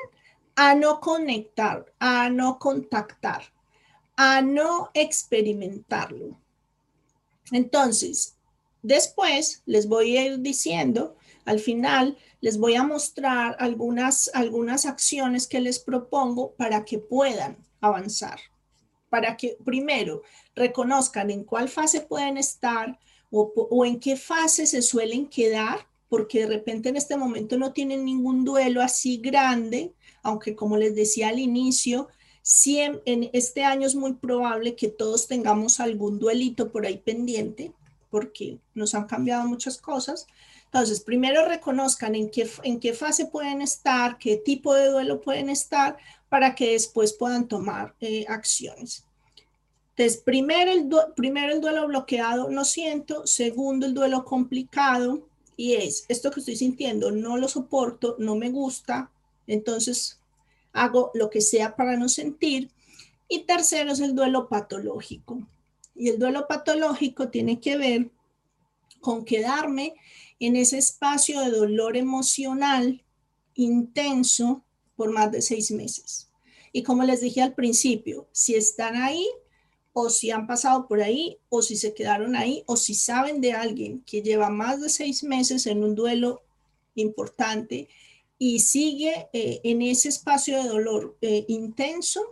a 0.57 0.75
no 0.75 1.01
conectar, 1.01 1.93
a 2.01 2.29
no 2.29 2.59
contactar, 2.59 3.43
a 4.17 4.43
no 4.43 4.91
experimentarlo. 4.95 6.37
Entonces, 7.53 8.37
después 8.83 9.63
les 9.67 9.89
voy 9.89 10.17
a 10.17 10.27
ir 10.27 10.41
diciendo, 10.41 11.17
al 11.45 11.61
final 11.61 12.17
les 12.41 12.59
voy 12.59 12.75
a 12.75 12.83
mostrar 12.83 13.57
algunas, 13.59 14.31
algunas 14.35 14.85
acciones 14.85 15.47
que 15.47 15.61
les 15.61 15.79
propongo 15.79 16.53
para 16.53 16.85
que 16.85 16.99
puedan 16.99 17.57
avanzar, 17.81 18.39
para 19.09 19.37
que 19.37 19.57
primero 19.65 20.23
reconozcan 20.55 21.31
en 21.31 21.45
cuál 21.45 21.69
fase 21.69 22.01
pueden 22.01 22.37
estar 22.37 22.99
o, 23.31 23.53
o 23.71 23.85
en 23.85 24.01
qué 24.01 24.17
fase 24.17 24.67
se 24.67 24.83
suelen 24.83 25.29
quedar, 25.29 25.87
porque 26.09 26.41
de 26.41 26.47
repente 26.47 26.89
en 26.89 26.97
este 26.97 27.17
momento 27.17 27.57
no 27.59 27.73
tienen 27.73 28.05
ningún 28.05 28.45
duelo 28.45 28.83
así 28.83 29.19
grande, 29.19 29.95
aunque 30.23 30.55
como 30.55 30.77
les 30.77 30.95
decía 30.95 31.29
al 31.29 31.39
inicio, 31.39 32.09
en 33.05 33.31
este 33.33 33.65
año 33.65 33.87
es 33.87 33.95
muy 33.95 34.15
probable 34.15 34.77
que 34.77 34.89
todos 34.89 35.27
tengamos 35.27 35.81
algún 35.81 36.19
duelito 36.19 36.71
por 36.71 36.87
ahí 36.87 36.99
pendiente, 36.99 37.73
porque 38.11 38.59
nos 38.75 38.95
han 38.95 39.07
cambiado 39.07 39.47
muchas 39.49 39.79
cosas. 39.79 40.27
Entonces, 40.67 41.01
primero 41.01 41.47
reconozcan 41.47 42.15
en 42.15 42.31
qué, 42.31 42.49
en 42.63 42.79
qué 42.79 42.93
fase 42.93 43.27
pueden 43.27 43.63
estar, 43.63 44.19
qué 44.19 44.37
tipo 44.37 44.75
de 44.75 44.91
duelo 44.91 45.21
pueden 45.21 45.51
estar, 45.51 45.97
para 46.29 46.55
que 46.55 46.73
después 46.73 47.13
puedan 47.13 47.49
tomar 47.49 47.95
eh, 48.01 48.25
acciones. 48.29 49.05
Entonces, 49.97 50.23
primero 50.23 50.71
el, 50.71 50.89
primero 51.15 51.53
el 51.53 51.61
duelo 51.61 51.87
bloqueado, 51.87 52.51
no 52.51 52.65
siento. 52.65 53.27
Segundo, 53.27 53.87
el 53.87 53.95
duelo 53.95 54.25
complicado. 54.25 55.27
Y 55.57 55.75
es, 55.75 56.05
esto 56.09 56.31
que 56.31 56.41
estoy 56.41 56.57
sintiendo, 56.57 57.11
no 57.11 57.39
lo 57.39 57.49
soporto, 57.49 58.17
no 58.19 58.37
me 58.37 58.51
gusta. 58.51 59.11
Entonces, 59.47 60.16
hago 60.77 61.11
lo 61.15 61.31
que 61.31 61.41
sea 61.41 61.75
para 61.75 61.97
no 61.97 62.09
sentir. 62.09 62.71
Y 63.29 63.41
tercero 63.41 63.93
es 63.93 64.01
el 64.01 64.15
duelo 64.15 64.49
patológico. 64.49 65.47
Y 65.95 66.11
el 66.11 66.19
duelo 66.19 66.47
patológico 66.47 67.29
tiene 67.29 67.61
que 67.61 67.77
ver 67.77 68.11
con 69.01 69.25
quedarme 69.25 69.95
en 70.39 70.57
ese 70.57 70.79
espacio 70.79 71.41
de 71.41 71.51
dolor 71.51 71.97
emocional 71.97 73.03
intenso 73.55 74.63
por 74.95 75.13
más 75.13 75.33
de 75.33 75.43
seis 75.43 75.71
meses. 75.71 76.29
Y 76.73 76.83
como 76.83 77.05
les 77.05 77.21
dije 77.21 77.41
al 77.41 77.55
principio, 77.55 78.29
si 78.33 78.55
están 78.55 78.97
ahí 78.97 79.27
o 79.93 80.11
si 80.11 80.31
han 80.31 80.47
pasado 80.47 80.87
por 80.87 81.01
ahí 81.01 81.39
o 81.49 81.63
si 81.63 81.77
se 81.77 81.95
quedaron 81.95 82.37
ahí 82.37 82.63
o 82.67 82.77
si 82.77 82.95
saben 82.95 83.41
de 83.41 83.55
alguien 83.55 84.03
que 84.05 84.21
lleva 84.21 84.51
más 84.51 84.81
de 84.81 84.91
seis 84.91 85.25
meses 85.25 85.67
en 85.67 85.83
un 85.83 85.95
duelo 85.95 86.43
importante 86.95 87.89
y 88.39 88.61
sigue 88.61 89.29
eh, 89.33 89.61
en 89.65 89.83
ese 89.83 90.09
espacio 90.09 90.63
de 90.63 90.69
dolor 90.69 91.17
eh, 91.21 91.45
intenso, 91.49 92.23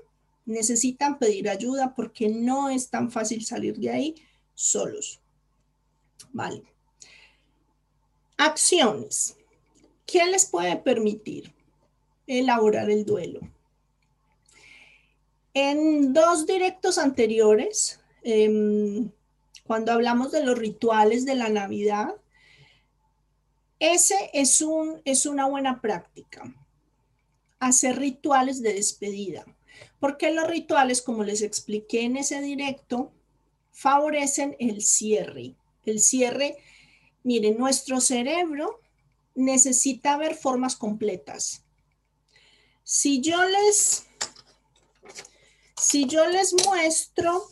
necesitan 0.44 1.18
pedir 1.18 1.48
ayuda 1.48 1.94
porque 1.94 2.28
no 2.28 2.68
es 2.68 2.90
tan 2.90 3.11
fácil 3.11 3.44
salir 3.44 3.78
de 3.78 3.90
ahí 3.90 4.14
solos. 4.55 5.20
Vale. 6.32 6.62
Acciones. 8.36 9.36
¿Qué 10.07 10.26
les 10.26 10.46
puede 10.46 10.76
permitir 10.76 11.52
elaborar 12.26 12.90
el 12.90 13.05
duelo? 13.07 13.40
En 15.55 16.12
dos 16.12 16.46
directos 16.46 16.98
anteriores, 16.98 18.00
em, 18.22 19.11
cuando 19.66 19.92
hablamos 19.92 20.32
de 20.32 20.44
los 20.44 20.59
rituales 20.59 21.24
de 21.24 21.36
la 21.36 21.48
Navidad, 21.48 22.16
ese 23.93 24.30
es, 24.32 24.61
un, 24.62 25.01
es 25.05 25.26
una 25.26 25.47
buena 25.47 25.80
práctica, 25.80 26.55
hacer 27.59 27.99
rituales 27.99 28.62
de 28.62 28.74
despedida, 28.74 29.45
porque 30.01 30.32
los 30.32 30.49
rituales, 30.49 31.03
como 31.03 31.24
les 31.24 31.43
expliqué 31.43 32.03
en 32.03 32.16
ese 32.16 32.41
directo, 32.41 33.12
favorecen 33.72 34.57
el 34.59 34.82
cierre. 34.82 35.55
El 35.85 36.01
cierre, 36.01 36.57
miren, 37.22 37.59
nuestro 37.59 38.01
cerebro 38.01 38.80
necesita 39.35 40.16
ver 40.16 40.35
formas 40.35 40.76
completas. 40.76 41.64
Si 42.85 43.20
yo 43.20 43.43
les 43.45 44.07
si 45.76 46.07
yo 46.07 46.26
les 46.28 46.55
muestro, 46.66 47.47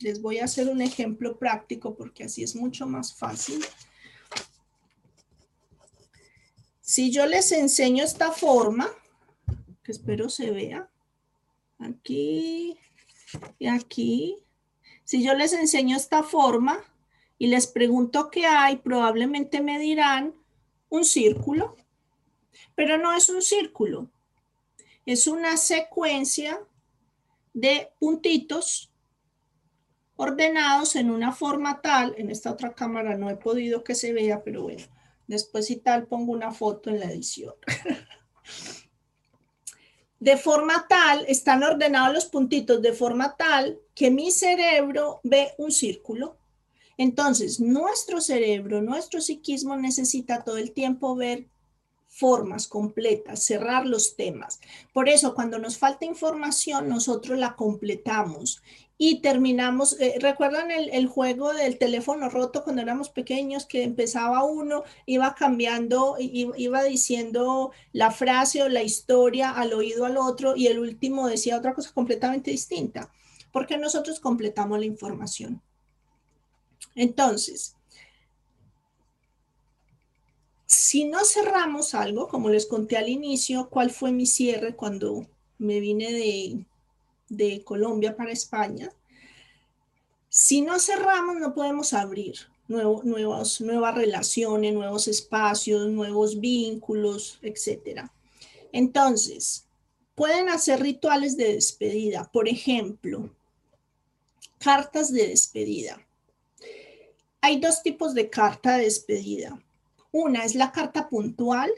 les 0.00 0.20
voy 0.20 0.38
a 0.38 0.44
hacer 0.44 0.68
un 0.68 0.80
ejemplo 0.80 1.38
práctico 1.38 1.94
porque 1.94 2.24
así 2.24 2.42
es 2.42 2.56
mucho 2.56 2.86
más 2.86 3.14
fácil. 3.14 3.64
Si 6.88 7.10
yo 7.10 7.26
les 7.26 7.52
enseño 7.52 8.02
esta 8.02 8.32
forma, 8.32 8.88
que 9.82 9.92
espero 9.92 10.30
se 10.30 10.50
vea, 10.50 10.88
aquí 11.78 12.78
y 13.58 13.66
aquí. 13.66 14.38
Si 15.04 15.22
yo 15.22 15.34
les 15.34 15.52
enseño 15.52 15.98
esta 15.98 16.22
forma 16.22 16.82
y 17.36 17.48
les 17.48 17.66
pregunto 17.66 18.30
qué 18.30 18.46
hay, 18.46 18.76
probablemente 18.76 19.60
me 19.60 19.78
dirán 19.78 20.34
un 20.88 21.04
círculo, 21.04 21.76
pero 22.74 22.96
no 22.96 23.14
es 23.14 23.28
un 23.28 23.42
círculo, 23.42 24.10
es 25.04 25.26
una 25.26 25.58
secuencia 25.58 26.58
de 27.52 27.92
puntitos 27.98 28.90
ordenados 30.16 30.96
en 30.96 31.10
una 31.10 31.32
forma 31.32 31.82
tal, 31.82 32.14
en 32.16 32.30
esta 32.30 32.50
otra 32.50 32.72
cámara 32.72 33.18
no 33.18 33.28
he 33.28 33.36
podido 33.36 33.84
que 33.84 33.94
se 33.94 34.14
vea, 34.14 34.42
pero 34.42 34.62
bueno, 34.62 34.86
después 35.28 35.70
y 35.70 35.76
tal 35.76 36.08
pongo 36.08 36.32
una 36.32 36.50
foto 36.50 36.90
en 36.90 36.98
la 36.98 37.06
edición. 37.06 37.54
de 40.18 40.36
forma 40.36 40.86
tal, 40.88 41.24
están 41.28 41.62
ordenados 41.62 42.12
los 42.12 42.26
puntitos 42.26 42.82
de 42.82 42.92
forma 42.92 43.36
tal 43.36 43.78
que 43.94 44.10
mi 44.10 44.32
cerebro 44.32 45.20
ve 45.22 45.52
un 45.58 45.70
círculo. 45.70 46.36
Entonces, 46.96 47.60
nuestro 47.60 48.20
cerebro, 48.20 48.82
nuestro 48.82 49.20
psiquismo 49.20 49.76
necesita 49.76 50.42
todo 50.42 50.56
el 50.56 50.72
tiempo 50.72 51.14
ver 51.14 51.46
formas 52.08 52.66
completas, 52.66 53.44
cerrar 53.44 53.86
los 53.86 54.16
temas. 54.16 54.60
Por 54.92 55.08
eso, 55.08 55.34
cuando 55.34 55.58
nos 55.58 55.78
falta 55.78 56.06
información, 56.06 56.88
nosotros 56.88 57.38
la 57.38 57.54
completamos 57.54 58.60
y 58.98 59.20
terminamos. 59.20 59.98
Eh, 60.00 60.16
¿Recuerdan 60.20 60.70
el, 60.72 61.06
juego 61.06 61.54
del 61.54 61.78
teléfono 61.78 62.28
roto 62.28 62.64
cuando 62.64 62.82
éramos 62.82 63.08
pequeños 63.08 63.64
que 63.64 63.84
empezaba 63.84 64.44
uno, 64.44 64.82
iba 65.06 65.34
cambiando, 65.36 66.16
iba 66.18 66.82
diciendo 66.82 67.70
la 67.92 68.10
frase 68.10 68.62
o 68.62 68.68
la 68.68 68.82
historia 68.82 69.50
al 69.50 69.72
oído 69.72 70.04
al 70.04 70.16
otro 70.16 70.56
y 70.56 70.66
el 70.66 70.80
último 70.80 71.28
decía 71.28 71.56
otra 71.56 71.74
cosa 71.74 71.92
completamente 71.94 72.50
distinta? 72.50 73.10
Porque 73.52 73.78
nosotros 73.78 74.20
completamos 74.20 74.78
la 74.80 74.86
información. 74.86 75.62
Entonces, 76.96 77.76
si 80.66 81.04
no 81.04 81.24
cerramos 81.24 81.94
algo, 81.94 82.28
como 82.28 82.50
les 82.50 82.66
conté 82.66 82.96
al 82.96 83.08
inicio, 83.08 83.68
¿cuál 83.70 83.90
fue 83.90 84.12
mi 84.12 84.26
cierre 84.26 84.74
cuando 84.74 85.26
me 85.56 85.80
vine 85.80 86.12
de, 86.12 86.66
Colombia 87.64 88.16
para 88.16 88.32
España? 88.32 88.90
Si 90.28 90.60
no 90.60 90.78
cerramos, 90.78 91.36
no 91.36 91.54
podemos 91.54 91.92
abrir 91.92 92.36
nuevas 92.68 93.94
relaciones, 93.94 94.74
nuevos 94.74 95.08
espacios, 95.08 95.88
nuevos 95.88 96.38
vínculos, 96.38 97.38
etc. 97.42 98.02
Entonces, 98.72 99.66
pueden 100.14 100.48
hacer 100.48 100.80
rituales 100.80 101.36
de 101.36 101.54
despedida. 101.54 102.30
Por 102.30 102.48
ejemplo, 102.48 103.30
cartas 104.58 105.12
de 105.12 105.28
despedida. 105.28 105.98
Hay 107.40 107.60
dos 107.60 107.82
tipos 107.82 108.14
de 108.14 108.28
carta 108.28 108.76
de 108.76 108.84
despedida 108.84 109.58
una 110.10 110.44
es 110.44 110.54
la 110.54 110.72
carta 110.72 111.08
puntual, 111.08 111.70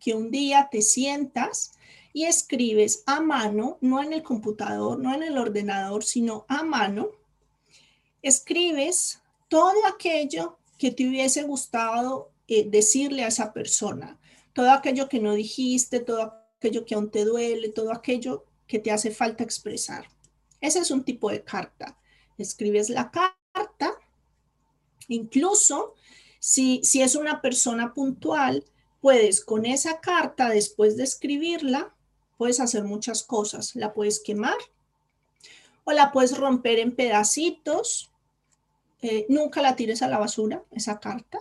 que 0.00 0.14
un 0.14 0.30
día 0.30 0.68
te 0.70 0.82
sientas 0.82 1.72
y 2.12 2.24
escribes 2.24 3.02
a 3.06 3.20
mano, 3.20 3.78
no 3.80 4.02
en 4.02 4.12
el 4.12 4.22
computador, 4.22 4.98
no 4.98 5.14
en 5.14 5.22
el 5.22 5.38
ordenador, 5.38 6.04
sino 6.04 6.44
a 6.48 6.62
mano. 6.62 7.10
Escribes 8.22 9.20
todo 9.48 9.86
aquello 9.86 10.58
que 10.78 10.90
te 10.90 11.08
hubiese 11.08 11.42
gustado 11.42 12.30
eh, 12.46 12.68
decirle 12.68 13.24
a 13.24 13.28
esa 13.28 13.52
persona, 13.52 14.18
todo 14.52 14.70
aquello 14.70 15.08
que 15.08 15.20
no 15.20 15.34
dijiste, 15.34 16.00
todo 16.00 16.32
aquello 16.56 16.84
que 16.84 16.94
aún 16.94 17.10
te 17.10 17.24
duele, 17.24 17.68
todo 17.68 17.92
aquello 17.92 18.44
que 18.66 18.78
te 18.78 18.90
hace 18.90 19.10
falta 19.10 19.44
expresar. 19.44 20.08
Ese 20.60 20.80
es 20.80 20.90
un 20.90 21.04
tipo 21.04 21.30
de 21.30 21.42
carta. 21.42 21.98
Escribes 22.36 22.90
la 22.90 23.10
carta, 23.10 23.94
incluso 25.08 25.94
si, 26.38 26.80
es 26.94 27.14
una 27.14 27.40
persona 27.40 27.94
puntual, 27.94 28.64
puedes 29.00 29.44
con 29.44 29.66
esa 29.66 30.00
carta, 30.00 30.50
después 30.50 30.96
de 30.96 31.04
escribirla, 31.04 31.94
puedes 32.38 32.60
hacer 32.60 32.84
muchas 32.84 33.22
cosas. 33.22 33.76
La 33.76 33.92
puedes 33.92 34.20
quemar 34.20 34.56
o 35.84 35.92
la 35.92 36.10
puedes 36.12 36.38
romper 36.38 36.78
en 36.78 36.96
pedacitos. 36.96 38.10
Eh, 39.02 39.26
nunca 39.28 39.60
la 39.60 39.76
tires 39.76 40.00
a 40.00 40.08
la 40.08 40.18
basura, 40.18 40.62
esa 40.70 40.98
carta. 40.98 41.38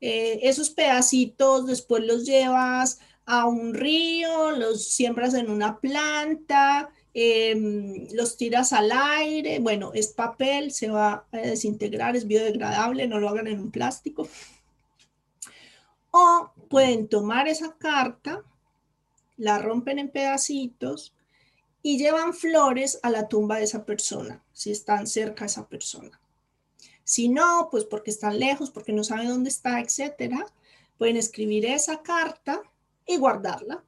Eh, 0.00 0.40
esos 0.44 0.70
pedacitos 0.70 1.66
después 1.66 2.02
los 2.04 2.24
llevas 2.24 3.00
a 3.26 3.44
un 3.44 3.74
río, 3.74 4.52
los 4.52 4.88
siembras 4.88 5.34
en 5.34 5.50
una 5.50 5.78
planta, 5.78 6.90
Em, 7.14 8.08
los 8.14 8.38
tiras 8.38 8.72
al 8.72 8.90
aire, 8.90 9.58
bueno, 9.58 9.92
es 9.94 10.08
papel, 10.08 10.72
se 10.72 10.88
va 10.88 11.26
a 11.30 11.36
desintegrar, 11.36 12.16
es 12.16 12.26
biodegradable, 12.26 13.06
no 13.06 13.18
lo 13.20 13.28
hagan 13.28 13.48
en 13.48 13.60
un 13.60 13.70
plástico. 13.70 14.28
O 16.10 16.50
pueden 16.68 17.08
tomar 17.08 17.48
esa 17.48 17.76
carta, 17.76 18.42
la 19.36 19.58
rompen 19.58 19.98
en 19.98 20.10
pedacitos 20.10 21.14
y 21.82 21.98
llevan 21.98 22.34
flores 22.34 23.00
a 23.02 23.10
la 23.10 23.28
tumba 23.28 23.58
de 23.58 23.64
esa 23.64 23.84
persona, 23.84 24.42
si 24.52 24.70
están 24.70 25.06
cerca 25.06 25.40
de 25.40 25.46
esa 25.46 25.68
persona. 25.68 26.20
Si 27.04 27.28
no, 27.28 27.68
pues 27.70 27.84
porque 27.84 28.10
están 28.10 28.38
lejos, 28.38 28.70
porque 28.70 28.92
no 28.92 29.02
saben 29.02 29.28
dónde 29.28 29.50
está, 29.50 29.80
etcétera, 29.80 30.46
pueden 30.98 31.16
escribir 31.16 31.66
esa 31.66 32.02
carta 32.02 32.62
y 33.06 33.16
guardarla. 33.16 33.82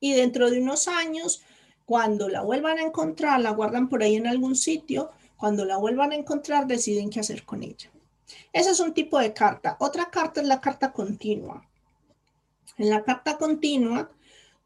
Y 0.00 0.14
dentro 0.14 0.50
de 0.50 0.60
unos 0.60 0.88
años 0.88 1.44
cuando 1.84 2.28
la 2.28 2.42
vuelvan 2.42 2.78
a 2.78 2.82
encontrar, 2.82 3.40
la 3.40 3.50
guardan 3.50 3.88
por 3.88 4.02
ahí 4.02 4.16
en 4.16 4.26
algún 4.26 4.56
sitio. 4.56 5.10
Cuando 5.36 5.64
la 5.64 5.76
vuelvan 5.76 6.12
a 6.12 6.16
encontrar, 6.16 6.66
deciden 6.66 7.10
qué 7.10 7.20
hacer 7.20 7.44
con 7.44 7.62
ella. 7.62 7.90
Ese 8.52 8.70
es 8.70 8.80
un 8.80 8.94
tipo 8.94 9.18
de 9.18 9.34
carta. 9.34 9.76
Otra 9.80 10.10
carta 10.10 10.40
es 10.40 10.46
la 10.46 10.60
carta 10.60 10.92
continua. 10.92 11.68
En 12.78 12.90
la 12.90 13.04
carta 13.04 13.38
continua, 13.38 14.10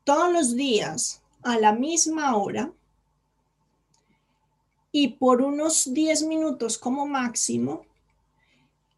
todos 0.04 0.32
los 0.32 0.56
días, 0.56 1.22
a 1.42 1.58
la 1.58 1.72
misma 1.72 2.36
hora, 2.36 2.72
y 4.90 5.08
por 5.08 5.42
unos 5.42 5.92
10 5.92 6.22
minutos 6.24 6.78
como 6.78 7.06
máximo, 7.06 7.84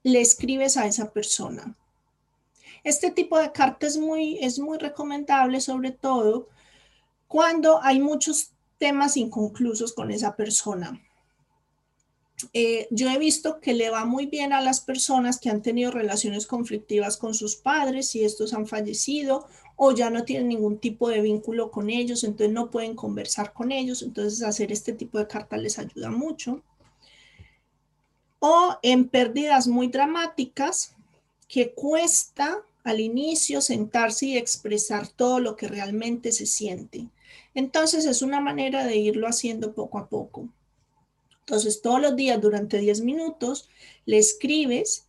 le 0.03 0.21
escribes 0.21 0.77
a 0.77 0.87
esa 0.87 1.11
persona. 1.11 1.75
Este 2.85 3.11
tipo 3.11 3.39
de 3.39 3.53
carta 3.53 3.87
es 3.87 3.99
muy, 3.99 4.39
es 4.39 4.59
muy 4.59 4.79
recomendable, 4.79 5.61
sobre 5.61 5.91
todo 5.91 6.49
cuando 7.29 7.83
hay 7.83 8.01
muchos 8.01 8.53
temas 8.79 9.17
inconclusos 9.17 9.93
con 9.93 10.11
esa 10.11 10.35
persona. 10.35 11.01
Eh, 12.53 12.89
yo 12.91 13.11
he 13.11 13.19
visto 13.19 13.61
que 13.61 13.75
le 13.75 13.91
va 13.91 14.05
muy 14.05 14.27
bien 14.27 14.53
a 14.53 14.61
las 14.61 14.81
personas 14.81 15.39
que 15.39 15.51
han 15.51 15.63
tenido 15.63 15.91
relaciones 15.91 16.47
conflictivas 16.47 17.17
con 17.17 17.35
sus 17.35 17.57
padres 17.57 18.15
y 18.15 18.25
estos 18.25 18.55
han 18.55 18.67
fallecido 18.67 19.47
o 19.77 19.93
ya 19.93 20.11
no 20.11 20.25
tienen 20.25 20.49
ningún 20.49 20.79
tipo 20.79 21.09
de 21.09 21.23
vínculo 21.23 21.71
con 21.71 21.89
ellos, 21.89 22.23
entonces 22.25 22.53
no 22.53 22.71
pueden 22.71 22.95
conversar 22.95 23.53
con 23.53 23.73
ellos, 23.73 24.03
entonces 24.03 24.43
hacer 24.43 24.73
este 24.73 24.93
tipo 24.93 25.19
de 25.19 25.27
carta 25.27 25.57
les 25.57 25.79
ayuda 25.79 26.11
mucho. 26.11 26.63
O 28.41 28.77
en 28.83 29.09
pérdidas 29.09 29.67
muy 29.67 29.89
dramáticas 29.89 30.95
que 31.49 31.73
cuesta 31.73 32.63
al 32.85 33.01
inicio 33.01 33.61
sentarse 33.61 34.27
y 34.27 34.37
expresar 34.37 35.09
todo 35.09 35.41
lo 35.41 35.57
que 35.57 35.69
realmente 35.69 36.33
se 36.33 36.47
siente. 36.47 37.09
Entonces 37.55 38.05
es 38.05 38.23
una 38.23 38.41
manera 38.41 38.85
de 38.85 38.97
irlo 38.97 39.27
haciendo 39.27 39.73
poco 39.73 39.99
a 39.99 40.09
poco. 40.09 40.49
Entonces, 41.51 41.83
todos 41.83 42.01
los 42.01 42.15
días 42.15 42.41
durante 42.41 42.79
10 42.79 43.01
minutos 43.01 43.69
le 44.07 44.19
escribes 44.19 45.09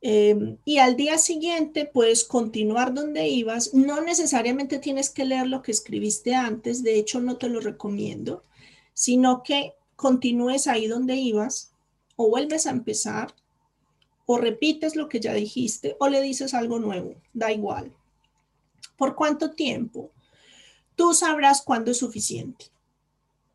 em, 0.00 0.56
y 0.64 0.78
al 0.78 0.96
día 0.96 1.16
siguiente 1.16 1.84
puedes 1.84 2.24
continuar 2.24 2.92
donde 2.92 3.28
ibas. 3.28 3.72
No 3.72 4.00
necesariamente 4.00 4.80
tienes 4.80 5.10
que 5.10 5.24
leer 5.24 5.46
lo 5.46 5.62
que 5.62 5.70
escribiste 5.70 6.34
antes, 6.34 6.82
de 6.82 6.98
hecho 6.98 7.20
no 7.20 7.36
te 7.36 7.48
lo 7.48 7.60
recomiendo, 7.60 8.42
sino 8.94 9.44
que 9.44 9.74
continúes 9.94 10.66
ahí 10.66 10.88
donde 10.88 11.14
ibas 11.14 11.70
o 12.16 12.30
vuelves 12.30 12.66
a 12.66 12.70
empezar 12.70 13.32
o 14.26 14.38
repites 14.38 14.96
lo 14.96 15.08
que 15.08 15.20
ya 15.20 15.34
dijiste 15.34 15.94
o 16.00 16.08
le 16.08 16.20
dices 16.20 16.52
algo 16.52 16.80
nuevo, 16.80 17.14
da 17.32 17.52
igual. 17.52 17.94
¿Por 18.96 19.14
cuánto 19.14 19.52
tiempo? 19.52 20.10
Tú 20.96 21.14
sabrás 21.14 21.62
cuándo 21.62 21.92
es 21.92 21.98
suficiente. 21.98 22.72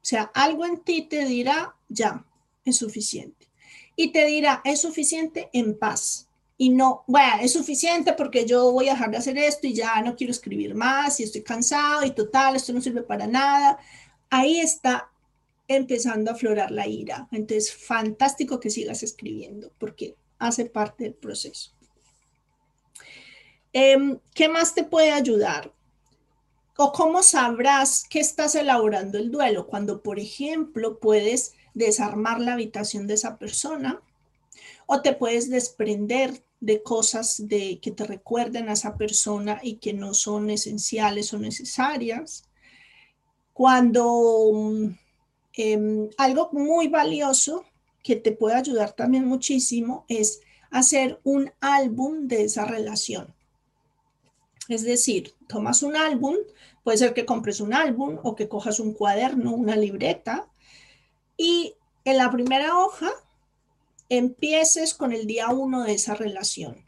O 0.02 0.06
sea, 0.06 0.32
algo 0.34 0.66
en 0.66 0.80
ti 0.80 1.04
te 1.04 1.26
dirá, 1.26 1.76
ya, 1.92 2.26
es 2.66 2.78
suficiente. 2.78 3.50
Y 3.96 4.12
te 4.12 4.26
dirá, 4.26 4.62
es 4.64 4.82
suficiente 4.82 5.50
en 5.54 5.78
paz. 5.78 6.28
Y 6.58 6.70
no, 6.70 7.04
bueno, 7.08 7.42
es 7.42 7.54
suficiente 7.54 8.14
porque 8.14 8.46
yo 8.46 8.72
voy 8.72 8.88
a 8.88 8.94
dejar 8.94 9.12
de 9.12 9.18
hacer 9.18 9.38
esto 9.38 9.68
y 9.68 9.74
ya 9.74 10.02
no 10.02 10.16
quiero 10.16 10.32
escribir 10.32 10.76
más 10.76 11.20
y 11.20 11.24
estoy 11.24 11.42
cansado 11.42 12.06
y 12.06 12.12
total, 12.12 12.56
esto 12.56 12.72
no 12.72 12.82
sirve 12.82 13.02
para 13.02 13.26
nada. 13.26 13.80
Ahí 14.30 14.60
está 14.60 15.10
empezando 15.68 16.30
a 16.30 16.34
aflorar 16.36 16.72
la 16.72 16.88
ira. 16.88 17.28
Entonces, 17.32 17.74
fantástico 17.74 18.60
que 18.60 18.70
sigas 18.70 19.04
escribiendo 19.04 19.72
porque 19.80 20.16
hace 20.38 20.66
parte 20.66 21.06
del 21.06 21.14
proceso. 21.16 21.72
Em, 23.74 24.20
¿Qué 24.34 24.50
más 24.50 24.76
te 24.76 24.84
puede 24.84 25.12
ayudar? 25.12 25.74
¿O 26.78 26.92
cómo 26.92 27.24
sabrás 27.24 28.06
que 28.10 28.20
estás 28.20 28.56
elaborando 28.56 29.18
el 29.18 29.32
duelo? 29.32 29.68
Cuando, 29.68 30.02
por 30.02 30.20
ejemplo, 30.20 31.00
puedes 31.00 31.54
desarmar 31.74 32.40
la 32.40 32.54
habitación 32.54 33.08
de 33.08 33.16
esa 33.16 33.38
persona 33.38 34.02
o 34.86 35.02
te 35.02 35.14
puedes 35.14 35.50
desprender 35.50 36.44
de 36.60 36.84
cosas 36.84 37.48
de, 37.48 37.80
que 37.82 37.92
te 37.92 38.06
recuerden 38.06 38.70
a 38.70 38.74
esa 38.74 38.98
persona 38.98 39.60
y 39.64 39.76
que 39.76 39.94
no 39.94 40.14
son 40.14 40.50
esenciales 40.50 41.34
o 41.34 41.40
necesarias. 41.40 42.44
Cuando 43.54 44.72
em, 45.54 46.10
algo 46.18 46.50
muy 46.52 46.88
valioso 46.88 47.66
que 48.04 48.16
te 48.16 48.32
puede 48.32 48.56
ayudar 48.56 48.94
también 48.94 49.26
muchísimo 49.26 50.06
es 50.08 50.42
hacer 50.70 51.20
un 51.24 51.52
álbum 51.60 52.28
de 52.28 52.44
esa 52.44 52.66
relación. 52.66 53.34
Es 54.70 54.84
decir, 54.84 55.34
tomas 55.48 55.84
un 55.84 55.96
álbum, 55.96 56.36
puede 56.84 56.98
ser 56.98 57.14
que 57.14 57.26
compres 57.26 57.60
un 57.60 57.74
álbum 57.74 58.20
o 58.24 58.36
que 58.36 58.48
cojas 58.48 58.80
un 58.80 58.94
cuaderno, 58.94 59.54
una 59.54 59.76
libreta, 59.76 60.48
y 61.42 61.74
en 62.06 62.18
la 62.18 62.30
primera 62.30 62.78
hoja 62.78 63.10
empieces 64.10 64.94
con 64.94 65.12
el 65.12 65.26
día 65.26 65.50
uno 65.50 65.82
de 65.82 65.94
esa 65.94 66.14
relación. 66.14 66.86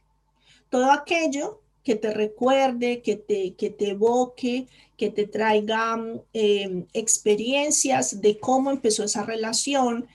Todo 0.69 0.91
aquello 0.91 1.61
que 1.83 1.95
te 1.95 2.13
recuerde, 2.13 3.01
que 3.01 3.15
te, 3.15 3.55
que 3.55 3.71
te 3.71 3.89
evoque, 3.89 4.67
que 4.95 5.09
te 5.09 5.25
traiga 5.25 5.97
em, 6.33 6.85
experiencias 6.93 8.21
de 8.21 8.37
cómo 8.37 8.69
empezó 8.69 9.05
esa 9.05 9.23
relación 9.23 10.07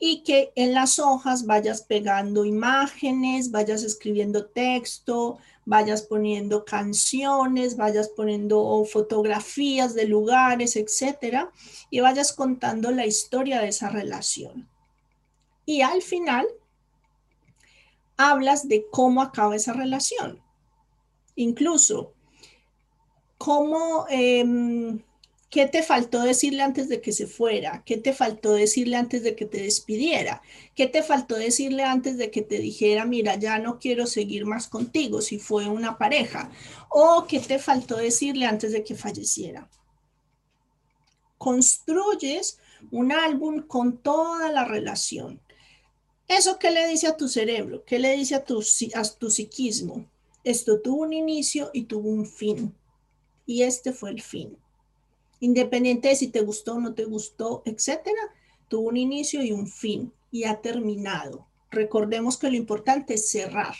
y 0.00 0.24
que 0.24 0.50
en 0.56 0.74
las 0.74 0.98
hojas 0.98 1.46
vayas 1.46 1.82
pegando 1.82 2.44
imágenes, 2.44 3.52
vayas 3.52 3.84
escribiendo 3.84 4.46
texto, 4.46 5.38
vayas 5.66 6.02
poniendo 6.02 6.64
canciones, 6.64 7.76
vayas 7.76 8.08
poniendo 8.08 8.84
fotografías 8.84 9.94
de 9.94 10.06
lugares, 10.06 10.76
etcétera, 10.76 11.50
y 11.90 12.00
vayas 12.00 12.32
contando 12.32 12.90
la 12.90 13.06
historia 13.06 13.60
de 13.60 13.68
esa 13.68 13.88
relación. 13.88 14.68
Y 15.66 15.80
al 15.80 16.02
final 16.02 16.46
hablas 18.16 18.68
de 18.68 18.86
cómo 18.90 19.22
acaba 19.22 19.56
esa 19.56 19.72
relación. 19.72 20.40
Incluso 21.36 22.12
cómo 23.38 24.06
em, 24.08 25.02
¿Qué 25.54 25.66
te 25.66 25.84
faltó 25.84 26.22
decirle 26.22 26.64
antes 26.64 26.88
de 26.88 27.00
que 27.00 27.12
se 27.12 27.28
fuera? 27.28 27.84
¿Qué 27.86 27.96
te 27.96 28.12
faltó 28.12 28.54
decirle 28.54 28.96
antes 28.96 29.22
de 29.22 29.36
que 29.36 29.44
te 29.44 29.62
despidiera? 29.62 30.42
¿Qué 30.74 30.88
te 30.88 31.00
faltó 31.00 31.36
decirle 31.36 31.84
antes 31.84 32.18
de 32.18 32.32
que 32.32 32.42
te 32.42 32.58
dijera, 32.58 33.04
mira, 33.04 33.36
ya 33.36 33.60
no 33.60 33.78
quiero 33.78 34.08
seguir 34.08 34.46
más 34.46 34.66
contigo 34.66 35.20
si 35.20 35.38
fue 35.38 35.68
una 35.68 35.96
pareja? 35.96 36.50
¿O 36.90 37.26
qué 37.28 37.38
te 37.38 37.60
faltó 37.60 37.98
decirle 37.98 38.46
antes 38.46 38.72
de 38.72 38.82
que 38.82 38.96
falleciera? 38.96 39.70
Construyes 41.38 42.58
un 42.90 43.12
álbum 43.12 43.62
con 43.62 43.98
toda 43.98 44.50
la 44.50 44.64
relación. 44.64 45.40
¿Eso 46.26 46.58
qué 46.58 46.72
le 46.72 46.88
dice 46.88 47.06
a 47.06 47.16
tu 47.16 47.28
cerebro? 47.28 47.84
¿Qué 47.84 48.00
le 48.00 48.16
dice 48.16 48.34
a 48.34 48.44
tu, 48.44 48.60
tu 49.20 49.30
psiquismo? 49.30 50.04
Esto 50.42 50.80
tuvo 50.80 51.02
un 51.02 51.12
inicio 51.12 51.70
y 51.72 51.84
tuvo 51.84 52.08
un 52.08 52.26
fin. 52.26 52.74
Y 53.46 53.62
este 53.62 53.92
fue 53.92 54.10
el 54.10 54.20
fin 54.20 54.58
independiente 55.44 56.08
de 56.08 56.16
si 56.16 56.28
te 56.28 56.40
gustó 56.40 56.74
o 56.74 56.80
no 56.80 56.94
te 56.94 57.04
gustó, 57.04 57.62
etcétera, 57.66 58.20
tuvo 58.68 58.88
un 58.88 58.96
inicio 58.96 59.42
y 59.42 59.52
un 59.52 59.66
fin 59.66 60.12
y 60.30 60.44
ha 60.44 60.60
terminado. 60.60 61.46
Recordemos 61.70 62.38
que 62.38 62.48
lo 62.48 62.56
importante 62.56 63.14
es 63.14 63.30
cerrar. 63.30 63.74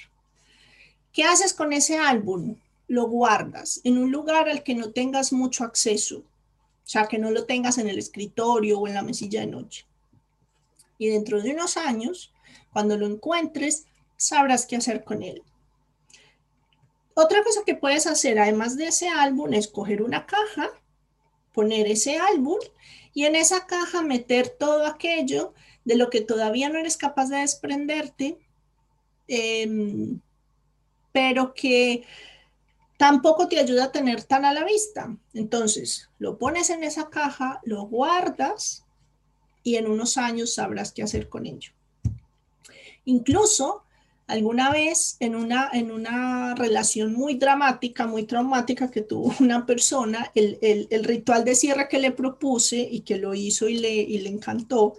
¿Qué 1.13 1.25
haces 1.25 1.55
con 1.55 1.73
ese 1.73 1.97
álbum? 1.97 2.57
Lo 2.87 3.09
guardas 3.09 3.81
en 3.85 3.97
un 3.99 4.13
lugar 4.13 4.49
al 4.49 4.63
que 4.63 4.75
no 4.75 4.91
tengas 4.91 5.33
mucho 5.33 5.65
acceso, 5.65 6.19
o 6.19 6.87
sea, 6.87 7.07
que 7.07 7.19
no 7.19 7.31
lo 7.31 7.47
tengas 7.47 7.79
en 7.79 7.89
el 7.89 7.99
escritorio 7.99 8.79
o 8.79 8.87
en 8.87 8.95
la 8.95 9.03
mesilla 9.03 9.41
de 9.41 9.47
noche. 9.47 9.87
Y 10.99 11.09
dentro 11.09 11.41
de 11.41 11.53
unos 11.53 11.79
años, 11.79 12.33
cuando 12.73 12.99
lo 12.99 13.07
encuentres, 13.07 13.87
sabrás 14.19 14.67
qué 14.67 14.77
hacer 14.77 15.03
con 15.03 15.23
él. 15.23 15.43
Otra 17.15 17.43
cosa 17.43 17.63
que 17.65 17.75
puedes 17.75 18.07
hacer, 18.07 18.39
además 18.39 18.77
de 18.77 18.89
ese 18.89 19.09
álbum, 19.09 19.55
es 19.55 19.69
coger 19.69 20.03
una 20.03 20.27
caja 20.27 20.71
poner 21.55 21.87
ese 21.87 22.19
álbum 22.19 22.59
y 23.15 23.25
en 23.25 23.37
esa 23.37 23.67
caja 23.67 24.03
meter 24.03 24.51
todo 24.51 24.87
aquello 24.87 25.55
de 25.85 25.97
lo 25.97 26.11
que 26.11 26.21
todavía 26.21 26.69
no 26.69 26.79
eres 26.79 26.97
capaz 26.97 27.29
de 27.29 27.39
desprenderte, 27.39 28.39
em, 29.29 30.21
pero 31.13 31.55
que 31.55 32.05
tampoco 32.99 33.49
te 33.49 33.61
ayuda 33.61 33.85
a 33.85 33.93
tener 33.93 34.25
tan 34.25 34.45
a 34.45 34.53
la 34.53 34.65
vista. 34.65 35.17
Entonces, 35.33 36.11
lo 36.19 36.39
pones 36.39 36.71
en 36.71 36.83
esa 36.83 37.09
caja, 37.09 37.61
lo 37.65 37.87
guardas 37.87 38.85
y 39.63 39.77
en 39.77 39.87
unos 39.87 40.17
años 40.19 40.55
sabrás 40.55 40.93
qué 40.93 41.03
hacer 41.03 41.29
con 41.29 41.47
ello. 41.47 41.73
Incluso 43.05 43.84
alguna 44.27 44.71
vez 44.71 45.17
en 45.21 45.35
una, 45.37 45.71
en 45.73 45.91
una 45.91 46.55
relación 46.55 47.13
muy 47.13 47.35
dramática, 47.35 48.07
muy 48.07 48.25
traumática 48.25 48.91
que 48.91 49.03
tuvo 49.03 49.35
una 49.41 49.67
persona, 49.67 50.31
el, 50.35 51.05
ritual 51.05 51.45
de 51.45 51.55
cierre 51.55 51.89
que 51.89 51.99
le 51.99 52.13
propuse 52.13 52.79
y 52.79 53.01
que 53.01 53.17
lo 53.19 53.35
hizo 53.35 53.69
y 53.69 53.79
le, 53.79 53.93
y 53.95 54.19
le 54.19 54.31
encantó 54.31 54.97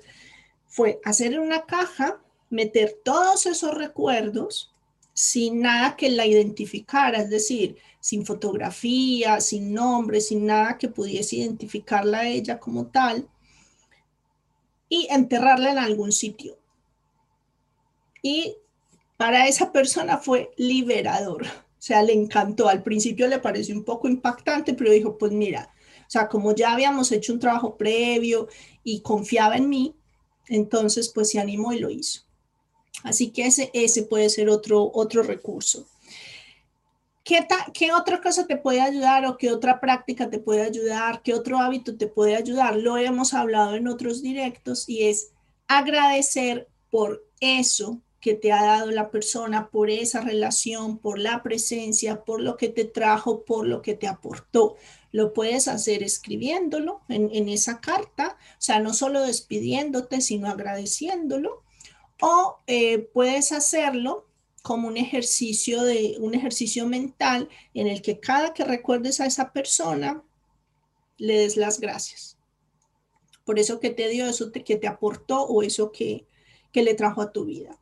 fue 0.75 0.99
hacer 1.05 1.39
una 1.39 1.65
caja, 1.65 2.19
meter 2.49 2.99
todos 3.01 3.45
esos 3.45 3.73
recuerdos 3.73 4.73
sin 5.13 5.61
nada 5.61 5.95
que 5.95 6.09
la 6.09 6.25
identificara, 6.25 7.19
es 7.19 7.29
decir, 7.29 7.77
sin 8.01 8.25
fotografía, 8.25 9.39
sin 9.39 9.73
nombre, 9.73 10.19
sin 10.19 10.45
nada 10.45 10.77
que 10.77 10.89
pudiese 10.89 11.37
identificarla 11.37 12.19
a 12.19 12.27
ella 12.27 12.59
como 12.59 12.87
tal, 12.87 13.25
y 14.89 15.07
enterrarla 15.09 15.71
en 15.71 15.77
algún 15.77 16.11
sitio. 16.11 16.57
Y 18.21 18.57
para 19.17 19.47
esa 19.47 19.71
persona 19.71 20.17
fue 20.17 20.51
liberador. 20.57 21.43
O 21.43 21.81
sea, 21.85 22.01
le 22.03 22.13
encantó. 22.13 22.67
Al 22.67 22.83
principio 22.83 23.27
le 23.27 23.39
pareció 23.39 23.75
un 23.75 23.83
poco 23.83 24.07
impactante, 24.07 24.73
pero 24.73 24.91
dijo, 24.91 25.17
pues 25.17 25.31
mira, 25.31 25.73
o 26.01 26.09
sea, 26.09 26.27
como 26.27 26.53
ya 26.53 26.73
habíamos 26.73 27.11
hecho 27.11 27.33
un 27.33 27.39
trabajo 27.39 27.77
previo 27.77 28.47
y 28.83 29.01
confiaba 29.01 29.57
en 29.57 29.69
mí, 29.69 29.95
entonces 30.47 31.09
pues 31.09 31.29
se 31.29 31.39
animó 31.39 31.73
y 31.73 31.79
lo 31.79 31.89
hizo. 31.89 32.21
Así 33.03 33.31
que 33.31 33.47
ese, 33.47 34.03
puede 34.03 34.29
ser 34.29 34.49
otro, 34.49 34.91
otro 34.93 35.23
recurso. 35.23 35.87
¿Qué, 37.23 37.45
¿Qué 37.73 37.91
otra 37.91 38.21
cosa 38.21 38.45
te 38.45 38.57
puede 38.57 38.81
ayudar 38.81 39.25
o 39.25 39.37
qué 39.37 39.51
otra 39.51 39.79
práctica 39.79 40.29
te 40.29 40.39
puede 40.39 40.61
ayudar? 40.61 41.23
¿Qué 41.23 41.33
otro 41.33 41.59
hábito 41.59 41.97
te 41.97 42.07
puede 42.07 42.35
ayudar? 42.35 42.77
Lo 42.77 42.97
hemos 42.97 43.33
hablado 43.33 43.75
en 43.75 43.87
otros 43.87 44.21
directos 44.21 44.87
y 44.87 45.07
es 45.07 45.31
agradecer 45.67 46.67
por 46.91 47.25
eso 47.39 48.01
que 48.25 48.33
te 48.33 48.51
ha 48.51 48.63
dado 48.63 48.89
la 48.89 49.11
persona, 49.11 49.69
por 49.69 49.91
esa 49.91 50.19
relación, 50.19 50.97
por 50.97 51.19
la 51.19 51.43
presencia, 51.43 52.25
por 52.25 52.41
lo 52.41 52.57
que 52.57 52.69
te 52.69 52.83
trajo, 52.83 53.45
por 53.45 53.67
lo 53.67 53.83
que 53.83 53.93
te 53.93 54.07
aportó. 54.07 54.77
Lo 55.11 55.31
puedes 55.31 55.67
hacer 55.67 56.01
escribiéndolo 56.01 57.01
en, 57.07 57.49
esa 57.49 57.81
carta, 57.81 58.35
o 58.53 58.61
sea, 58.61 58.79
no 58.79 58.95
solo 58.95 59.21
despidiéndote, 59.21 60.21
sino 60.21 60.49
agradeciéndolo, 60.49 61.61
o 62.19 62.57
eh, 62.65 62.97
puedes 63.13 63.51
hacerlo 63.51 64.25
como 64.63 64.87
un 64.87 64.97
ejercicio 64.97 65.83
de 65.83 66.15
un 66.19 66.33
ejercicio 66.33 66.87
mental 66.87 67.47
en 67.75 67.85
el 67.85 68.01
que 68.01 68.19
cada 68.19 68.55
que 68.55 68.63
recuerdes 68.63 69.21
a 69.21 69.27
esa 69.27 69.53
persona 69.53 70.23
le 71.19 71.37
des 71.37 71.57
las 71.57 71.79
gracias. 71.79 72.39
por 73.43 73.59
eso 73.59 73.79
que 73.79 73.91
te 73.91 74.09
dio, 74.09 74.25
eso 74.25 74.51
que 74.51 74.77
te 74.77 74.87
aportó 74.87 75.43
o 75.43 75.61
eso 75.61 75.91
que, 75.91 76.25
que 76.71 76.81
le 76.81 76.95
trajo 76.95 77.21
a 77.21 77.31
tu 77.31 77.45
vida. 77.45 77.77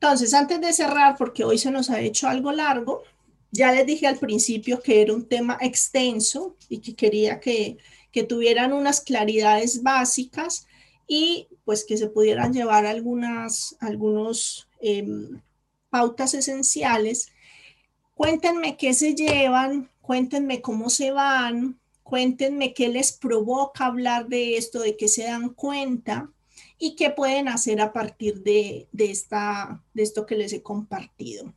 Entonces, 0.00 0.32
antes 0.32 0.60
de 0.60 0.72
cerrar, 0.72 1.16
porque 1.18 1.42
hoy 1.42 1.58
se 1.58 1.72
nos 1.72 1.90
ha 1.90 2.00
hecho 2.00 2.28
algo 2.28 2.52
largo, 2.52 3.02
ya 3.50 3.72
les 3.72 3.84
dije 3.84 4.06
al 4.06 4.18
principio 4.18 4.80
que 4.80 5.02
era 5.02 5.12
un 5.12 5.26
tema 5.26 5.58
extenso 5.60 6.56
y 6.68 6.78
que 6.78 6.94
quería 6.94 7.40
que, 7.40 7.78
que 8.12 8.22
tuvieran 8.22 8.72
unas 8.72 9.00
claridades 9.00 9.82
básicas 9.82 10.68
y 11.08 11.48
pues 11.64 11.84
que 11.84 11.96
se 11.96 12.08
pudieran 12.08 12.52
llevar 12.52 12.86
algunas, 12.86 13.76
algunos 13.80 14.68
em, 14.80 15.40
pautas 15.90 16.34
esenciales. 16.34 17.32
Cuéntenme 18.14 18.76
qué 18.76 18.94
se 18.94 19.14
llevan, 19.14 19.90
cuéntenme 20.00 20.60
cómo 20.60 20.90
se 20.90 21.10
van, 21.10 21.80
cuéntenme 22.04 22.72
qué 22.72 22.88
les 22.88 23.12
provoca 23.12 23.86
hablar 23.86 24.28
de 24.28 24.56
esto, 24.56 24.80
de 24.80 24.96
qué 24.96 25.08
se 25.08 25.24
dan 25.24 25.48
cuenta 25.48 26.30
y 26.78 26.94
qué 26.94 27.10
pueden 27.10 27.48
hacer 27.48 27.80
a 27.80 27.92
partir 27.92 28.42
de, 28.42 28.88
esta, 28.96 29.82
de 29.94 30.02
esto 30.02 30.26
que 30.26 30.36
les 30.36 30.52
he 30.52 30.62
compartido. 30.62 31.52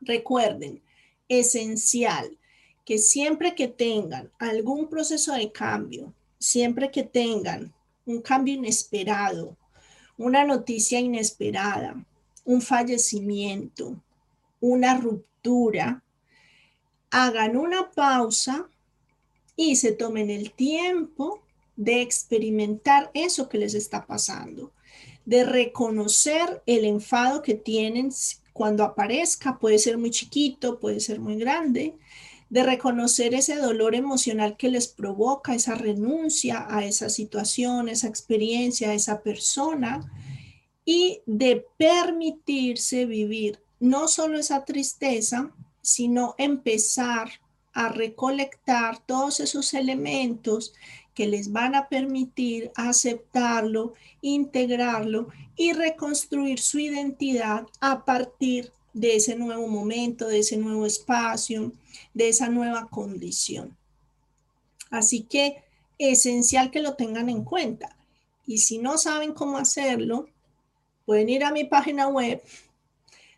Recuerden, 0.00 0.82
esencial, 1.28 2.38
que 2.84 2.98
siempre 2.98 3.54
que 3.54 3.68
tengan 3.68 4.30
algún 4.38 4.88
proceso 4.88 5.34
de 5.34 5.52
cambio, 5.52 6.14
siempre 6.38 6.90
que 6.90 7.02
tengan 7.02 7.74
un 8.06 8.22
cambio 8.22 8.54
inesperado, 8.54 9.56
una 10.16 10.44
noticia 10.44 10.98
inesperada, 10.98 12.04
un 12.44 12.62
fallecimiento, 12.62 14.02
una 14.60 14.96
ruptura, 14.96 16.02
hagan 17.10 17.56
una 17.56 17.90
pausa 17.90 18.68
y 19.56 19.76
se 19.76 19.92
tomen 19.92 20.30
el 20.30 20.52
tiempo 20.52 21.42
de 21.78 22.02
experimentar 22.02 23.10
eso 23.14 23.48
que 23.48 23.56
les 23.56 23.72
está 23.74 24.04
pasando, 24.04 24.72
de 25.24 25.44
reconocer 25.44 26.60
el 26.66 26.84
enfado 26.84 27.40
que 27.40 27.54
tienen 27.54 28.10
cuando 28.52 28.82
aparezca, 28.82 29.58
puede 29.60 29.78
ser 29.78 29.96
muy 29.96 30.10
chiquito, 30.10 30.80
puede 30.80 30.98
ser 30.98 31.20
muy 31.20 31.36
grande, 31.36 31.94
de 32.50 32.62
reconocer 32.64 33.32
ese 33.32 33.54
dolor 33.54 33.94
emocional 33.94 34.56
que 34.56 34.70
les 34.70 34.88
provoca 34.88 35.54
esa 35.54 35.76
renuncia 35.76 36.66
a 36.68 36.84
esa 36.84 37.10
situación, 37.10 37.88
esa 37.88 38.08
experiencia, 38.08 38.90
a 38.90 38.94
esa 38.94 39.22
persona, 39.22 40.10
y 40.84 41.20
de 41.26 41.64
permitirse 41.76 43.06
vivir 43.06 43.60
no 43.78 44.08
solo 44.08 44.36
esa 44.36 44.64
tristeza, 44.64 45.52
sino 45.80 46.34
empezar 46.38 47.30
a 47.72 47.90
recolectar 47.90 48.98
todos 49.06 49.38
esos 49.38 49.74
elementos 49.74 50.74
que 51.18 51.26
les 51.26 51.50
van 51.50 51.74
a 51.74 51.88
permitir 51.88 52.70
aceptarlo, 52.76 53.94
integrarlo 54.20 55.26
y 55.56 55.72
reconstruir 55.72 56.60
su 56.60 56.78
identidad 56.78 57.66
a 57.80 58.04
partir 58.04 58.70
de 58.92 59.16
ese 59.16 59.34
nuevo 59.34 59.66
momento, 59.66 60.28
de 60.28 60.38
ese 60.38 60.56
nuevo 60.56 60.86
espacio, 60.86 61.72
de 62.14 62.28
esa 62.28 62.48
nueva 62.48 62.86
condición. 62.88 63.76
Así 64.90 65.22
que 65.22 65.64
esencial 65.98 66.70
que 66.70 66.82
lo 66.82 66.94
tengan 66.94 67.28
en 67.28 67.42
cuenta. 67.42 67.96
Y 68.46 68.58
si 68.58 68.78
no 68.78 68.96
saben 68.96 69.32
cómo 69.32 69.58
hacerlo, 69.58 70.28
pueden 71.04 71.30
ir 71.30 71.42
a 71.42 71.50
mi 71.50 71.64
página 71.64 72.06
web. 72.06 72.40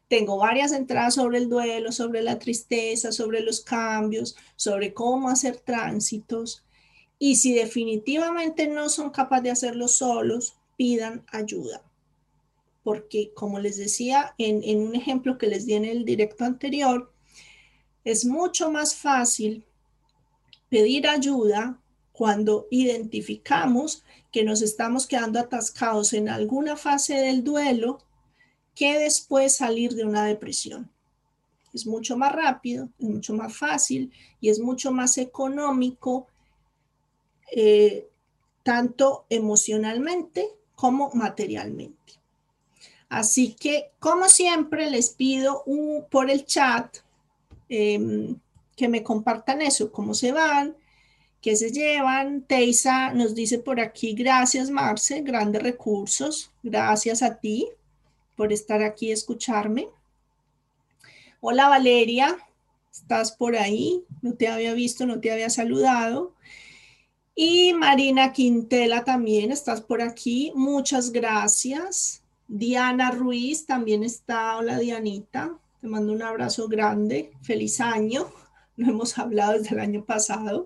Tengo 0.06 0.36
varias 0.36 0.72
entradas 0.72 1.14
sobre 1.14 1.38
el 1.38 1.48
duelo, 1.48 1.92
sobre 1.92 2.20
la 2.20 2.38
tristeza, 2.38 3.10
sobre 3.10 3.40
los 3.40 3.62
cambios, 3.62 4.36
sobre 4.54 4.92
cómo 4.92 5.30
hacer 5.30 5.56
tránsitos. 5.56 6.62
Y 7.22 7.36
si 7.36 7.52
definitivamente 7.52 8.66
no 8.66 8.88
son 8.88 9.10
capaces 9.10 9.44
de 9.44 9.50
hacerlo 9.50 9.88
solos, 9.88 10.56
pidan 10.76 11.24
ayuda. 11.30 11.84
Porque 12.82 13.30
como 13.34 13.60
les 13.60 13.76
decía 13.76 14.34
en, 14.38 14.64
en 14.64 14.80
un 14.80 14.96
ejemplo 14.96 15.36
que 15.36 15.46
les 15.46 15.66
di 15.66 15.74
en 15.74 15.84
el 15.84 16.06
directo 16.06 16.44
anterior, 16.46 17.12
es 18.04 18.24
mucho 18.24 18.70
más 18.70 18.96
fácil 18.96 19.66
pedir 20.70 21.06
ayuda 21.06 21.78
cuando 22.12 22.66
identificamos 22.70 24.02
que 24.32 24.42
nos 24.42 24.62
estamos 24.62 25.06
quedando 25.06 25.38
atascados 25.38 26.14
en 26.14 26.30
alguna 26.30 26.78
fase 26.78 27.16
del 27.16 27.44
duelo 27.44 27.98
que 28.74 28.98
después 28.98 29.56
salir 29.56 29.94
de 29.94 30.04
una 30.04 30.24
depresión. 30.24 30.90
Es 31.74 31.86
mucho 31.86 32.16
más 32.16 32.32
rápido, 32.32 32.88
es 32.98 33.08
mucho 33.08 33.34
más 33.34 33.54
fácil 33.54 34.10
y 34.40 34.48
es 34.48 34.58
mucho 34.58 34.90
más 34.90 35.18
económico 35.18 36.28
eh, 37.52 38.08
tanto 38.62 39.26
emocionalmente 39.28 40.48
como 40.74 41.10
materialmente. 41.14 42.14
Así 43.08 43.54
que, 43.54 43.90
como 43.98 44.28
siempre, 44.28 44.88
les 44.90 45.10
pido 45.10 45.64
por 46.10 46.30
el 46.30 46.46
chat 46.46 46.98
em, 47.68 48.36
que 48.76 48.88
me 48.88 49.02
compartan 49.02 49.62
eso, 49.62 49.90
cómo 49.90 50.14
se 50.14 50.32
van, 50.32 50.76
qué 51.40 51.56
se 51.56 51.72
llevan. 51.72 52.42
Teisa 52.42 53.12
nos 53.12 53.34
dice 53.34 53.58
por 53.58 53.80
aquí, 53.80 54.14
gracias 54.14 54.70
Marce, 54.70 55.22
grandes 55.22 55.62
recursos. 55.62 56.52
Gracias 56.62 57.22
a 57.22 57.40
ti 57.40 57.68
por 58.36 58.52
estar 58.52 58.82
aquí 58.82 59.08
y 59.08 59.12
escucharme. 59.12 59.88
Hola 61.40 61.68
Valeria, 61.68 62.38
¿estás 62.92 63.32
por 63.32 63.56
ahí? 63.56 64.04
No 64.22 64.34
te 64.34 64.48
había 64.48 64.72
visto, 64.74 65.04
no 65.04 65.20
te 65.20 65.32
había 65.32 65.50
saludado. 65.50 66.34
Y 67.34 67.72
Marina 67.74 68.32
Quintela 68.32 69.04
también, 69.04 69.52
estás 69.52 69.80
por 69.80 70.02
aquí. 70.02 70.52
Muchas 70.54 71.10
gracias. 71.10 72.22
Diana 72.48 73.12
Ruiz 73.12 73.66
también 73.66 74.02
está. 74.02 74.56
Hola 74.56 74.78
Dianita, 74.78 75.56
te 75.80 75.86
mando 75.86 76.12
un 76.12 76.22
abrazo 76.22 76.68
grande. 76.68 77.32
Feliz 77.42 77.80
año. 77.80 78.26
No 78.76 78.92
hemos 78.92 79.18
hablado 79.18 79.58
desde 79.58 79.74
el 79.74 79.80
año 79.80 80.04
pasado. 80.06 80.64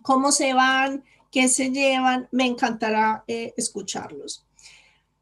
¿Cómo 0.00 0.32
se 0.32 0.54
van? 0.54 1.04
¿Qué 1.30 1.48
se 1.48 1.70
llevan? 1.70 2.26
Me 2.32 2.46
encantará 2.46 3.22
eh, 3.26 3.52
escucharlos. 3.58 4.46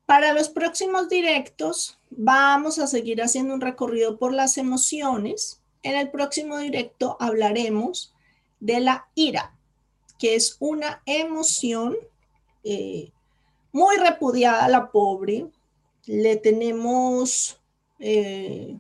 Para 0.07 0.33
los 0.35 0.51
próximos 0.51 1.09
directos 1.09 1.99
vamos 2.11 2.79
a 2.79 2.87
seguir 2.87 3.21
haciendo 3.21 3.55
un 3.55 3.61
recorrido 3.61 4.19
por 4.21 4.33
las 4.33 4.57
emociones. 4.57 5.61
En 5.83 5.97
el 5.97 6.13
próximo 6.13 6.59
directo 6.59 7.17
hablaremos 7.19 8.15
de 8.61 8.79
la 8.79 9.09
ira 9.17 9.58
que 10.19 10.35
es 10.35 10.57
una 10.61 11.03
emoción 11.07 11.97
eh, 12.65 13.13
muy 13.73 13.97
repudiada 13.97 14.65
a 14.65 14.69
la 14.69 14.91
pobre. 14.91 15.47
Le 16.07 16.37
tenemos, 16.37 17.61
eh, 17.99 18.79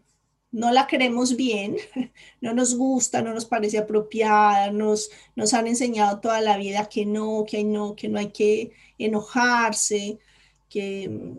no 0.50 0.72
la 0.72 0.86
queremos 0.86 1.36
bien, 1.36 1.76
no 2.40 2.52
nos 2.54 2.76
gusta, 2.76 3.22
no 3.22 3.32
nos 3.32 3.44
parece 3.44 3.78
apropiada, 3.78 4.70
nos, 4.72 5.10
nos 5.36 5.54
han 5.54 5.66
enseñado 5.66 6.20
toda 6.20 6.40
la 6.40 6.56
vida 6.56 6.88
que 6.88 7.06
no, 7.06 7.44
que 7.46 7.64
no, 7.64 7.94
que 7.94 8.08
no 8.08 8.18
hay 8.18 8.30
que 8.30 8.72
enojarse, 8.98 10.18
que, 10.68 11.34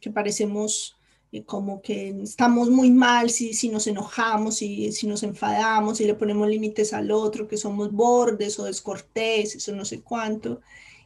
que 0.00 0.10
parecemos 0.10 0.99
como 1.46 1.80
que 1.80 2.08
estamos 2.22 2.70
muy 2.70 2.90
mal 2.90 3.30
si, 3.30 3.54
si 3.54 3.68
nos 3.68 3.86
enojamos, 3.86 4.62
y 4.62 4.90
si 4.90 5.06
nos 5.06 5.22
enfadamos, 5.22 6.00
y 6.00 6.04
le 6.04 6.14
ponemos 6.14 6.48
límites 6.48 6.92
al 6.92 7.12
otro, 7.12 7.46
que 7.46 7.56
somos 7.56 7.92
bordes 7.92 8.58
o 8.58 8.64
descorteses 8.64 9.68
o 9.68 9.76
no 9.76 9.84
sé 9.84 10.02
cuánto, 10.02 10.60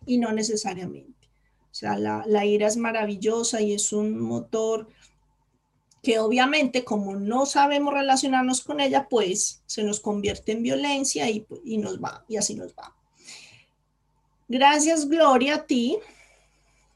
y 0.06 0.16
no 0.16 0.32
necesariamente. 0.32 1.28
O 1.70 1.74
sea, 1.74 1.98
la, 1.98 2.24
la 2.26 2.46
ira 2.46 2.66
es 2.66 2.76
maravillosa 2.76 3.60
y 3.60 3.74
es 3.74 3.92
un 3.92 4.18
motor 4.18 4.88
que 6.02 6.18
obviamente 6.18 6.84
como 6.84 7.16
no 7.16 7.46
sabemos 7.46 7.92
relacionarnos 7.92 8.62
con 8.62 8.80
ella, 8.80 9.08
pues 9.08 9.62
se 9.66 9.82
nos 9.82 10.00
convierte 10.00 10.52
en 10.52 10.62
violencia 10.62 11.28
y, 11.28 11.46
y 11.64 11.78
nos 11.78 12.02
va, 12.02 12.24
y 12.28 12.36
así 12.36 12.54
nos 12.54 12.72
va. 12.74 12.94
Gracias, 14.48 15.06
Gloria, 15.08 15.56
a 15.56 15.66
ti. 15.66 15.98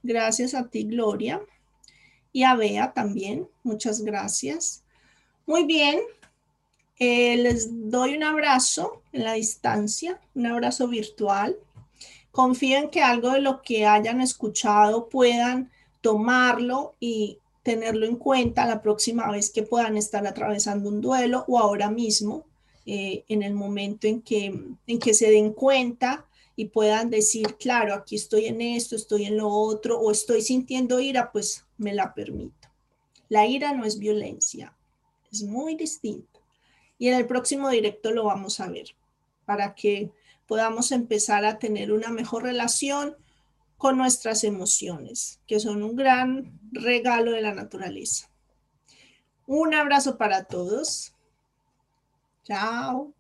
Gracias 0.03 0.55
a 0.55 0.68
ti, 0.68 0.85
Gloria 0.85 1.43
y 2.33 2.45
a 2.45 2.55
Bea 2.55 2.93
también. 2.93 3.49
Muchas 3.62 4.03
gracias. 4.03 4.83
Muy 5.47 5.64
bien. 5.64 6.01
Eh, 6.99 7.37
les 7.37 7.91
doy 7.91 8.16
un 8.16 8.24
abrazo 8.24 9.03
en 9.12 9.24
la 9.24 9.35
distancia, 9.35 10.20
un 10.35 10.47
abrazo 10.47 10.89
virtual. 10.89 11.57
Confío 12.33 12.79
en 12.79 12.91
que 12.91 13.03
algo 13.03 13.31
de 13.31 13.41
lo 13.41 13.62
que 13.62 13.87
hayan 13.87 14.20
escuchado 14.20 15.09
puedan 15.09 15.70
tomarlo 16.01 16.95
y 17.01 17.39
tenerlo 17.62 18.07
en 18.07 18.16
cuenta 18.16 18.66
la 18.66 18.83
próxima 18.83 19.31
vez 19.31 19.51
que 19.51 19.62
puedan 19.62 19.97
estar 19.97 20.26
atravesando 20.26 20.89
un 20.89 21.01
duelo 21.01 21.45
o 21.49 21.59
ahora 21.59 21.91
mismo, 21.91 22.45
eh, 22.87 23.24
en 23.29 23.43
el 23.43 23.55
momento 23.55 24.07
en 24.07 24.22
que, 24.22 24.47
en 24.87 24.99
que 24.99 25.12
se 25.12 25.31
den 25.31 25.53
cuenta 25.53 26.24
y 26.59 26.71
puedan 26.71 27.09
decir, 27.09 27.55
claro, 27.57 27.95
aquí 27.95 28.17
estoy 28.17 28.47
en 28.47 28.61
esto, 28.61 28.97
estoy 28.97 29.27
en 29.27 29.37
lo 29.37 29.49
otro, 29.49 30.01
o 30.01 30.11
estoy 30.11 30.43
sintiendo 30.43 30.99
ira, 30.99 31.31
pues 31.31 31.65
me 31.77 31.95
la 31.95 32.15
permito. 32.15 32.69
La 33.29 33.47
ira 33.47 33.73
no 33.75 33.85
es 33.85 34.01
violencia, 34.01 34.77
es 35.31 35.45
muy 35.45 35.77
distinta. 35.77 36.41
Y 36.99 37.07
en 37.07 37.15
el 37.15 37.29
próximo 37.29 37.69
directo 37.69 38.11
lo 38.11 38.25
vamos 38.25 38.59
a 38.59 38.69
ver, 38.69 38.97
para 39.45 39.77
que 39.77 40.11
podamos 40.49 40.91
empezar 40.91 41.45
a 41.45 41.61
tener 41.61 41.93
una 41.93 42.09
mejor 42.09 42.43
relación 42.43 43.17
con 43.77 43.97
nuestras 43.97 44.43
emociones, 44.43 45.41
que 45.47 45.61
son 45.61 45.85
un 45.85 45.95
gran 45.95 46.59
regalo 46.73 47.31
de 47.31 47.41
la 47.41 47.55
naturaleza. 47.55 48.33
Un 49.47 49.75
abrazo 49.75 50.19
para 50.19 50.43
todos. 50.43 51.15
Chao. 52.43 53.15